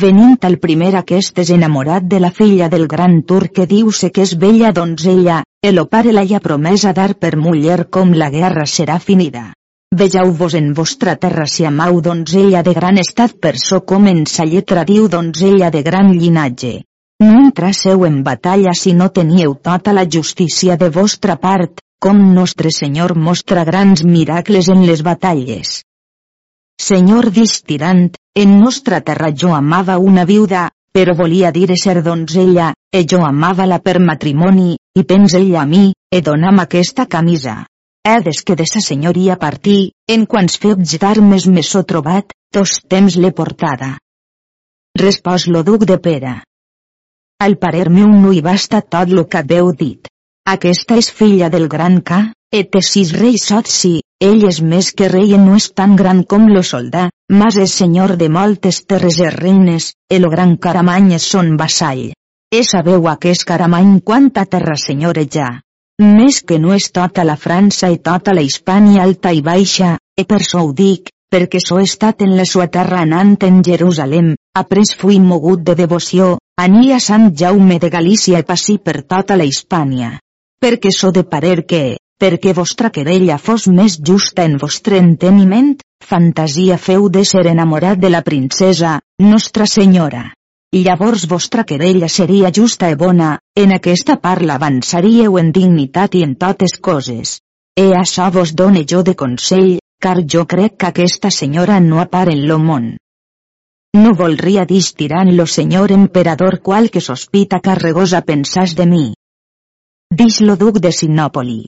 Venint 0.00 0.34
al 0.48 0.58
primer 0.58 0.88
aquest 0.98 1.38
és 1.38 1.52
enamorat 1.54 2.08
de 2.10 2.18
la 2.18 2.32
filla 2.34 2.66
del 2.74 2.88
gran 2.90 3.20
turc 3.22 3.52
que 3.60 3.68
diu-se 3.70 4.10
que 4.10 4.26
és 4.26 4.34
bella 4.34 4.72
donzella, 4.74 5.44
el 5.62 5.78
pare 5.86 6.10
la 6.16 6.26
ha 6.26 6.40
promesa 6.40 6.92
dar 6.92 7.12
per 7.14 7.36
muller 7.36 7.84
com 7.86 8.10
la 8.12 8.30
guerra 8.34 8.66
serà 8.66 8.98
finida. 8.98 9.52
Vejau-vos 9.94 10.54
en 10.54 10.72
vostra 10.74 11.14
terra 11.16 11.46
si 11.46 11.64
amau 11.64 12.00
donzella 12.02 12.62
de 12.62 12.74
gran 12.74 12.98
estat 12.98 13.36
per 13.40 13.54
so 13.56 13.80
com 13.86 14.08
en 14.10 14.24
sa 14.26 14.44
lletra 14.44 14.82
diu 14.84 15.06
donzella 15.08 15.70
de 15.70 15.82
gran 15.82 16.10
llinatge. 16.18 16.82
No 17.22 17.38
entraseu 17.40 18.04
en 18.04 18.22
batalla 18.24 18.74
si 18.74 18.92
no 18.92 19.08
teníeu 19.08 19.54
tota 19.54 19.92
la 19.92 20.04
justícia 20.04 20.76
de 20.76 20.90
vostra 20.90 21.36
part, 21.36 21.78
com 21.98 22.18
nostre 22.34 22.70
Senyor 22.70 23.14
mostra 23.16 23.64
grans 23.64 24.02
miracles 24.04 24.68
en 24.68 24.84
les 24.86 25.02
batalles. 25.02 25.84
Senyor 26.76 27.30
distirant, 27.30 28.10
en 28.34 28.58
nostra 28.60 29.00
terra 29.00 29.30
jo 29.32 29.54
amava 29.54 29.96
una 29.98 30.26
viuda, 30.26 30.68
però 30.92 31.14
volia 31.14 31.50
dir 31.50 31.70
ser 31.78 32.02
donzella, 32.02 32.74
e 32.92 33.04
jo 33.04 33.22
amava-la 33.24 33.78
per 33.78 33.96
matrimoni, 34.00 34.76
i 34.98 35.04
pens 35.04 35.38
ella 35.40 35.62
a 35.62 35.64
mi, 35.64 35.94
e 36.12 36.20
donam 36.20 36.60
aquesta 36.60 37.06
camisa. 37.06 37.62
Edes 38.06 38.44
que 38.46 38.54
de 38.54 38.64
sa 38.70 38.78
senyoria 38.78 39.34
partí, 39.34 39.90
en 40.06 40.26
quants 40.30 40.60
fets 40.62 40.92
d'armes 41.02 41.48
me 41.50 41.62
so 41.66 41.80
trobat, 41.82 42.30
tos 42.54 42.78
temps 42.86 43.16
l'he 43.18 43.32
portada. 43.34 43.96
Respòs 45.02 45.48
lo 45.50 45.64
duc 45.66 45.82
de 45.90 45.96
Pera. 46.04 46.36
Al 47.42 47.58
parer 47.64 47.88
meu 47.90 48.06
no 48.06 48.30
hi 48.32 48.44
basta 48.46 48.80
tot 48.94 49.10
lo 49.10 49.26
que 49.26 49.42
veu 49.42 49.72
dit. 49.82 50.06
Aquesta 50.54 51.00
és 51.02 51.10
filla 51.10 51.50
del 51.50 51.66
gran 51.66 51.98
K, 52.00 52.20
et 52.54 52.78
sis 52.92 53.10
rei 53.18 53.42
Sotsi, 53.42 53.96
ell 54.22 54.46
és 54.52 54.62
més 54.62 54.92
que 54.94 55.10
rei 55.10 55.34
i 55.34 55.42
no 55.42 55.58
és 55.58 55.72
tan 55.74 55.98
gran 55.98 56.22
com 56.22 56.46
lo 56.54 56.62
soldà, 56.62 57.08
mas 57.28 57.58
és 57.58 57.74
senyor 57.82 58.14
de 58.22 58.30
moltes 58.30 58.84
terres 58.86 59.18
i 59.18 59.34
reines, 59.34 59.90
el 60.08 60.30
gran 60.30 60.56
Caramany 60.56 61.16
és 61.18 61.26
son 61.34 61.56
vassall. 61.58 62.12
E 62.54 62.62
sabeu 62.62 63.10
aquest 63.10 63.42
Caramany 63.50 63.98
quanta 64.00 64.46
terra 64.46 64.78
senyoreja. 64.78 65.56
Més 66.02 66.42
que 66.42 66.58
no 66.58 66.74
és 66.74 66.90
tota 66.92 67.24
la 67.24 67.36
França 67.36 67.92
i 67.92 68.00
tota 68.10 68.34
la 68.36 68.44
Hispània 68.44 69.04
alta 69.04 69.32
i 69.32 69.40
baixa, 69.40 69.96
e 70.16 70.24
per 70.24 70.42
so 70.44 70.66
ho 70.66 70.74
dic, 70.76 71.08
perquè 71.32 71.62
so 71.62 71.80
estat 71.80 72.22
en 72.26 72.36
la 72.36 72.44
sua 72.44 72.66
terra 72.68 73.00
anant 73.06 73.38
en 73.48 73.62
Jerusalem, 73.70 74.34
après 74.54 74.92
fui 75.00 75.18
mogut 75.20 75.64
de 75.64 75.74
devoció, 75.74 76.36
ania 76.60 77.00
Sant 77.00 77.32
Jaume 77.34 77.80
de 77.80 77.90
Galícia 77.90 78.44
i 78.44 78.48
passi 78.52 78.78
per 78.78 79.02
tota 79.02 79.40
la 79.40 79.48
Hispània 79.48 80.16
perquè 80.62 80.90
so 80.90 81.12
de 81.12 81.22
parer 81.22 81.64
que, 81.68 81.98
perquè 82.20 82.54
vostra 82.56 82.90
querella 82.90 83.36
fos 83.38 83.66
més 83.68 83.98
justa 84.08 84.46
en 84.48 84.56
vostre 84.62 84.98
enteniment, 85.02 85.74
fantasia 86.04 86.78
feu 86.78 87.08
de 87.12 87.24
ser 87.24 87.46
enamorat 87.52 88.00
de 88.02 88.10
la 88.10 88.22
princesa, 88.26 88.98
Nostra 89.22 89.66
Senyora. 89.66 90.24
Llavors 90.74 91.26
vostra 91.28 91.64
querella 91.64 92.08
seria 92.08 92.50
justa 92.54 92.90
e 92.90 92.96
bona, 92.96 93.38
en 93.54 93.72
aquesta 93.72 94.16
parla 94.20 94.56
avançaríeu 94.60 95.38
en 95.38 95.52
dignitat 95.52 96.14
i 96.14 96.22
en 96.26 96.34
totes 96.34 96.78
coses. 96.88 97.40
E 97.76 97.92
això 97.94 98.30
vos 98.32 98.54
done 98.54 98.84
jo 98.84 99.02
de 99.02 99.14
consell, 99.14 99.78
car 100.00 100.18
jo 100.34 100.46
crec 100.46 100.76
que 100.76 100.90
aquesta 100.90 101.30
senyora 101.30 101.80
no 101.80 102.00
apar 102.00 102.28
en 102.28 102.46
lo 102.48 102.58
món. 102.58 102.96
No 103.96 104.14
volria 104.14 104.64
dir 104.64 104.84
tirant 104.96 105.34
lo 105.36 105.46
senyor 105.46 105.92
emperador 105.92 106.60
qual 106.60 106.90
que 106.90 107.00
sospita 107.00 107.60
carregosa 107.60 108.20
pensàs 108.20 108.74
de 108.76 108.86
mi, 108.86 109.06
Dix 110.14 110.40
lo 110.40 110.54
duc 110.56 110.76
de 110.78 110.92
Sinòpoli. 110.94 111.64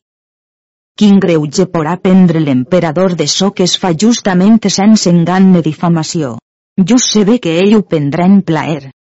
Quin 0.99 1.17
greuge 1.19 1.65
porà 1.67 1.97
prendre 1.99 2.39
l'emperador 2.41 3.17
de 3.19 3.27
so 3.27 3.51
que 3.51 3.65
es 3.65 3.75
fa 3.83 3.91
justament 4.03 4.61
sense 4.71 5.11
engany 5.11 5.49
ni 5.55 5.63
difamació. 5.67 6.37
Just 6.79 7.11
se 7.11 7.25
ve 7.25 7.41
que 7.43 7.57
ell 7.59 7.75
ho 7.75 7.83
prendrà 7.83 8.27
en 8.31 8.39
plaer. 8.47 8.93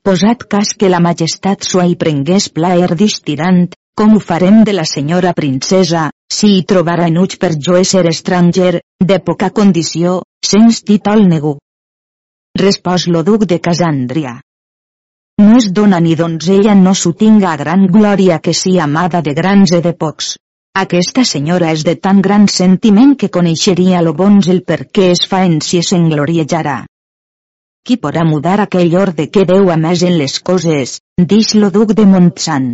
Posat 0.00 0.46
cas 0.48 0.70
que 0.72 0.88
la 0.88 1.02
majestat 1.04 1.66
sua 1.68 1.84
hi 1.84 1.98
prengués 2.00 2.48
plaer 2.48 2.94
distirant, 2.96 3.66
com 3.98 4.14
ho 4.16 4.20
farem 4.24 4.62
de 4.64 4.72
la 4.72 4.86
senyora 4.88 5.34
princesa, 5.36 6.08
si 6.32 6.54
hi 6.54 6.64
trobara 6.72 7.10
enuig 7.12 7.36
per 7.42 7.52
jo 7.68 7.76
ser 7.84 8.06
estranger, 8.08 8.80
de 9.04 9.18
poca 9.20 9.50
condició, 9.50 10.22
sens 10.40 10.80
títol 10.80 11.26
negu. 11.28 11.58
Respòs 12.56 13.06
lo 13.12 13.22
duc 13.22 13.44
de 13.44 13.60
Casandria. 13.60 14.38
No 15.44 15.58
es 15.60 15.68
dona 15.70 16.00
ni 16.00 16.16
donzella 16.16 16.74
no 16.74 16.94
s'ho 16.94 17.12
tinga 17.12 17.56
gran 17.56 17.86
glòria 17.86 18.40
que 18.40 18.54
sia 18.54 18.84
amada 18.84 19.20
de 19.20 19.34
grans 19.34 19.76
e 19.76 19.82
de 19.84 19.92
pocs. 19.92 20.36
Aquesta 20.78 21.24
senyora 21.26 21.72
és 21.74 21.80
de 21.86 21.96
tan 21.98 22.20
gran 22.22 22.44
sentiment 22.54 23.16
que 23.20 23.28
coneixeria 23.36 23.98
lo 24.06 24.12
bons 24.18 24.46
el 24.52 24.60
per 24.62 24.84
què 24.94 25.08
es 25.10 25.24
fa 25.30 25.40
en 25.46 25.56
si 25.68 25.80
s'engloriejarà. 25.82 26.74
Qui 27.82 27.96
podrà 28.02 28.22
mudar 28.28 28.60
aquell 28.62 28.92
orde 29.00 29.24
que 29.34 29.42
Déu 29.48 29.72
a 29.74 29.76
més 29.84 30.04
en 30.06 30.14
les 30.20 30.36
coses, 30.38 30.92
dix 31.32 31.56
lo 31.56 31.70
duc 31.74 31.94
de 31.98 32.04
Montsant. 32.06 32.68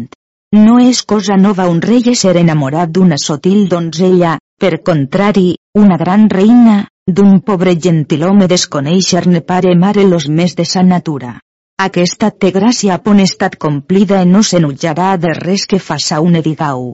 No 0.53 0.75
és 0.85 1.01
cosa 1.13 1.39
nova 1.41 1.65
un 1.71 1.81
rei 1.81 2.15
ser 2.23 2.35
enamorat 2.41 2.93
d'una 2.93 3.17
sotil 3.23 3.69
donzella, 3.69 4.35
per 4.61 4.83
contrari, 4.89 5.55
una 5.75 5.97
gran 5.97 6.29
reina, 6.29 6.75
d'un 7.07 7.41
pobre 7.41 7.75
gentilhome 7.87 8.51
desconeixer-ne 8.53 9.41
pare 9.41 9.73
mare 9.87 10.05
los 10.05 10.29
més 10.29 10.55
de 10.61 10.67
sa 10.69 10.83
natura. 10.83 11.39
Aquesta 11.87 12.31
té 12.31 12.53
gràcia 12.53 13.01
pon 13.07 13.25
estat 13.25 13.57
complida 13.57 14.21
i 14.21 14.29
no 14.35 14.43
s'enutjarà 14.43 15.17
de 15.17 15.33
res 15.41 15.65
que 15.65 15.81
faça 15.81 16.21
un 16.21 16.37
edigau. 16.43 16.93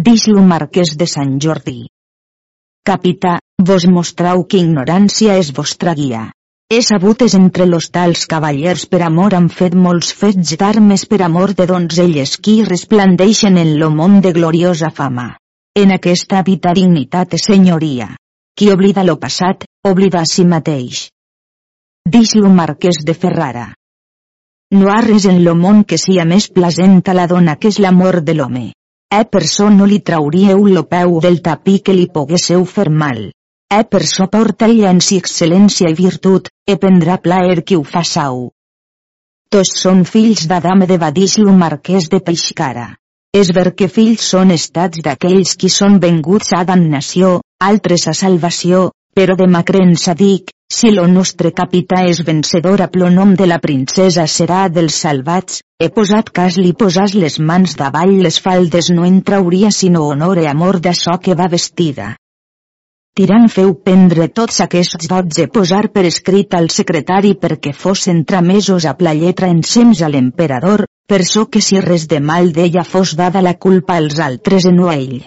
Dix-lo 0.00 0.40
marquès 0.42 0.96
de 0.96 1.06
Sant 1.06 1.34
Jordi. 1.38 1.86
Capità, 2.82 3.36
vos 3.60 3.84
mostrau 3.86 4.46
que 4.48 4.58
ignorància 4.58 5.36
és 5.38 5.52
vostra 5.52 5.92
guia. 5.94 6.22
He 6.72 6.80
sabut 6.80 7.22
és 7.26 7.36
entre 7.38 7.66
los 7.68 7.90
tals 7.92 8.24
cavallers 8.26 8.86
per 8.88 9.02
amor 9.06 9.36
han 9.36 9.50
fet 9.52 9.76
molts 9.76 10.14
fets 10.22 10.56
d'armes 10.56 11.04
per 11.04 11.20
amor 11.28 11.52
de 11.54 11.68
donzelles 11.70 12.34
qui 12.40 12.56
resplandeixen 12.64 13.60
en 13.62 13.76
lo 13.78 13.92
món 14.00 14.18
de 14.24 14.32
gloriosa 14.32 14.90
fama. 14.90 15.28
En 15.76 15.92
aquesta 15.92 16.40
habita 16.40 16.72
dignitat 16.72 17.36
i 17.36 17.42
senyoria. 17.44 18.08
Qui 18.56 18.72
oblida 18.72 19.04
lo 19.04 19.20
passat, 19.20 19.68
oblida 19.84 20.24
a 20.24 20.26
si 20.26 20.48
mateix. 20.48 21.06
Dix-lo 22.08 22.50
marquès 22.50 23.04
de 23.04 23.14
Ferrara. 23.14 23.70
No 24.72 24.88
ha 24.90 25.02
res 25.04 25.28
en 25.28 25.44
lo 25.44 25.54
món 25.54 25.84
que 25.84 26.00
sia 26.00 26.24
més 26.24 26.48
plasent 26.48 27.02
a 27.06 27.14
la 27.14 27.28
dona 27.28 27.60
que 27.60 27.68
és 27.68 27.78
l'amor 27.78 28.24
de 28.24 28.40
l'home. 28.40 28.70
E 29.12 29.24
per 29.28 29.44
so 29.44 29.68
no 29.68 29.84
li 29.88 29.98
trauríeu 30.00 30.62
lo 30.74 30.82
peu 30.92 31.18
del 31.20 31.42
tapí 31.44 31.80
que 31.84 31.92
li 31.92 32.06
poguésseu 32.14 32.64
fer 32.64 32.88
mal. 33.02 33.18
E 33.78 33.80
per 33.84 34.06
so 34.08 34.24
porta 34.32 34.68
ella 34.70 34.88
en 34.94 35.02
si 35.04 35.18
excel·lència 35.20 35.90
i 35.92 35.96
virtut, 35.98 36.48
e 36.64 36.76
prendrà 36.80 37.18
plaer 37.26 37.60
qui 37.60 37.76
ho 37.76 37.84
sau. 38.14 38.48
Tots 39.52 39.72
són 39.82 40.04
fills 40.08 40.46
d'Adam 40.48 40.86
de 40.88 40.96
Badix-lo 40.96 41.52
marquès 41.52 42.08
de 42.08 42.20
Peixcara. 42.24 42.86
És 43.36 43.52
ver 43.56 43.74
que 43.76 43.88
fills 43.88 44.24
són 44.32 44.50
estats 44.50 45.04
d'aquells 45.04 45.56
qui 45.60 45.68
són 45.68 45.98
venguts 46.00 46.52
a 46.56 46.64
damnació, 46.64 47.40
altres 47.60 48.08
a 48.08 48.14
salvació, 48.16 48.90
però 49.14 49.36
de 49.36 49.46
ma 49.46 49.62
creença 49.62 50.14
dic, 50.16 50.48
si 50.72 50.90
lo 50.90 51.04
nostre 51.06 51.50
capità 51.52 52.00
és 52.08 52.22
vencedor 52.24 52.80
a 52.80 52.88
plonom 52.88 53.34
de 53.36 53.46
la 53.50 53.58
princesa 53.60 54.24
serà 54.34 54.62
dels 54.72 54.96
salvats, 55.04 55.60
he 55.78 55.90
posat 55.92 56.30
cas 56.38 56.56
li 56.56 56.72
posàs 56.82 57.12
les 57.18 57.36
mans 57.50 57.76
davall 57.76 58.14
les 58.24 58.38
faldes 58.40 58.88
no 58.96 59.04
en 59.04 59.20
trauria 59.28 59.70
sinó 59.78 60.06
honor 60.08 60.40
i 60.40 60.48
amor 60.48 60.80
d'açò 60.80 61.18
que 61.20 61.36
va 61.36 61.50
vestida. 61.52 62.14
Tirant 63.12 63.50
feu 63.52 63.74
prendre 63.86 64.30
tots 64.32 64.62
aquests 64.64 65.08
dots 65.12 65.42
e 65.44 65.46
posar 65.52 65.82
per 65.92 66.06
escrit 66.08 66.54
al 66.56 66.70
secretari 66.72 67.34
perquè 67.42 67.74
fos 67.76 68.06
tramesos 68.30 68.86
a 68.88 68.96
la 69.04 69.12
lletra 69.12 69.50
ensems 69.52 70.00
a 70.00 70.08
l'emperador, 70.08 70.86
per 71.06 71.20
so 71.28 71.44
que 71.52 71.60
si 71.60 71.80
res 71.84 72.08
de 72.08 72.20
mal 72.20 72.52
d'ella 72.56 72.84
fos 72.88 73.12
dada 73.14 73.42
la 73.44 73.58
culpa 73.66 73.98
als 74.00 74.18
altres 74.18 74.64
en 74.64 74.80
no 74.80 74.88
a 74.88 74.96
ell. 74.96 75.20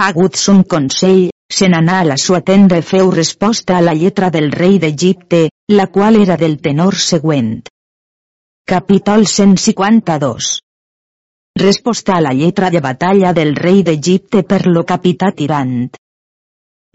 Agut 0.00 0.40
son 0.40 0.62
consell, 0.64 1.28
se 1.48 1.68
n'anà 1.68 2.00
a 2.00 2.04
la 2.04 2.16
sua 2.16 2.40
tenda 2.40 2.76
i 2.76 2.82
feu 2.82 3.10
resposta 3.10 3.76
a 3.76 3.80
la 3.80 3.94
lletra 3.96 4.28
del 4.30 4.50
rei 4.52 4.78
d'Egipte, 4.78 5.48
la 5.72 5.86
qual 5.88 6.20
era 6.20 6.36
del 6.36 6.60
tenor 6.60 6.94
següent. 6.94 7.62
Capítol 8.68 9.26
152 9.26 10.58
Resposta 11.58 12.14
a 12.14 12.20
la 12.20 12.34
lletra 12.36 12.68
de 12.70 12.80
batalla 12.80 13.32
del 13.32 13.56
rei 13.56 13.82
d'Egipte 13.82 14.44
per 14.44 14.66
lo 14.66 14.84
capità 14.84 15.32
tirant. 15.32 15.88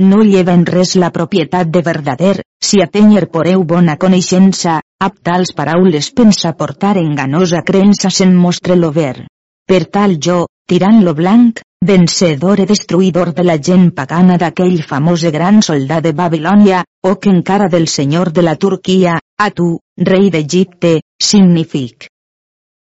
No 0.01 0.22
lleven 0.22 0.66
res 0.66 0.95
la 0.95 1.10
propietat 1.12 1.68
de 1.74 1.82
verdader, 1.82 2.38
si 2.62 2.80
a 2.82 2.88
tenyer 2.88 3.28
poreu 3.34 3.66
bona 3.66 3.97
coneixença, 3.97 4.80
ab 5.01 5.20
tals 5.22 5.51
paraules 5.58 6.10
pensa 6.14 6.54
portar 6.54 6.95
enganosa 7.01 7.62
creença 7.66 8.10
se'n 8.10 8.34
mostre 8.36 8.78
lo 8.78 8.91
ver. 8.91 9.26
Per 9.68 9.84
tal 9.86 10.18
jo, 10.18 10.45
tirant 10.70 11.04
lo 11.04 11.14
blanc, 11.14 11.62
vencedor 11.88 12.62
i 12.64 12.66
destruïdor 12.70 13.34
de 13.38 13.44
la 13.44 13.58
gent 13.68 13.92
pagana 13.98 14.38
d'aquell 14.42 14.80
famós 14.88 15.26
gran 15.36 15.62
soldat 15.62 16.04
de 16.04 16.14
Babilònia, 16.14 16.84
o 17.04 17.16
que 17.20 17.30
encara 17.30 17.68
del 17.70 17.88
senyor 17.88 18.32
de 18.32 18.44
la 18.48 18.56
Turquia, 18.56 19.20
a 19.38 19.50
tu, 19.52 19.78
rei 19.98 20.30
d'Egipte, 20.32 21.02
signific. 21.20 22.08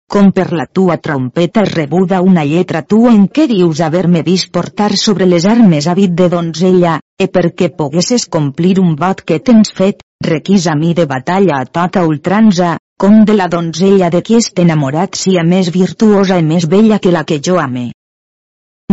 Com 0.07 0.31
per 0.31 0.53
la 0.55 0.65
tua 0.71 0.95
trompeta 1.03 1.65
rebuda 1.67 2.21
una 2.23 2.45
lletra 2.47 2.81
tu 2.81 3.01
en 3.09 3.25
què 3.27 3.43
dius 3.51 3.81
haver-me 3.83 4.21
vist 4.23 4.51
portar 4.55 4.93
sobre 4.95 5.27
les 5.27 5.45
armes 5.45 5.87
habit 5.91 6.13
de 6.15 6.29
donzella, 6.31 6.93
e 7.19 7.27
perquè 7.27 7.73
poguesses 7.75 8.25
complir 8.31 8.77
un 8.79 8.95
vot 8.95 9.25
que 9.27 9.41
tens 9.43 9.73
fet, 9.75 9.99
requisa 10.23 10.77
mi 10.79 10.93
de 10.93 11.05
batalla 11.05 11.59
a 11.59 11.65
tota 11.65 12.05
ultranza, 12.07 12.77
com 12.97 13.25
de 13.25 13.35
la 13.35 13.49
donzella 13.51 14.09
de 14.09 14.23
qui 14.23 14.39
est 14.39 14.63
enamorat 14.63 15.19
sia 15.19 15.43
més 15.43 15.73
virtuosa 15.75 16.39
i 16.39 16.43
més 16.43 16.71
bella 16.71 17.03
que 17.03 17.11
la 17.11 17.27
que 17.27 17.41
jo 17.43 17.59
ame. 17.59 17.91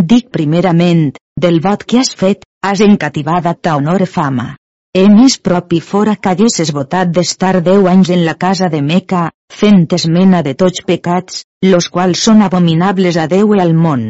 Dic 0.02 0.30
primerament, 0.34 1.02
del 1.38 1.60
vot 1.64 1.84
que 1.86 2.00
has 2.00 2.08
fet, 2.18 2.40
has 2.66 2.80
encativada 2.82 3.52
ta 3.54 3.76
honor 3.78 4.02
fama. 4.10 4.46
E 4.90 5.04
més 5.06 5.36
propi 5.38 5.78
fora 5.90 6.16
que 6.16 6.32
haguesses 6.32 6.72
votat 6.74 7.12
d'estar 7.14 7.60
deu 7.68 7.86
anys 7.86 8.10
en 8.10 8.24
la 8.26 8.34
casa 8.34 8.68
de 8.72 8.80
Meca, 8.82 9.28
fent 9.60 9.86
esmena 9.94 10.40
de 10.42 10.56
tots 10.58 10.82
pecats, 10.88 11.44
los 11.62 11.88
quals 11.94 12.24
són 12.26 12.42
abominables 12.42 13.20
a 13.22 13.28
Déu 13.30 13.54
i 13.54 13.62
al 13.62 13.70
món. 13.86 14.02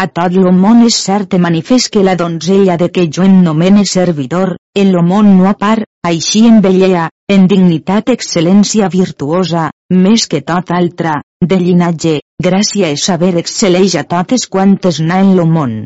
A 0.00 0.06
tot 0.08 0.32
lo 0.32 0.54
món 0.56 0.80
és 0.88 0.96
cert 1.04 1.36
i 1.36 1.42
manifest 1.48 1.92
que 1.92 2.06
la 2.08 2.16
donzella 2.16 2.78
de 2.80 2.88
que 2.88 3.04
jo 3.12 3.28
en 3.28 3.42
nomene 3.44 3.84
servidor, 3.84 4.56
en 4.76 4.92
lo 4.92 5.02
món 5.02 5.32
no 5.38 5.48
a 5.48 5.54
part, 5.56 5.88
així 6.04 6.44
en 6.46 6.60
bellea, 6.64 7.08
en 7.32 7.46
dignitat 7.50 8.12
excel·lència 8.12 8.90
virtuosa, 8.92 9.70
més 9.90 10.26
que 10.30 10.42
tot 10.44 10.70
altra, 10.76 11.14
de 11.40 11.58
llinatge, 11.62 12.18
gràcia 12.42 12.90
i 12.92 12.98
saber 13.00 13.32
excel·leix 13.40 13.96
a 13.96 14.04
totes 14.10 14.46
quantes 14.52 15.00
na 15.00 15.22
en 15.24 15.34
lo 15.38 15.46
món. 15.46 15.76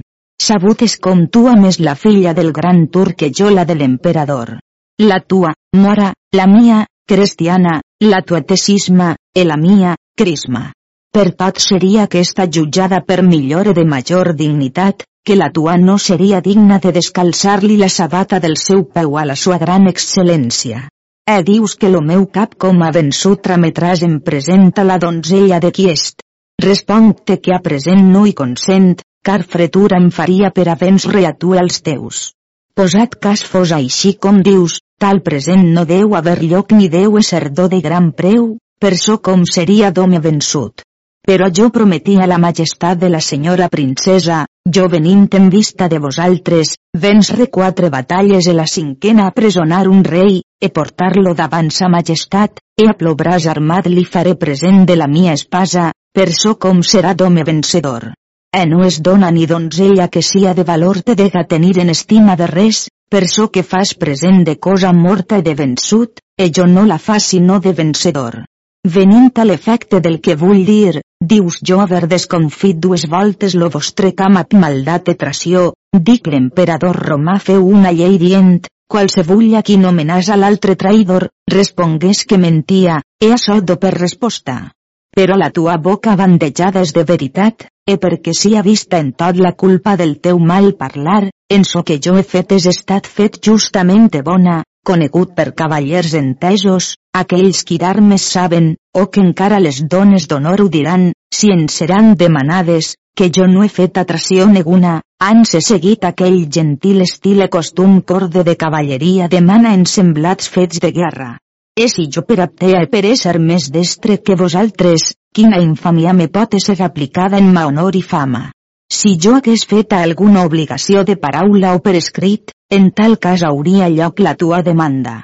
Sabut 0.43 0.83
és 0.83 0.97
com 1.07 1.27
tu 1.29 1.47
ames 1.49 1.79
la 1.87 1.95
filla 1.95 2.33
del 2.35 2.51
gran 2.57 2.87
tur 2.89 3.13
que 3.15 3.31
jo 3.31 3.51
la 3.55 3.65
de 3.69 3.77
l'emperador. 3.77 4.57
La 5.01 5.21
tua, 5.21 5.55
mora, 5.77 6.13
la 6.33 6.47
mia, 6.51 6.87
cristiana, 7.07 7.81
la 8.01 8.23
tuetesisma, 8.23 9.15
e 9.37 9.45
la 9.45 9.57
mia, 9.57 9.95
crisma. 10.17 10.71
Per 11.13 11.31
tot 11.35 11.59
seria 11.59 12.05
aquesta 12.09 12.47
jutjada 12.47 13.01
per 13.07 13.23
millor 13.27 13.73
de 13.75 13.85
major 13.85 14.33
dignitat, 14.37 15.05
que 15.31 15.37
la 15.37 15.53
tua 15.53 15.77
no 15.79 15.95
seria 16.03 16.41
digna 16.43 16.81
de 16.83 16.91
descalçar-li 16.91 17.77
la 17.79 17.89
sabata 17.89 18.41
del 18.43 18.57
seu 18.59 18.81
peu 18.95 19.13
a 19.17 19.23
la 19.29 19.37
sua 19.39 19.59
gran 19.63 19.85
excel·lència. 19.87 20.81
E 21.23 21.37
dius 21.47 21.77
que 21.79 21.91
lo 21.93 22.01
meu 22.03 22.25
cap 22.39 22.57
com 22.65 22.83
a 22.83 22.89
vençut 22.97 23.39
trametràs 23.45 24.03
en 24.03 24.17
presenta 24.27 24.83
la 24.83 24.99
donzella 24.99 25.61
de 25.63 25.71
qui 25.71 25.87
est. 25.93 26.27
Responc-te 26.67 27.39
que 27.45 27.55
a 27.55 27.61
present 27.63 28.03
no 28.11 28.25
hi 28.27 28.35
consent, 28.43 28.91
car 29.23 29.45
fretura 29.55 30.03
em 30.03 30.11
faria 30.19 30.51
per 30.51 30.67
a 30.67 30.79
vèncer 30.83 31.23
a 31.31 31.33
tu 31.39 31.55
els 31.63 31.79
teus. 31.79 32.27
Posat 32.75 33.15
cas 33.23 33.47
fos 33.47 33.71
així 33.79 34.17
com 34.19 34.43
dius, 34.43 34.81
tal 34.99 35.23
present 35.23 35.63
no 35.79 35.87
deu 35.87 36.19
haver 36.19 36.41
lloc 36.43 36.75
ni 36.75 36.91
deu 36.91 37.23
ser 37.23 37.53
do 37.55 37.71
de 37.71 37.79
gran 37.87 38.11
preu, 38.11 38.57
per 38.83 38.97
so 38.99 39.21
com 39.23 39.47
seria 39.47 39.95
d'home 39.95 40.19
vençut. 40.19 40.83
Però 41.23 41.47
jo 41.55 41.71
prometí 41.71 42.19
a 42.19 42.27
la 42.27 42.43
majestat 42.43 42.99
de 42.99 43.15
la 43.15 43.21
senyora 43.21 43.69
princesa, 43.69 44.47
jo 44.75 44.87
venint 44.89 45.35
en 45.35 45.49
vista 45.51 45.89
de 45.89 45.99
vosaltres, 45.99 46.77
vensre 47.03 47.47
quatre 47.57 47.91
batalles 47.91 48.47
i 48.47 48.55
la 48.55 48.67
cinquena 48.67 49.27
a 49.27 49.35
presonar 49.35 49.87
un 49.89 50.05
rei, 50.05 50.43
e 50.61 50.69
portar-lo 50.69 51.35
davant 51.35 51.71
sa 51.71 51.89
majestat, 51.89 52.61
e 52.77 52.87
a 52.89 52.95
plobràs 52.95 53.47
armat 53.51 53.89
li 53.89 54.05
faré 54.05 54.37
present 54.37 54.85
de 54.87 54.97
la 54.97 55.09
mia 55.09 55.35
espasa, 55.39 55.91
per 56.13 56.31
so 56.33 56.57
com 56.59 56.83
serà 56.83 57.15
d'home 57.15 57.45
vencedor. 57.45 58.13
E 58.51 58.67
no 58.67 58.83
es 58.85 59.01
dona 59.01 59.31
ni 59.31 59.47
donzella 59.47 60.09
que 60.09 60.23
sia 60.23 60.55
de 60.55 60.65
valor 60.65 61.03
te 61.03 61.15
dega 61.15 61.47
tenir 61.47 61.79
en 61.79 61.91
estima 61.91 62.37
de 62.37 62.49
res, 62.51 62.89
per 63.11 63.27
so 63.29 63.49
que 63.49 63.63
fas 63.63 63.95
present 63.95 64.45
de 64.45 64.59
cosa 64.59 64.93
morta 64.93 65.39
i 65.39 65.47
de 65.47 65.55
vençut, 65.55 66.19
e 66.39 66.51
jo 66.51 66.67
no 66.67 66.87
la 66.87 66.99
fa 66.99 67.19
sinó 67.21 67.61
de 67.61 67.73
vencedor. 67.73 68.45
Venint 68.89 69.37
a 69.37 69.45
l'efecte 69.45 69.99
del 70.01 70.23
que 70.25 70.35
vull 70.41 70.65
dir, 70.65 71.03
dius 71.21 71.59
jo 71.69 71.83
haver 71.83 72.07
desconfit 72.09 72.79
dues 72.81 73.05
voltes 73.13 73.55
lo 73.55 73.69
vostre 73.69 74.15
camp 74.17 74.39
maldat 74.57 75.11
i 75.13 75.15
tració, 75.21 75.75
dic 75.93 76.27
l'emperador 76.27 76.97
romà 76.97 77.35
feu 77.39 77.67
una 77.69 77.93
llei 77.93 78.17
dient, 78.17 78.65
qualsevulla 78.89 79.61
qui 79.63 79.77
nomenàs 79.77 80.31
a 80.31 80.39
l'altre 80.41 80.77
traïdor, 80.81 81.29
respongués 81.53 82.25
que 82.25 82.39
mentia, 82.39 83.03
e 83.21 83.31
açò 83.37 83.61
do 83.61 83.77
per 83.77 83.93
resposta. 83.99 84.73
Però 85.13 85.37
la 85.37 85.51
tua 85.51 85.77
boca 85.77 86.17
bandejada 86.17 86.81
és 86.81 86.95
de 86.97 87.05
veritat, 87.05 87.69
e 87.85 87.99
perquè 88.01 88.33
sia 88.33 88.63
vista 88.63 88.97
en 88.97 89.13
tot 89.13 89.37
la 89.37 89.53
culpa 89.53 89.97
del 90.01 90.17
teu 90.25 90.39
mal 90.39 90.73
parlar, 90.73 91.29
en 91.51 91.65
so 91.69 91.83
que 91.85 92.01
jo 92.01 92.17
he 92.17 92.25
fet 92.25 92.57
és 92.57 92.67
estat 92.67 93.07
fet 93.07 93.43
justament 93.45 94.09
bona, 94.25 94.63
conegut 94.87 95.35
per 95.37 95.53
cavallers 95.55 96.15
entesos, 96.19 96.95
aquells 97.15 97.63
qui 97.69 97.79
d'armes 97.79 98.25
saben, 98.37 98.75
o 98.97 99.07
que 99.07 99.23
encara 99.23 99.61
les 99.61 99.83
dones 99.95 100.27
d'honor 100.31 100.65
ho 100.65 100.69
diran, 100.69 101.13
si 101.35 101.53
en 101.55 101.69
seran 101.69 102.15
demanades, 102.17 102.95
que 103.17 103.31
jo 103.37 103.47
no 103.47 103.63
he 103.65 103.69
fet 103.69 103.99
atració 104.01 104.47
neguna, 104.49 105.01
ans 105.21 105.55
he 105.55 105.61
seguit 105.61 106.05
aquell 106.09 106.39
gentil 106.57 107.03
estil 107.05 107.43
i 107.45 107.49
costum 107.53 108.01
corde 108.13 108.45
de 108.47 108.57
cavalleria 108.57 109.29
demana 109.29 109.75
en 109.77 109.85
semblats 109.87 110.49
fets 110.49 110.81
de 110.81 110.91
guerra. 110.97 111.37
E 111.77 111.89
si 111.89 112.07
jo 112.15 112.23
per 112.29 112.41
aptea 112.45 112.81
e 112.85 112.89
per 112.93 113.05
ésser 113.09 113.39
més 113.39 113.69
destre 113.73 114.19
que 114.25 114.37
vosaltres, 114.37 115.13
quina 115.35 115.61
infamia 115.63 116.13
me 116.13 116.29
pot 116.29 116.57
ser 116.65 116.81
aplicada 116.83 117.39
en 117.39 117.53
ma 117.53 117.67
honor 117.67 117.97
i 117.97 118.03
fama. 118.03 118.51
Si 118.91 119.15
jo 119.23 119.37
hagués 119.37 119.67
fet 119.71 119.93
alguna 119.95 120.43
obligació 120.49 121.05
de 121.05 121.15
paraula 121.17 121.77
o 121.77 121.83
per 121.85 121.95
escrit, 121.95 122.51
en 122.71 122.91
tal 122.95 123.19
cas 123.19 123.43
hauria 123.43 123.89
lloc 123.91 124.21
la 124.23 124.37
tua 124.39 124.63
demanda. 124.63 125.21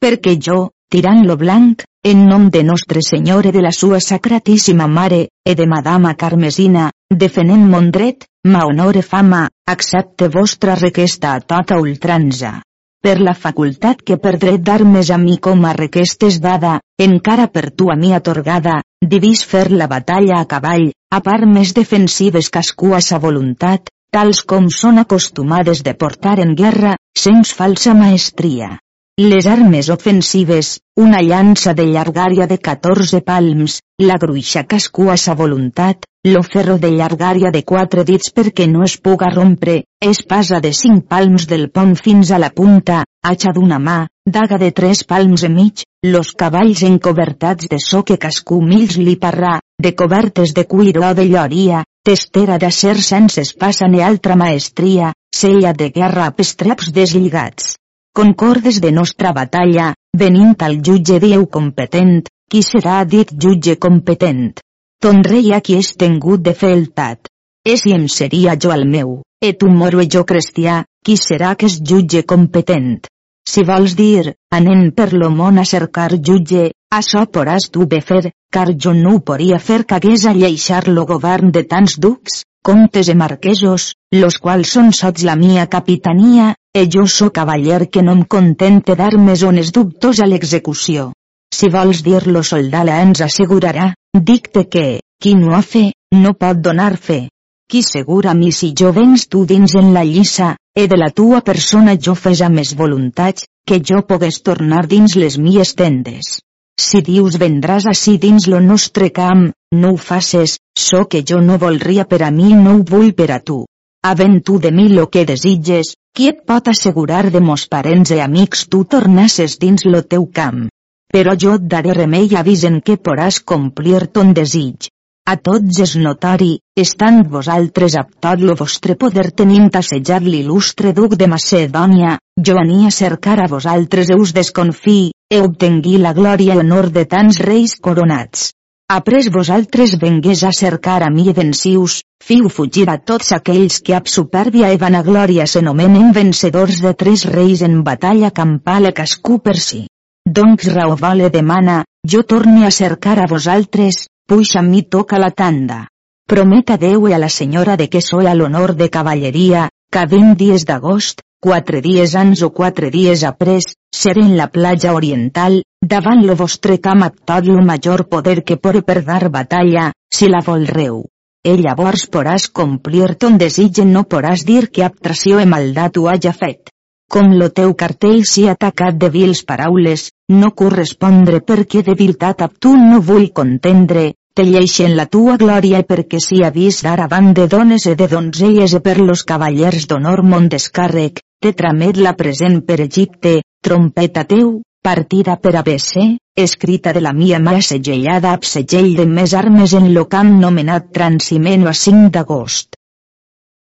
Perquè 0.00 0.38
jo, 0.40 0.70
tirant 0.88 1.26
lo 1.28 1.36
blanc, 1.36 1.84
en 2.04 2.24
nom 2.28 2.48
de 2.48 2.62
Nostre 2.64 3.02
Senyor 3.04 3.50
i 3.50 3.52
de 3.52 3.60
la 3.60 3.72
sua 3.72 4.00
sacratíssima 4.00 4.86
mare, 4.86 5.28
e 5.44 5.54
de 5.54 5.66
Madama 5.66 6.14
Carmesina, 6.14 6.88
defenent 7.10 7.66
mon 7.68 7.90
dret, 7.90 8.24
ma 8.48 8.64
honor 8.64 8.96
e 8.96 9.02
fama, 9.02 9.42
accepte 9.68 10.28
vostra 10.28 10.74
requesta 10.74 11.34
a 11.34 11.40
tota 11.40 11.76
ultranza. 11.76 12.62
Per 13.02 13.20
la 13.20 13.34
facultat 13.34 14.00
que 14.02 14.16
per 14.16 14.38
dret 14.38 14.62
d'armes 14.64 15.10
a 15.10 15.18
mi 15.18 15.36
com 15.38 15.66
a 15.68 15.74
requestes 15.76 16.40
dada, 16.40 16.78
encara 16.98 17.46
per 17.52 17.70
tu 17.70 17.92
a 17.92 17.96
mi 17.96 18.14
atorgada, 18.14 18.80
divis 19.04 19.44
fer 19.44 19.68
la 19.70 19.86
batalla 19.86 20.40
a 20.40 20.48
cavall, 20.48 20.88
a 21.12 21.20
part 21.20 21.46
més 21.46 21.74
defensives 21.76 22.48
cascú 22.50 22.94
a 22.96 23.02
sa 23.04 23.20
voluntat, 23.22 23.92
tals 24.14 24.42
com 24.50 24.68
són 24.72 24.98
acostumades 25.02 25.82
de 25.86 25.94
portar 25.94 26.38
en 26.44 26.54
guerra, 26.56 26.96
sens 27.24 27.52
falsa 27.52 27.94
maestria. 27.94 28.78
Les 29.18 29.48
armes 29.50 29.88
ofensives, 29.90 30.76
una 30.96 31.20
llança 31.26 31.72
de 31.74 31.88
llargària 31.88 32.46
de 32.46 32.58
14 32.58 33.18
palms, 33.26 33.80
la 33.98 34.14
gruixa 34.22 34.62
cascú 34.62 35.08
a 35.10 35.16
sa 35.18 35.34
voluntat, 35.34 36.06
lo 36.24 36.44
ferro 36.46 36.76
de 36.78 36.92
llargària 36.92 37.50
de 37.50 37.64
quatre 37.66 38.04
dits 38.06 38.30
perquè 38.36 38.68
no 38.70 38.84
es 38.86 38.94
puga 39.02 39.32
rompre, 39.34 39.80
espasa 39.98 40.60
de 40.60 40.72
5 40.72 41.02
palms 41.10 41.48
del 41.50 41.66
pont 41.70 41.96
fins 41.98 42.30
a 42.30 42.38
la 42.38 42.52
punta, 42.54 43.02
hacha 43.26 43.50
d'una 43.56 43.80
mà, 43.82 43.98
daga 44.38 44.58
de 44.62 44.70
3 44.70 45.02
palms 45.10 45.42
i 45.42 45.50
mig, 45.50 45.82
los 46.06 46.30
cavalls 46.38 46.84
encobertats 46.86 47.66
de 47.66 47.82
so 47.82 48.04
que 48.06 48.22
cascú 48.22 48.62
mills 48.62 49.00
li 49.02 49.16
parrà, 49.18 49.58
de 49.82 49.94
cobertes 49.98 50.54
de 50.54 50.64
cuir 50.70 50.94
o 51.02 51.14
de 51.14 51.26
lloria, 51.26 51.82
testera 52.08 52.56
d'acer 52.62 52.96
sense 53.12 53.44
espasa 53.44 53.88
ni 53.92 54.00
altra 54.12 54.36
maestria, 54.44 55.12
sella 55.42 55.74
de 55.76 55.92
guerra 55.98 56.30
a 56.30 56.34
pestraps 56.40 56.88
deslligats 56.96 57.76
concordes 58.18 58.80
de 58.80 58.90
nostra 58.90 59.30
batalla, 59.32 59.92
venint 60.18 60.56
al 60.66 60.80
jutge 60.86 61.20
dieu 61.22 61.44
competent, 61.56 62.24
qui 62.50 62.64
serà 62.66 63.04
dit 63.06 63.30
jutge 63.44 63.76
competent? 63.78 64.56
Ton 64.98 65.22
rei 65.22 65.52
a 65.54 65.60
qui 65.62 65.76
és 65.78 65.92
tengut 66.00 66.42
de 66.42 66.54
feltat. 66.62 67.30
E 67.62 67.76
si 67.78 67.92
em 67.94 68.08
seria 68.10 68.56
jo 68.58 68.72
el 68.74 68.82
meu, 68.90 69.20
e 69.38 69.52
tu 69.54 69.70
moro 69.70 70.02
jo 70.14 70.24
cristià, 70.26 70.80
qui 71.06 71.14
serà 71.14 71.52
que 71.54 71.70
és 71.70 71.78
jutge 71.78 72.24
competent? 72.26 73.06
Si 73.48 73.62
vols 73.70 73.94
dir, 73.94 74.34
anem 74.50 74.88
per 74.98 75.12
lo 75.14 75.30
món 75.30 75.62
a 75.62 75.68
cercar 75.74 76.10
jutge, 76.18 76.72
això 76.96 77.24
poràs 77.34 77.68
tu 77.72 77.86
bé 77.86 78.00
fer, 78.00 78.30
car 78.54 78.68
jo 78.84 78.92
no 78.96 79.14
ho 79.16 79.20
podria 79.30 79.58
fer 79.58 79.84
que 79.84 79.96
hagués 79.98 80.24
a 80.26 80.34
lleixar 80.36 80.86
lo 80.88 81.04
govern 81.06 81.52
de 81.52 81.62
tants 81.72 81.98
ducs, 82.04 82.42
comtes 82.68 83.08
e 83.08 83.14
marquesos, 83.14 83.92
los 84.12 84.38
quals 84.38 84.72
són 84.76 84.92
sots 84.92 85.24
la 85.28 85.36
mia 85.36 85.66
capitania, 85.66 86.54
e 86.74 86.86
jo 86.94 87.06
so 87.06 87.30
cavaller 87.30 87.88
que 87.90 88.02
no 88.02 88.14
em 88.16 88.24
contente 88.24 88.96
d'armes 88.96 89.44
on 89.50 89.60
és 89.62 89.72
dubtos 89.72 90.20
a 90.20 90.26
l'execució. 90.26 91.12
Si 91.54 91.70
vols 91.72 92.02
dir-lo 92.04 92.42
soldala 92.42 93.00
ens 93.04 93.22
assegurarà, 93.24 93.92
dicte 94.32 94.64
que, 94.68 95.00
qui 95.20 95.34
no 95.34 95.54
ha 95.56 95.62
fe, 95.62 95.92
no 96.14 96.34
pot 96.34 96.60
donar 96.64 96.96
fe. 96.96 97.28
Qui 97.68 97.82
segura 97.84 98.34
mi 98.34 98.50
si 98.52 98.72
jo 98.72 98.92
vens 98.96 99.28
tu 99.28 99.44
dins 99.44 99.74
en 99.76 99.92
la 99.92 100.04
lliça, 100.08 100.54
e 100.76 100.86
de 100.88 100.96
la 100.96 101.10
tua 101.10 101.40
persona 101.44 101.96
jo 102.00 102.14
fes 102.14 102.40
a 102.40 102.48
més 102.48 102.74
voluntats, 102.76 103.44
que 103.66 103.80
jo 103.84 104.04
pogués 104.08 104.40
tornar 104.42 104.86
dins 104.86 105.16
les 105.16 105.36
mies 105.36 105.74
tendes. 105.76 106.38
Si 106.78 107.00
dius 107.02 107.36
vendràs 107.42 107.88
ací 107.90 108.12
dins 108.22 108.46
lo 108.46 108.60
nostre 108.64 109.08
camp, 109.10 109.48
no 109.74 109.88
ho 109.92 109.96
faces, 110.08 110.58
so 110.78 111.04
que 111.10 111.24
jo 111.30 111.40
no 111.42 111.58
volria 111.58 112.04
per 112.06 112.22
a 112.22 112.30
mi 112.30 112.52
no 112.54 112.76
ho 112.76 112.84
vull 112.90 113.10
per 113.18 113.32
a 113.34 113.38
tu. 113.50 113.64
Havent 114.06 114.38
tu 114.46 114.58
de 114.62 114.70
mi 114.70 114.86
lo 114.88 115.08
que 115.10 115.24
desitges, 115.26 115.96
qui 116.14 116.28
et 116.32 116.44
pot 116.46 116.70
assegurar 116.70 117.24
de 117.34 117.42
mos 117.48 117.66
parents 117.72 118.12
i 118.14 118.20
amics 118.22 118.68
tu 118.70 118.84
tornasses 118.84 119.58
dins 119.58 119.84
lo 119.84 120.04
teu 120.14 120.28
camp? 120.38 120.68
Però 121.12 121.34
jo 121.34 121.56
et 121.58 121.66
daré 121.74 121.98
remei 121.98 122.30
avisen 122.38 122.80
que 122.80 122.96
poràs 123.08 123.40
complir 123.52 124.06
ton 124.14 124.32
desig. 124.38 124.88
A 125.28 125.34
tots 125.36 125.82
és 125.84 125.96
notori, 125.98 126.52
estant 126.86 127.24
vosaltres 127.34 127.98
amb 128.00 128.14
tot 128.22 128.40
lo 128.40 128.54
vostre 128.62 128.94
poder 128.96 129.28
tenint 129.42 129.68
assejat 129.82 130.22
l'il·lustre 130.22 130.94
duc 130.94 131.18
de 131.20 131.26
Macedònia, 131.26 132.16
jo 132.46 132.54
venia 132.62 132.88
a 132.88 132.98
cercar 133.02 133.40
a 133.42 133.48
vosaltres 133.50 134.14
eus 134.14 134.32
desconfi, 134.32 135.00
e 135.30 135.40
obtengui 135.44 135.98
la 136.02 136.12
glòria 136.16 136.56
i 136.56 136.62
honor 136.62 136.88
de 136.94 137.04
tants 137.04 137.40
reis 137.44 137.76
coronats. 137.86 138.50
Après 138.88 139.28
vosaltres 139.28 139.96
vengués 140.00 140.42
a 140.48 140.52
cercar 140.58 141.02
a 141.04 141.10
mi 141.12 141.32
vencius, 141.36 142.00
fiu 142.24 142.48
fugir 142.48 142.88
a 142.88 142.96
tots 142.98 143.32
aquells 143.36 143.80
que 143.84 143.96
amb 143.98 144.08
supèrbia 144.08 144.72
i 144.72 144.80
vanaglòria 144.80 145.46
s'anomenen 145.46 146.12
vencedors 146.16 146.80
de 146.84 146.94
tres 147.04 147.26
reis 147.38 147.62
en 147.62 147.82
batalla 147.84 148.30
campal 148.42 148.88
a 148.88 148.92
cascú 149.00 149.40
per 149.44 149.58
si. 149.68 149.86
Doncs 150.24 150.72
raó 150.72 150.96
vale 150.96 151.28
demana, 151.28 151.82
jo 152.04 152.22
torne 152.22 152.64
a 152.66 152.70
cercar 152.70 153.18
a 153.20 153.28
vosaltres, 153.28 154.06
Puix 154.28 154.50
a 154.56 154.62
mi 154.62 154.82
toca 154.82 155.16
la 155.16 155.30
tanda. 155.32 155.86
Promet 156.28 156.70
a 156.74 156.74
Déu 156.76 157.06
i 157.08 157.14
a 157.16 157.20
la 157.20 157.30
senyora 157.32 157.76
de 157.80 157.86
que 157.88 158.02
soy 158.04 158.26
a 158.28 158.34
l'honor 158.36 158.74
de 158.76 158.90
cavalleria, 158.92 159.62
que 159.88 160.02
20 160.10 160.34
dies 160.36 160.66
d'agost, 160.68 161.22
quatre 161.40 161.80
dies 161.80 162.14
ans 162.18 162.40
o 162.42 162.50
quatre 162.50 162.90
dies 162.90 163.22
après, 163.24 163.60
seré 163.94 164.22
en 164.26 164.36
la 164.36 164.48
platja 164.50 164.94
oriental, 164.94 165.60
davant 165.80 166.24
lo 166.26 166.34
vostre 166.34 166.78
camp 166.82 167.04
amb 167.06 167.20
tot 167.30 167.46
lo 167.46 167.62
major 167.64 168.08
poder 168.08 168.42
que 168.42 168.56
pore 168.56 168.82
per 168.82 169.04
dar 169.04 169.28
batalla, 169.30 169.92
si 170.10 170.26
la 170.28 170.42
volreu. 170.44 171.04
E 171.46 171.54
llavors 171.56 172.08
poràs 172.10 172.48
complir 172.50 173.14
ton 173.14 173.38
desig 173.38 173.78
no 173.86 174.02
poràs 174.02 174.42
dir 174.44 174.66
que 174.68 174.84
abtració 174.84 175.38
e 175.38 175.46
maldat 175.46 175.96
ho 175.96 176.08
haja 176.10 176.32
fet. 176.32 176.72
Com 177.08 177.30
lo 177.40 177.48
teu 177.48 177.72
cartell 177.72 178.24
si 178.26 178.48
atacat 178.48 178.98
de 178.98 179.08
vils 179.08 179.44
paraules, 179.46 180.10
no 180.28 180.50
correspondre 180.50 181.40
perquè 181.40 181.84
de 181.86 181.94
viltat 181.94 182.42
ab 182.42 182.58
tu 182.60 182.74
no 182.76 182.98
vull 183.00 183.30
contendre, 183.32 184.10
te 184.34 184.44
lleixen 184.44 184.92
la 184.98 185.06
tua 185.06 185.38
glòria 185.38 185.80
perquè 185.86 186.18
si 186.20 186.42
vist 186.58 186.84
d'ara 186.84 187.06
van 187.08 187.32
de 187.32 187.46
dones 187.46 187.86
e 187.86 187.94
de 187.94 188.10
donzelles 188.10 188.74
e 188.74 188.80
per 188.80 188.98
los 188.98 189.24
cavallers 189.24 189.86
d'honor 189.86 190.22
mon 190.22 190.50
descàrrec, 190.52 191.22
te 191.38 191.52
tramet 191.54 191.98
la 192.02 192.14
present 192.18 192.62
per 192.66 192.80
Egipte, 192.82 193.38
trompeta 193.62 194.24
teu, 194.26 194.56
partida 194.82 195.36
per 195.38 195.54
ABC, 195.60 195.92
escrita 196.34 196.94
de 196.96 197.02
la 197.04 197.12
mia 197.14 197.38
mà 197.42 197.58
segellada 197.62 198.32
ab 198.34 198.46
segell 198.46 198.94
de 198.98 199.06
més 199.06 199.34
armes 199.38 199.74
en 199.78 199.92
lo 199.94 200.06
camp 200.10 200.34
nomenat 200.40 200.90
Transimeno 200.98 201.70
a 201.70 201.76
5 201.82 202.10
d'agost. 202.16 202.74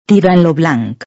Tira 0.08 0.34
en 0.36 0.44
lo 0.44 0.52
blanc. 0.52 1.06